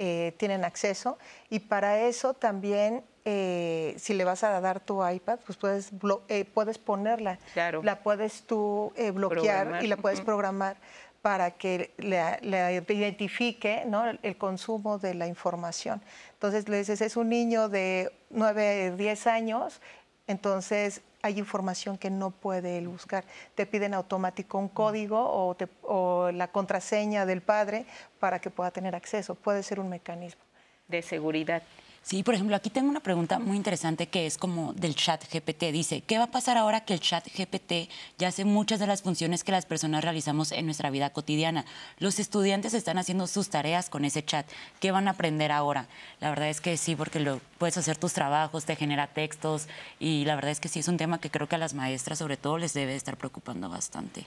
[0.00, 1.16] eh, tienen acceso.
[1.48, 5.92] Y para eso también eh, si le vas a dar tu iPad, pues puedes,
[6.28, 7.38] eh, puedes ponerla,
[7.82, 10.76] la puedes tú eh, bloquear y la puedes programar
[11.22, 14.04] para que le, identifique ¿no?
[14.22, 16.02] el consumo de la información.
[16.34, 19.80] Entonces le dices, es un niño de 9, 10 años,
[20.26, 23.24] entonces hay información que no puede él buscar.
[23.54, 27.86] Te piden automático un código o, o la contraseña del padre
[28.20, 29.34] para que pueda tener acceso.
[29.34, 30.42] Puede ser un mecanismo.
[30.88, 31.62] De seguridad.
[32.04, 35.72] Sí, por ejemplo, aquí tengo una pregunta muy interesante que es como del chat GPT.
[35.72, 39.00] Dice, ¿qué va a pasar ahora que el chat GPT ya hace muchas de las
[39.00, 41.64] funciones que las personas realizamos en nuestra vida cotidiana?
[41.98, 44.46] Los estudiantes están haciendo sus tareas con ese chat.
[44.80, 45.86] ¿Qué van a aprender ahora?
[46.20, 49.66] La verdad es que sí, porque lo, puedes hacer tus trabajos, te genera textos
[49.98, 52.18] y la verdad es que sí es un tema que creo que a las maestras
[52.18, 54.26] sobre todo les debe estar preocupando bastante.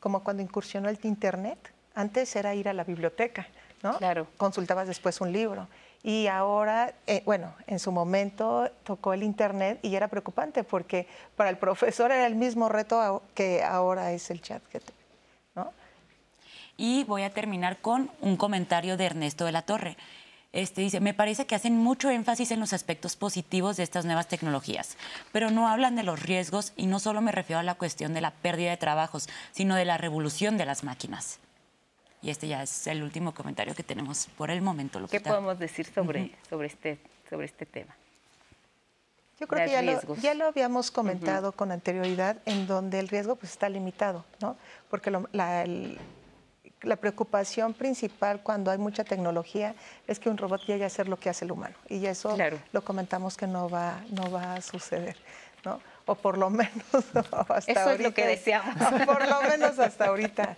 [0.00, 1.72] Como cuando incursionó el Internet.
[1.94, 3.46] Antes era ir a la biblioteca,
[3.84, 3.98] ¿no?
[3.98, 4.26] Claro.
[4.36, 5.68] Consultabas después un libro
[6.04, 11.06] y ahora, eh, bueno, en su momento tocó el Internet y era preocupante porque
[11.36, 14.62] para el profesor era el mismo reto que ahora es el chat.
[15.54, 15.72] ¿no?
[16.76, 19.96] Y voy a terminar con un comentario de Ernesto de la Torre.
[20.52, 24.28] Este dice, me parece que hacen mucho énfasis en los aspectos positivos de estas nuevas
[24.28, 24.98] tecnologías,
[25.30, 28.20] pero no hablan de los riesgos y no solo me refiero a la cuestión de
[28.20, 31.38] la pérdida de trabajos, sino de la revolución de las máquinas.
[32.22, 35.04] Y este ya es el último comentario que tenemos por el momento.
[35.08, 37.94] ¿Qué podemos decir sobre, sobre, este, sobre este tema?
[39.40, 43.34] Yo creo que ya lo, ya lo, habíamos comentado con anterioridad, en donde el riesgo
[43.34, 44.56] pues, está limitado, ¿no?
[44.88, 49.74] Porque la preocupación principal cuando hay mucha tecnología
[50.06, 51.74] es que un robot llegue a hacer lo que hace el humano.
[51.88, 52.36] Y eso
[52.70, 55.16] lo comentamos que no va, no va a suceder.
[55.64, 55.80] ¿no?
[56.06, 57.92] O por lo menos hasta Eso ahorita.
[57.94, 58.76] es lo que deseamos.
[59.06, 60.56] Por lo menos hasta ahorita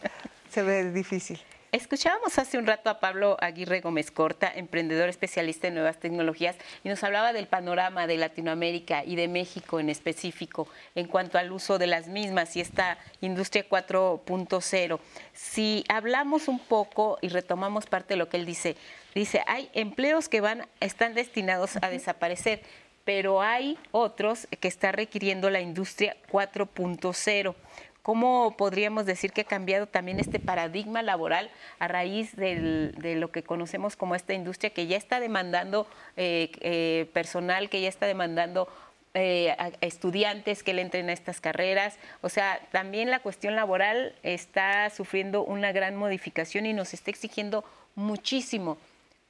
[0.51, 1.41] se ve difícil.
[1.75, 6.89] Escuchábamos hace un rato a Pablo Aguirre Gómez Corta, emprendedor especialista en nuevas tecnologías, y
[6.89, 11.77] nos hablaba del panorama de Latinoamérica y de México en específico en cuanto al uso
[11.79, 15.01] de las mismas y esta industria 4.0.
[15.33, 18.77] Si hablamos un poco y retomamos parte de lo que él dice,
[19.13, 22.63] dice, hay empleos que van, están destinados a desaparecer,
[23.05, 27.57] pero hay otros que está requiriendo la industria 4.0.
[28.05, 33.43] ¿Cómo podríamos decir que ha cambiado también este paradigma laboral a raíz de lo que
[33.43, 35.86] conocemos como esta industria que ya está demandando
[36.18, 38.68] eh, eh, personal, que ya está demandando
[39.14, 41.97] eh, estudiantes que le entren a estas carreras?
[42.20, 47.64] O sea, también la cuestión laboral está sufriendo una gran modificación y nos está exigiendo
[47.94, 48.76] muchísimo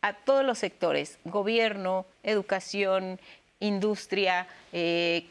[0.02, 3.20] a todos los sectores, gobierno, educación,
[3.60, 4.48] industria,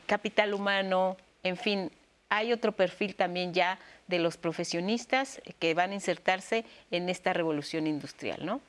[0.07, 1.91] capital humano, en fin,
[2.33, 3.77] hay otro perfil también ya
[4.07, 8.59] de los profesionistas que van a insertarse en esta revolución industrial, ¿no?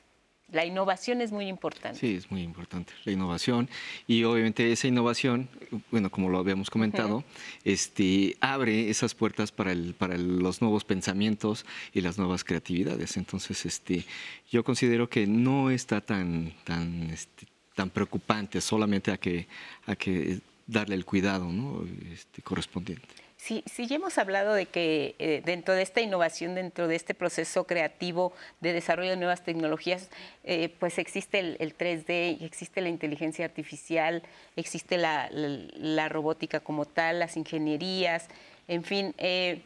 [0.51, 1.99] La innovación es muy importante.
[1.99, 3.67] Sí, es muy importante la innovación
[4.05, 5.49] y obviamente esa innovación,
[5.89, 7.23] bueno, como lo habíamos comentado,
[7.63, 13.17] este, abre esas puertas para, el, para los nuevos pensamientos y las nuevas creatividades.
[13.17, 14.05] Entonces, este,
[14.51, 19.47] yo considero que no está tan, tan, este, tan preocupante solamente a que,
[19.87, 20.37] a que
[20.67, 21.83] darle el cuidado ¿no?
[22.13, 23.24] este, correspondiente.
[23.45, 27.65] Sí, ya hemos hablado de que eh, dentro de esta innovación, dentro de este proceso
[27.67, 30.09] creativo de desarrollo de nuevas tecnologías,
[30.43, 34.23] eh, pues existe el, 3D, existe la inteligencia artificial,
[34.55, 38.29] existe la, robótica como tal, las ingenierías,
[38.67, 39.61] en fin, eh,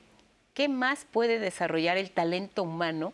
[0.53, 3.13] ¿qué más puede desarrollar el talento humano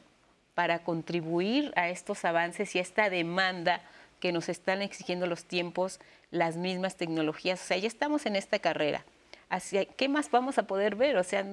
[0.55, 3.81] para contribuir a estos avances y a esta demanda
[4.19, 5.99] que nos están exigiendo los tiempos,
[6.31, 7.61] las mismas tecnologías?
[7.61, 9.05] O sea, ya estamos en esta carrera
[9.97, 11.45] qué más vamos a poder ver, o sea,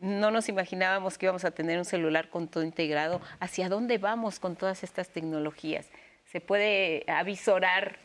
[0.00, 4.40] no nos imaginábamos que íbamos a tener un celular con todo integrado, hacia dónde vamos
[4.40, 5.88] con todas estas tecnologías.
[6.24, 7.98] Se puede avisorar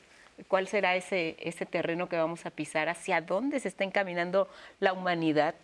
[0.47, 4.47] cuál será ese, ese terreno que vamos a pisar, hacia dónde se está encaminando
[4.79, 5.55] la humanidad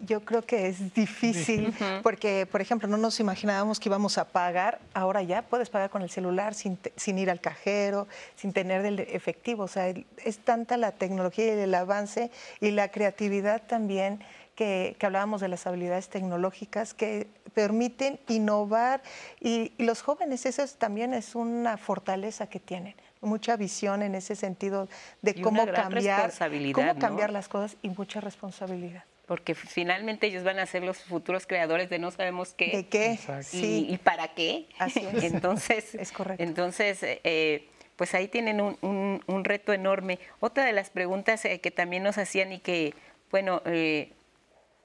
[0.00, 4.80] yo creo que es difícil porque, por ejemplo, no nos imaginábamos que íbamos a pagar.
[4.94, 9.00] Ahora ya puedes pagar con el celular sin, sin ir al cajero, sin tener el
[9.00, 9.64] efectivo.
[9.64, 14.20] O sea, es tanta la tecnología y el avance y la creatividad también
[14.54, 19.02] que, hablábamos de las habilidades tecnológicas que permiten innovar.
[19.40, 24.88] Y, los jóvenes, eso también es una fortaleza que tienen mucha visión en ese sentido
[25.20, 26.32] de cómo cambiar,
[26.72, 31.46] cómo cambiar las cosas y mucha responsabilidad porque finalmente ellos van a ser los futuros
[31.46, 32.78] creadores de no sabemos qué.
[32.78, 33.16] ¿De qué?
[33.52, 34.66] Y, y, para qué.
[34.76, 35.22] Así es.
[35.32, 36.42] Entonces, es correcto.
[36.42, 40.18] Entonces, eh, pues ahí tienen un, un, reto enorme.
[40.40, 42.92] Otra de las preguntas eh, que también nos hacían y que,
[43.30, 44.14] bueno, eh,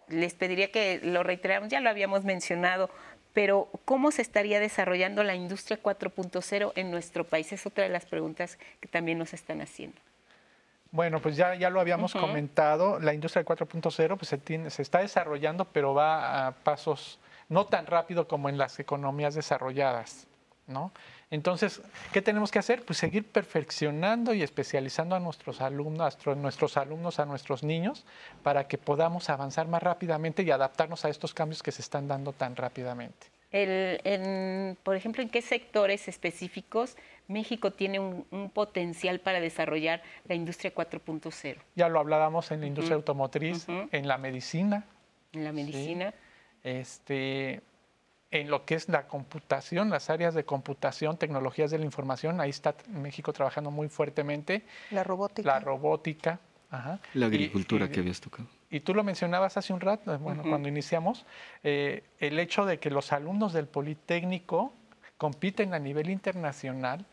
[0.09, 2.91] les pediría que lo reiteráramos, ya lo habíamos mencionado,
[3.33, 7.51] pero ¿cómo se estaría desarrollando la industria 4.0 en nuestro país?
[7.51, 9.99] Es otra de las preguntas que también nos están haciendo.
[10.91, 15.65] Bueno, pues ya, ya lo habíamos comentado, la industria 4.0 pues se, se está desarrollando,
[15.65, 20.27] pero va a pasos no tan rápido como en las economías desarrolladas,
[20.67, 20.91] ¿no?
[21.31, 21.81] Entonces,
[22.13, 22.83] ¿qué tenemos que hacer?
[22.83, 28.05] Pues seguir perfeccionando y especializando a nuestros alumnos, a nuestros alumnos, a nuestros niños,
[28.43, 32.31] para que podamos avanzar más rápidamente y adaptarnos a estos cambios que se están dando
[32.31, 33.27] tan rápidamente.
[33.51, 36.95] El, por ejemplo, ¿en qué sectores específicos
[37.27, 41.57] México tiene un, potencial para desarrollar la industria 4.0?
[41.75, 44.85] Ya lo hablábamos en la industria automotriz, en la medicina.
[45.33, 46.13] En la medicina.
[46.63, 47.61] Este,
[48.31, 52.49] en lo que es la computación, las áreas de computación, tecnologías de la información, ahí
[52.49, 54.63] está México trabajando muy fuertemente.
[54.91, 55.47] La robótica.
[55.47, 56.39] La robótica.
[57.13, 61.25] La agricultura que habías tocado y tú lo mencionabas hace un rato, bueno, cuando iniciamos,
[61.63, 64.73] eh, el hecho de que los alumnos del Politécnico
[65.17, 67.05] compiten a nivel internacional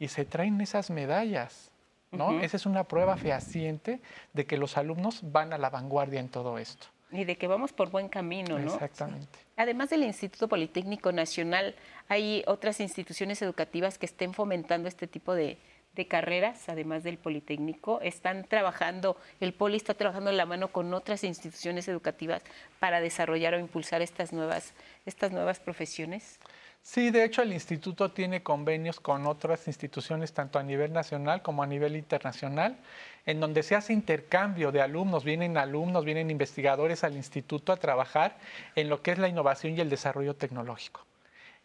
[0.00, 1.70] y se traen esas medallas,
[2.10, 2.40] ¿no?
[2.40, 4.00] Esa es una prueba fehaciente
[4.32, 6.88] de que los alumnos van a la vanguardia en todo esto.
[7.12, 8.72] Y de que vamos por buen camino, ¿no?
[8.72, 9.38] Exactamente.
[9.56, 11.74] Además del Instituto Politécnico Nacional,
[12.08, 15.58] hay otras instituciones educativas que estén fomentando este tipo de,
[15.94, 20.94] de carreras, además del Politécnico, están trabajando, el Poli está trabajando en la mano con
[20.94, 22.42] otras instituciones educativas
[22.78, 24.72] para desarrollar o impulsar estas nuevas,
[25.04, 26.38] estas nuevas profesiones?
[26.82, 31.62] Sí, de hecho el instituto tiene convenios con otras instituciones, tanto a nivel nacional como
[31.62, 32.78] a nivel internacional,
[33.26, 38.38] en donde se hace intercambio de alumnos, vienen alumnos, vienen investigadores al instituto a trabajar
[38.74, 41.04] en lo que es la innovación y el desarrollo tecnológico.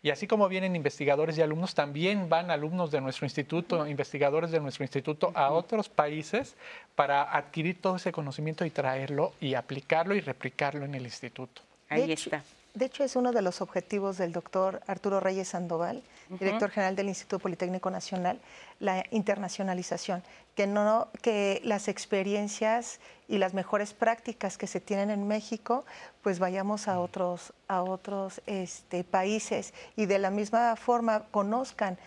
[0.03, 4.59] Y así como vienen investigadores y alumnos, también van alumnos de nuestro instituto, investigadores de
[4.59, 6.55] nuestro instituto a otros países
[6.93, 11.63] para adquirir todo ese conocimiento y traerlo y aplicarlo y replicarlo en el instituto.
[11.89, 12.43] Ahí está.
[12.75, 17.07] De hecho, es uno de los objetivos del doctor Arturo Reyes Sandoval, director general del
[17.07, 18.41] Instituto Politécnico Nacional,
[18.81, 20.21] la internacionalización,
[20.55, 22.99] que, no, que las experiencias
[23.29, 25.85] y las mejores prácticas que se tienen en México,
[26.21, 29.73] pues vayamos a otros, a otros este, países.
[29.95, 31.97] Y de la misma forma conozcan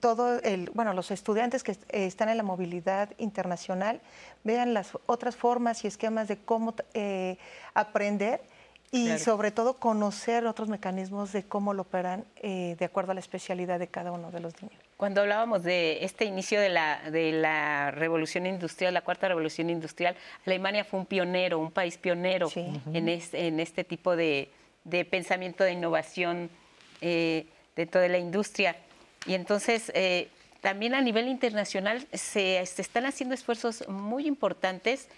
[0.00, 4.00] todo el, bueno, los estudiantes que están en la movilidad internacional,
[4.42, 7.38] vean las otras formas y esquemas de cómo eh,
[7.74, 8.40] aprender
[8.90, 13.20] y sobre todo conocer otros mecanismos de cómo lo operan eh, de acuerdo a la
[13.20, 14.78] especialidad de cada uno de los niños.
[14.96, 20.16] Cuando hablábamos de este inicio de la, de la revolución industrial, la cuarta revolución industrial,
[20.46, 24.50] Alemania fue un pionero, un país pionero en, este, en este tipo de,
[24.84, 26.50] de pensamiento de innovación
[27.00, 27.46] eh,
[27.76, 28.76] dentro de la industria.
[29.26, 30.28] Y entonces, eh,
[30.60, 35.08] también a nivel internacional se, se están haciendo esfuerzos muy importantes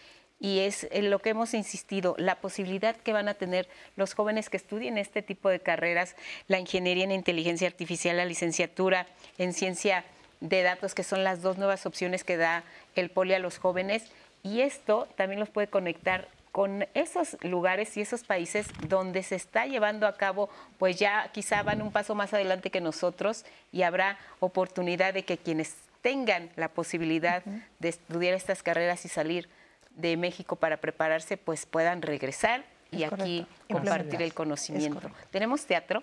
[0.40, 4.56] y es lo que hemos insistido, la posibilidad que van a tener los jóvenes que
[4.56, 6.16] estudien este tipo de carreras,
[6.48, 9.06] la ingeniería en inteligencia artificial, la licenciatura
[9.36, 10.04] en ciencia
[10.40, 12.64] de datos, que son las dos nuevas opciones que da
[12.96, 14.10] el poli a los jóvenes.
[14.42, 19.66] Y esto también los puede conectar con esos lugares y esos países donde se está
[19.66, 20.48] llevando a cabo,
[20.78, 25.36] pues ya quizá van un paso más adelante que nosotros y habrá oportunidad de que
[25.36, 27.44] quienes tengan la posibilidad
[27.78, 29.48] de estudiar estas carreras y salir
[29.90, 35.10] de México para prepararse, pues puedan regresar y aquí compartir el conocimiento.
[35.30, 36.02] Tenemos teatro,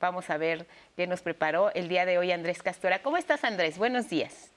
[0.00, 0.66] vamos a ver
[0.96, 3.02] qué nos preparó el día de hoy Andrés Castora.
[3.02, 3.78] ¿Cómo estás Andrés?
[3.78, 4.50] Buenos días.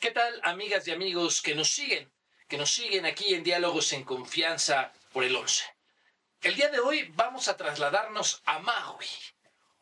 [0.00, 2.08] ¿Qué tal amigas y amigos que nos siguen?
[2.48, 5.64] Que nos siguen aquí en Diálogos en Confianza por el 11.
[6.42, 9.06] El día de hoy vamos a trasladarnos a Maui,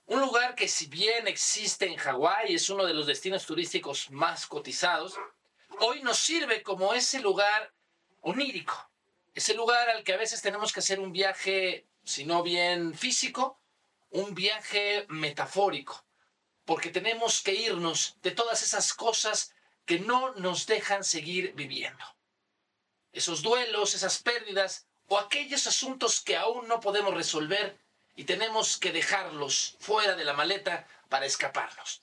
[0.07, 4.47] un lugar que si bien existe en Hawái, es uno de los destinos turísticos más
[4.47, 5.15] cotizados,
[5.81, 7.73] hoy nos sirve como ese lugar
[8.21, 8.91] onírico,
[9.35, 13.59] ese lugar al que a veces tenemos que hacer un viaje, si no bien físico,
[14.11, 16.05] un viaje metafórico,
[16.65, 19.55] porque tenemos que irnos de todas esas cosas
[19.87, 22.05] que no nos dejan seguir viviendo.
[23.13, 27.79] Esos duelos, esas pérdidas o aquellos asuntos que aún no podemos resolver
[28.16, 32.03] y tenemos que dejarlos fuera de la maleta para escaparnos.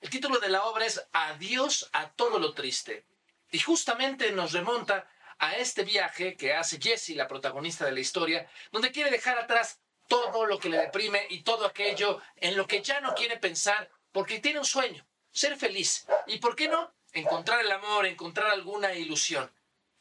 [0.00, 3.06] El título de la obra es Adiós a todo lo triste
[3.50, 5.08] y justamente nos remonta
[5.38, 9.80] a este viaje que hace Jessie, la protagonista de la historia, donde quiere dejar atrás
[10.08, 13.90] todo lo que le deprime y todo aquello en lo que ya no quiere pensar
[14.12, 18.94] porque tiene un sueño, ser feliz y, ¿por qué no?, encontrar el amor, encontrar alguna
[18.94, 19.52] ilusión.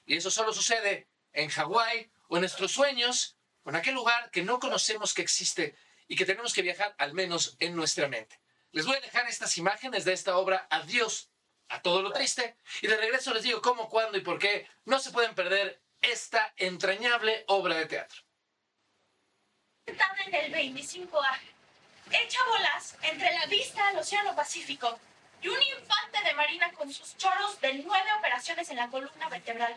[0.06, 4.60] Y eso solo sucede en Hawái o en nuestros sueños con aquel lugar que no
[4.60, 5.76] conocemos que existe
[6.08, 8.40] y que tenemos que viajar al menos en nuestra mente.
[8.72, 11.30] Les voy a dejar estas imágenes de esta obra Adiós
[11.70, 15.00] a todo lo triste y de regreso les digo cómo, cuándo y por qué no
[15.00, 18.22] se pueden perder esta entrañable obra de teatro.
[19.86, 21.40] Estaba en el 25A,
[22.12, 25.00] hecha bolas entre la vista al Océano Pacífico
[25.42, 29.76] y un infante de marina con sus choros de nueve operaciones en la columna vertebral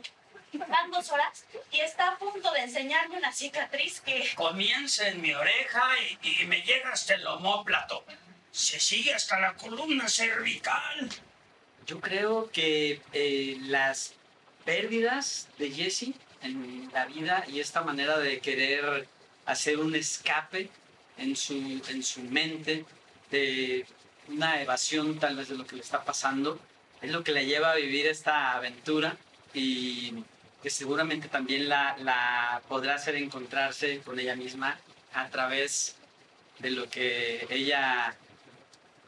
[0.52, 4.32] van dos horas y está a punto de enseñarme una cicatriz que...
[4.34, 5.82] Comienza en mi oreja
[6.22, 8.04] y, me llega hasta el homóplato.
[8.50, 11.10] Se sigue hasta la columna cervical.
[11.86, 14.14] Yo creo que eh, las
[14.64, 19.06] pérdidas de Jesse en la vida y esta manera de querer
[19.44, 20.70] hacer un escape
[21.18, 21.54] en su,
[21.88, 22.84] en su mente,
[23.30, 23.86] de
[24.28, 26.58] una evasión tal vez de lo que le está pasando,
[27.00, 29.16] es lo que le lleva a vivir esta aventura
[29.54, 30.14] y
[30.66, 34.76] que seguramente también la, podrá hacer encontrarse con ella misma
[35.14, 35.94] a través
[36.58, 38.16] de lo que ella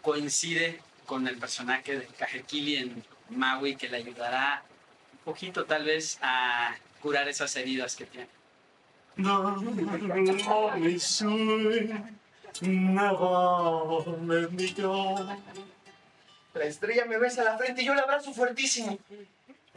[0.00, 4.62] coincide con el personaje de Kahekili en Maui que le ayudará
[5.14, 8.28] un poquito tal vez a curar esas heridas que tiene.
[16.54, 18.96] La estrella me besa la frente y yo la abrazo fuertísimo.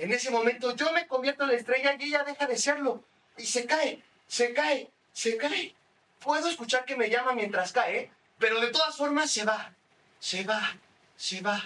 [0.01, 3.03] En ese momento yo me convierto en la estrella y ella deja de serlo.
[3.37, 5.75] Y se cae, se cae, se cae.
[6.19, 9.71] Puedo escuchar que me llama mientras cae, pero de todas formas se va,
[10.19, 10.75] se va,
[11.15, 11.63] se va.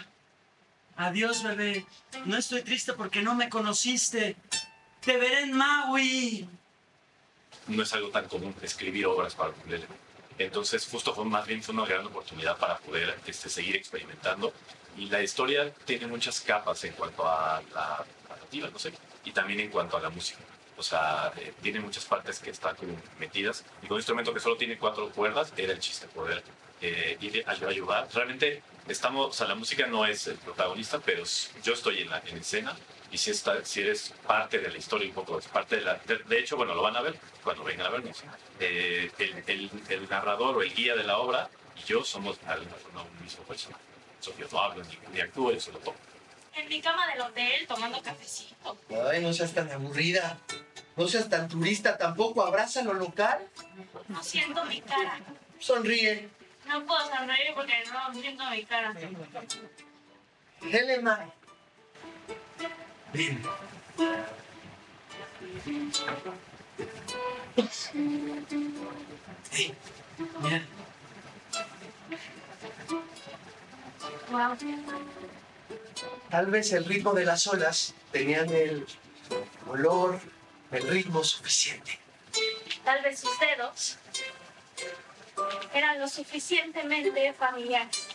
[0.97, 1.85] Adiós, bebé.
[2.25, 4.35] No estoy triste porque no me conociste.
[4.99, 6.49] te veré en Maui.
[7.67, 9.87] No es algo tan común escribir obras para ukulele.
[10.37, 14.51] Entonces, justo fue más bien fue una gran oportunidad para poder este, seguir experimentando.
[14.97, 18.05] Y la historia tiene muchas capas en cuanto a la
[18.59, 20.39] no sé, y también en cuanto a la música.
[20.77, 23.63] O sea, eh, tiene muchas partes que están como metidas.
[23.81, 26.43] Y con un instrumento que solo tiene cuatro cuerdas, era el chiste poder
[26.81, 28.07] eh, ir a ayudar.
[28.13, 31.23] Realmente estamos, o sea, la música no es el protagonista, pero
[31.63, 32.75] yo estoy en la en escena
[33.11, 35.95] y si, está, si eres parte de la historia un poco, es parte de la...
[35.95, 38.23] De, hecho, bueno, lo van a ver cuando vengan a vernos.
[38.59, 42.55] Eh, el, el, el, narrador o el guía de la obra y yo somos una,
[42.55, 43.81] un mismo personaje.
[44.21, 45.97] yo no hablo ni, ni actúo, yo solo toco.
[46.55, 48.77] En mi cama del hotel tomando cafecito.
[49.11, 50.37] Ay, no seas tan aburrida.
[50.95, 52.45] No seas tan turista tampoco.
[52.45, 53.39] Abraza lo local.
[54.07, 55.19] No siento mi cara.
[55.59, 56.29] Sonríe.
[56.67, 58.95] No puedo sonreír porque no siento mi cara.
[60.61, 61.29] Helena.
[63.13, 63.43] Ven.
[69.51, 69.73] Hey,
[70.41, 70.61] mira.
[74.31, 74.57] Wow.
[76.29, 78.85] Tal vez el ritmo de las olas tenían el
[79.67, 80.19] olor,
[80.71, 81.99] el ritmo suficiente.
[82.83, 83.97] Tal vez sus dedos
[85.73, 88.07] eran lo suficientemente familiares.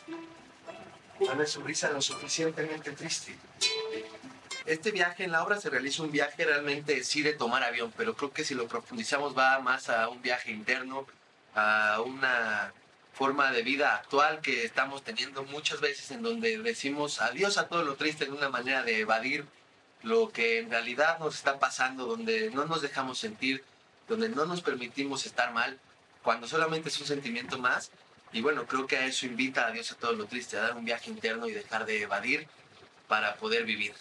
[1.25, 3.37] Tal vez su risa lo suficientemente triste.
[4.67, 8.15] Este viaje en la obra se realiza un viaje realmente sí de tomar avión, pero
[8.15, 11.07] creo que si lo profundizamos va más a un viaje interno,
[11.55, 12.73] a una
[13.13, 17.83] forma de vida actual que estamos teniendo muchas veces en donde decimos adiós a todo
[17.83, 19.45] lo triste en una manera de evadir
[20.03, 23.65] lo que en realidad nos está pasando, donde no nos dejamos sentir,
[24.09, 25.79] donde no nos permitimos estar mal,
[26.23, 27.91] cuando solamente es un sentimiento más.
[28.33, 30.77] Y bueno, creo que a eso invita a Dios a todo lo triste, a dar
[30.77, 32.47] un viaje interno y dejar de evadir
[33.09, 33.93] para poder vivir.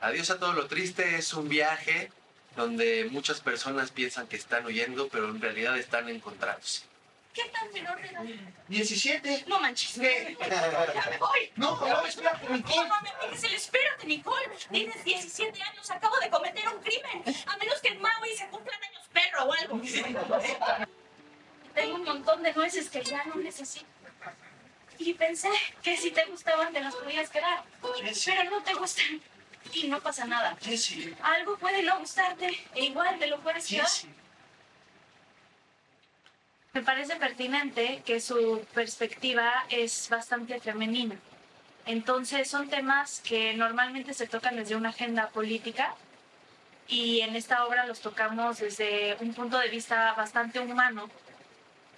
[0.00, 2.10] Adiós a todo lo triste es un viaje
[2.56, 6.82] donde muchas personas piensan que están huyendo, pero en realidad están encontrándose.
[7.32, 8.22] ¿Qué tan menor de edad?
[8.68, 9.44] 17.
[9.46, 9.98] No manches.
[9.98, 10.36] ¿Qué?
[10.40, 11.50] Ya me voy.
[11.56, 12.88] No, no, espérate, Nicole.
[12.88, 14.48] No me piques el espérate, Nicole.
[14.70, 17.22] Tienes 17 años, acabo de cometer un crimen.
[17.46, 19.80] A menos que en Maui se cumplan años perro o algo.
[21.74, 23.86] Tengo un montón de nueces que ya no necesito.
[24.98, 25.50] Y pensé
[25.82, 27.64] que si te gustaban te las podías quedar.
[28.24, 29.22] Pero no te gustan.
[29.72, 30.58] Y no pasa nada.
[31.22, 33.88] Algo puede no gustarte e igual te lo puedes quedar.
[36.72, 41.16] Me parece pertinente que su perspectiva es bastante femenina.
[41.84, 45.96] Entonces son temas que normalmente se tocan desde una agenda política
[46.86, 51.10] y en esta obra los tocamos desde un punto de vista bastante humano.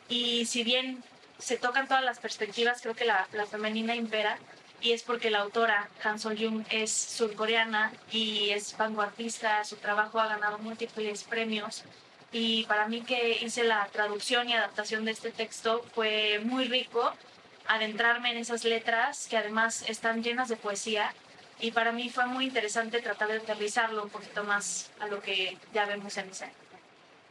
[0.09, 1.05] Y si bien
[1.39, 4.39] se tocan todas las perspectivas, creo que la, femenina impera
[4.81, 10.28] y es porque la autora Han Sol-jung es surcoreana y es vanguardista, su trabajo ha
[10.28, 11.85] ganado múltiples premios
[12.33, 17.13] y para mí que hice la traducción y adaptación de este texto fue muy rico
[17.67, 21.15] adentrarme en esas letras que además están llenas de poesía
[21.61, 25.57] y para mí fue muy interesante tratar de aterrizarlo un poquito más a lo que
[25.73, 26.53] ya vemos en escena.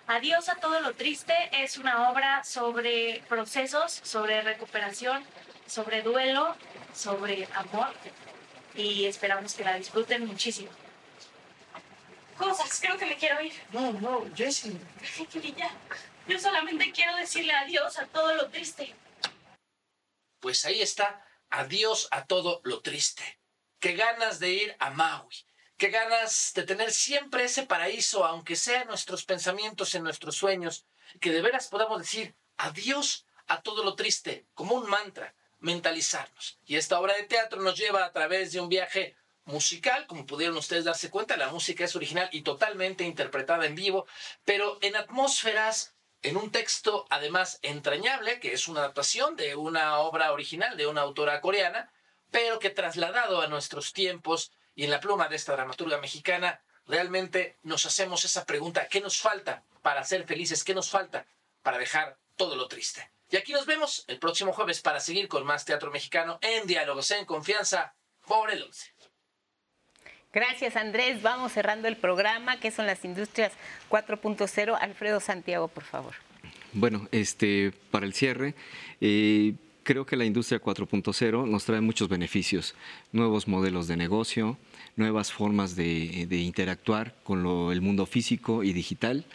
[0.08, 5.24] Adiós a todo lo triste es una obra sobre procesos, sobre recuperación,
[5.66, 6.56] sobre duelo,
[6.94, 7.90] sobre amor
[8.76, 10.70] y esperamos que la disfruten muchísimo.
[12.42, 13.54] Cosas, creo que me quiero ir.
[13.72, 14.76] No, no, Jessie.
[15.56, 15.72] ya.
[16.28, 18.96] Yo solamente quiero decirle adiós a todo lo triste.
[20.40, 23.40] Pues ahí está, adiós a todo lo triste.
[23.80, 25.36] Qué ganas de ir a Maui.
[25.78, 30.88] Qué ganas de tener siempre ese paraíso, aunque sea en nuestros pensamientos, en nuestros sueños.
[31.20, 36.58] Que de veras podamos decir adiós a todo lo triste, como un mantra, mentalizarnos.
[36.66, 39.16] Y esta obra de teatro nos lleva a través de un viaje
[39.52, 44.08] musical, como pudieron ustedes darse cuenta, la música es original y totalmente interpretada en vivo,
[44.46, 50.32] pero en atmósferas, en un texto además entrañable, que es una adaptación de una obra
[50.32, 51.92] original de una autora coreana,
[52.32, 57.58] pero que trasladado a nuestros tiempos y en la pluma de esta dramaturga mexicana, realmente
[57.64, 60.64] nos hacemos esa pregunta, ¿qué nos falta para ser felices?
[60.64, 61.26] ¿Qué nos falta
[61.62, 63.12] para dejar todo lo triste?
[63.30, 67.12] Y aquí nos vemos el próximo jueves para seguir con más teatro mexicano en Diálogos
[67.12, 67.96] en Confianza
[68.28, 68.94] por el 11.
[70.34, 71.22] Gracias Andrés.
[71.22, 73.52] Vamos cerrando el programa, que son las industrias
[73.90, 74.78] 4.0.
[74.80, 76.14] Alfredo Santiago, por favor.
[76.74, 78.56] Bueno, este, para el cierre,
[79.02, 79.54] eh,
[79.84, 82.76] creo que la industria 4.0 nos trae muchos beneficios,
[83.12, 84.58] nuevos modelos de negocio,
[84.96, 89.26] nuevas formas de, interactuar con el mundo físico y digital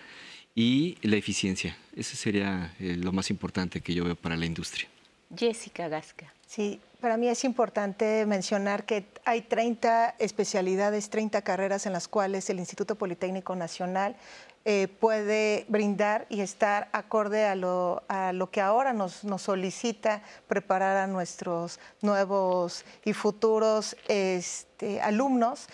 [0.55, 1.77] y la eficiencia.
[1.95, 4.89] Ese sería eh, lo más importante que yo veo para la industria.
[5.37, 6.33] Jessica Gasca.
[6.47, 12.51] Sí, para mí es importante mencionar que hay 30 especialidades, 30 carreras en las cuales
[12.51, 14.17] el Instituto Politécnico Nacional
[14.65, 20.21] eh, puede brindar y estar acorde a lo, a lo que ahora nos, nos, solicita
[20.49, 25.69] preparar a nuestros nuevos y futuros este, alumnos.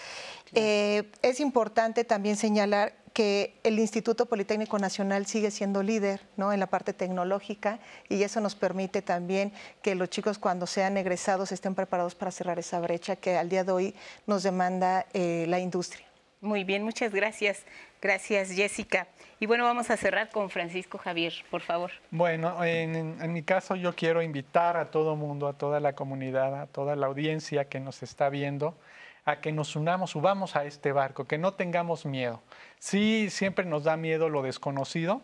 [0.52, 6.52] Eh, es importante también señalar que el Instituto Politécnico Nacional sigue siendo líder ¿no?
[6.52, 7.78] en la parte tecnológica
[8.08, 9.52] y eso nos permite también
[9.82, 13.64] que los chicos cuando sean egresados estén preparados para cerrar esa brecha que al día
[13.64, 13.94] de hoy
[14.26, 16.06] nos demanda eh, la industria.
[16.40, 17.64] Muy bien, muchas gracias.
[18.00, 19.06] Gracias, Jessica.
[19.38, 21.92] Y bueno, vamos a cerrar con Francisco Javier, por favor.
[22.10, 26.60] Bueno, en, en mi caso yo quiero invitar a todo mundo, a toda la comunidad,
[26.60, 28.76] a toda la audiencia que nos está viendo,
[29.24, 32.40] a que nos unamos, subamos a este barco, que no tengamos miedo.
[32.78, 35.22] Sí, siempre nos da miedo lo desconocido,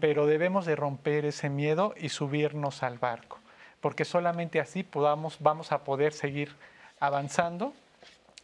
[0.00, 3.38] pero debemos de romper ese miedo y subirnos al barco,
[3.80, 6.54] porque solamente así podamos, vamos a poder seguir
[6.98, 7.72] avanzando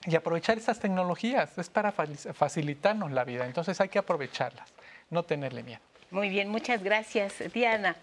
[0.05, 1.59] y aprovechar esas tecnologías.
[1.59, 4.73] Es para facilitarnos la vida, entonces hay que aprovecharlas,
[5.11, 5.81] no tenerle miedo.
[6.11, 7.35] Muy bien, muchas gracias.
[7.53, 7.97] Diana.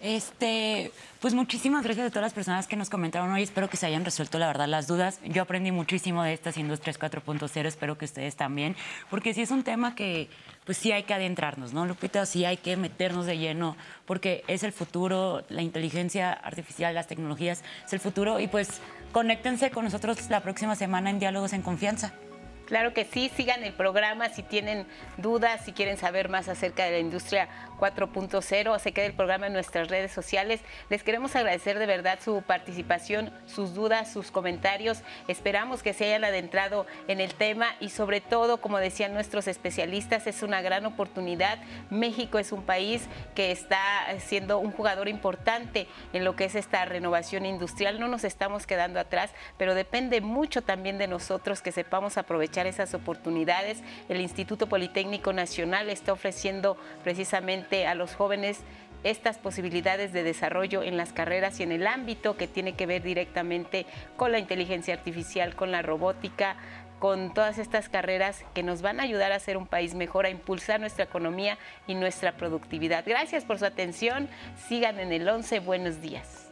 [0.00, 3.42] Este, pues muchísimas gracias a todas las personas que nos comentaron hoy.
[3.42, 5.20] Espero que se hayan resuelto, la verdad, las dudas.
[5.24, 7.66] Yo aprendí muchísimo de estas industrias 4.0.
[7.66, 8.76] Espero que ustedes también,
[9.10, 10.28] porque sí es un tema que,
[10.64, 12.26] pues sí hay que adentrarnos, ¿no, Lupita?
[12.26, 17.62] Sí hay que meternos de lleno, porque es el futuro, la inteligencia artificial, las tecnologías,
[17.86, 18.38] es el futuro.
[18.38, 18.80] Y pues
[19.12, 22.12] conéctense con nosotros la próxima semana en Diálogos en Confianza.
[22.66, 24.86] Claro que sí, sigan el programa si tienen
[25.18, 27.48] dudas, si quieren saber más acerca de la industria
[27.78, 30.60] 4.0, se queda el programa en nuestras redes sociales.
[30.90, 35.02] Les queremos agradecer de verdad su participación, sus dudas, sus comentarios.
[35.28, 40.26] Esperamos que se hayan adentrado en el tema y sobre todo, como decían nuestros especialistas,
[40.26, 41.58] es una gran oportunidad.
[41.90, 43.02] México es un país
[43.36, 43.78] que está
[44.18, 48.00] siendo un jugador importante en lo que es esta renovación industrial.
[48.00, 52.16] No nos estamos quedando atrás, pero depende mucho también de nosotros que sepamos
[52.64, 53.82] esas oportunidades.
[54.08, 58.60] El Instituto Politécnico Nacional está ofreciendo precisamente a los jóvenes
[59.04, 63.02] estas posibilidades de desarrollo en las carreras y en el ámbito que tiene que ver
[63.02, 63.84] directamente
[64.16, 66.56] con la inteligencia artificial, con la robótica,
[66.98, 70.30] con todas estas carreras que nos van a ayudar a ser un país mejor, a
[70.30, 73.04] impulsar nuestra economía y nuestra productividad.
[73.06, 74.28] Gracias por su atención.
[74.68, 75.60] Sigan en el 11.
[75.60, 76.45] Buenos días.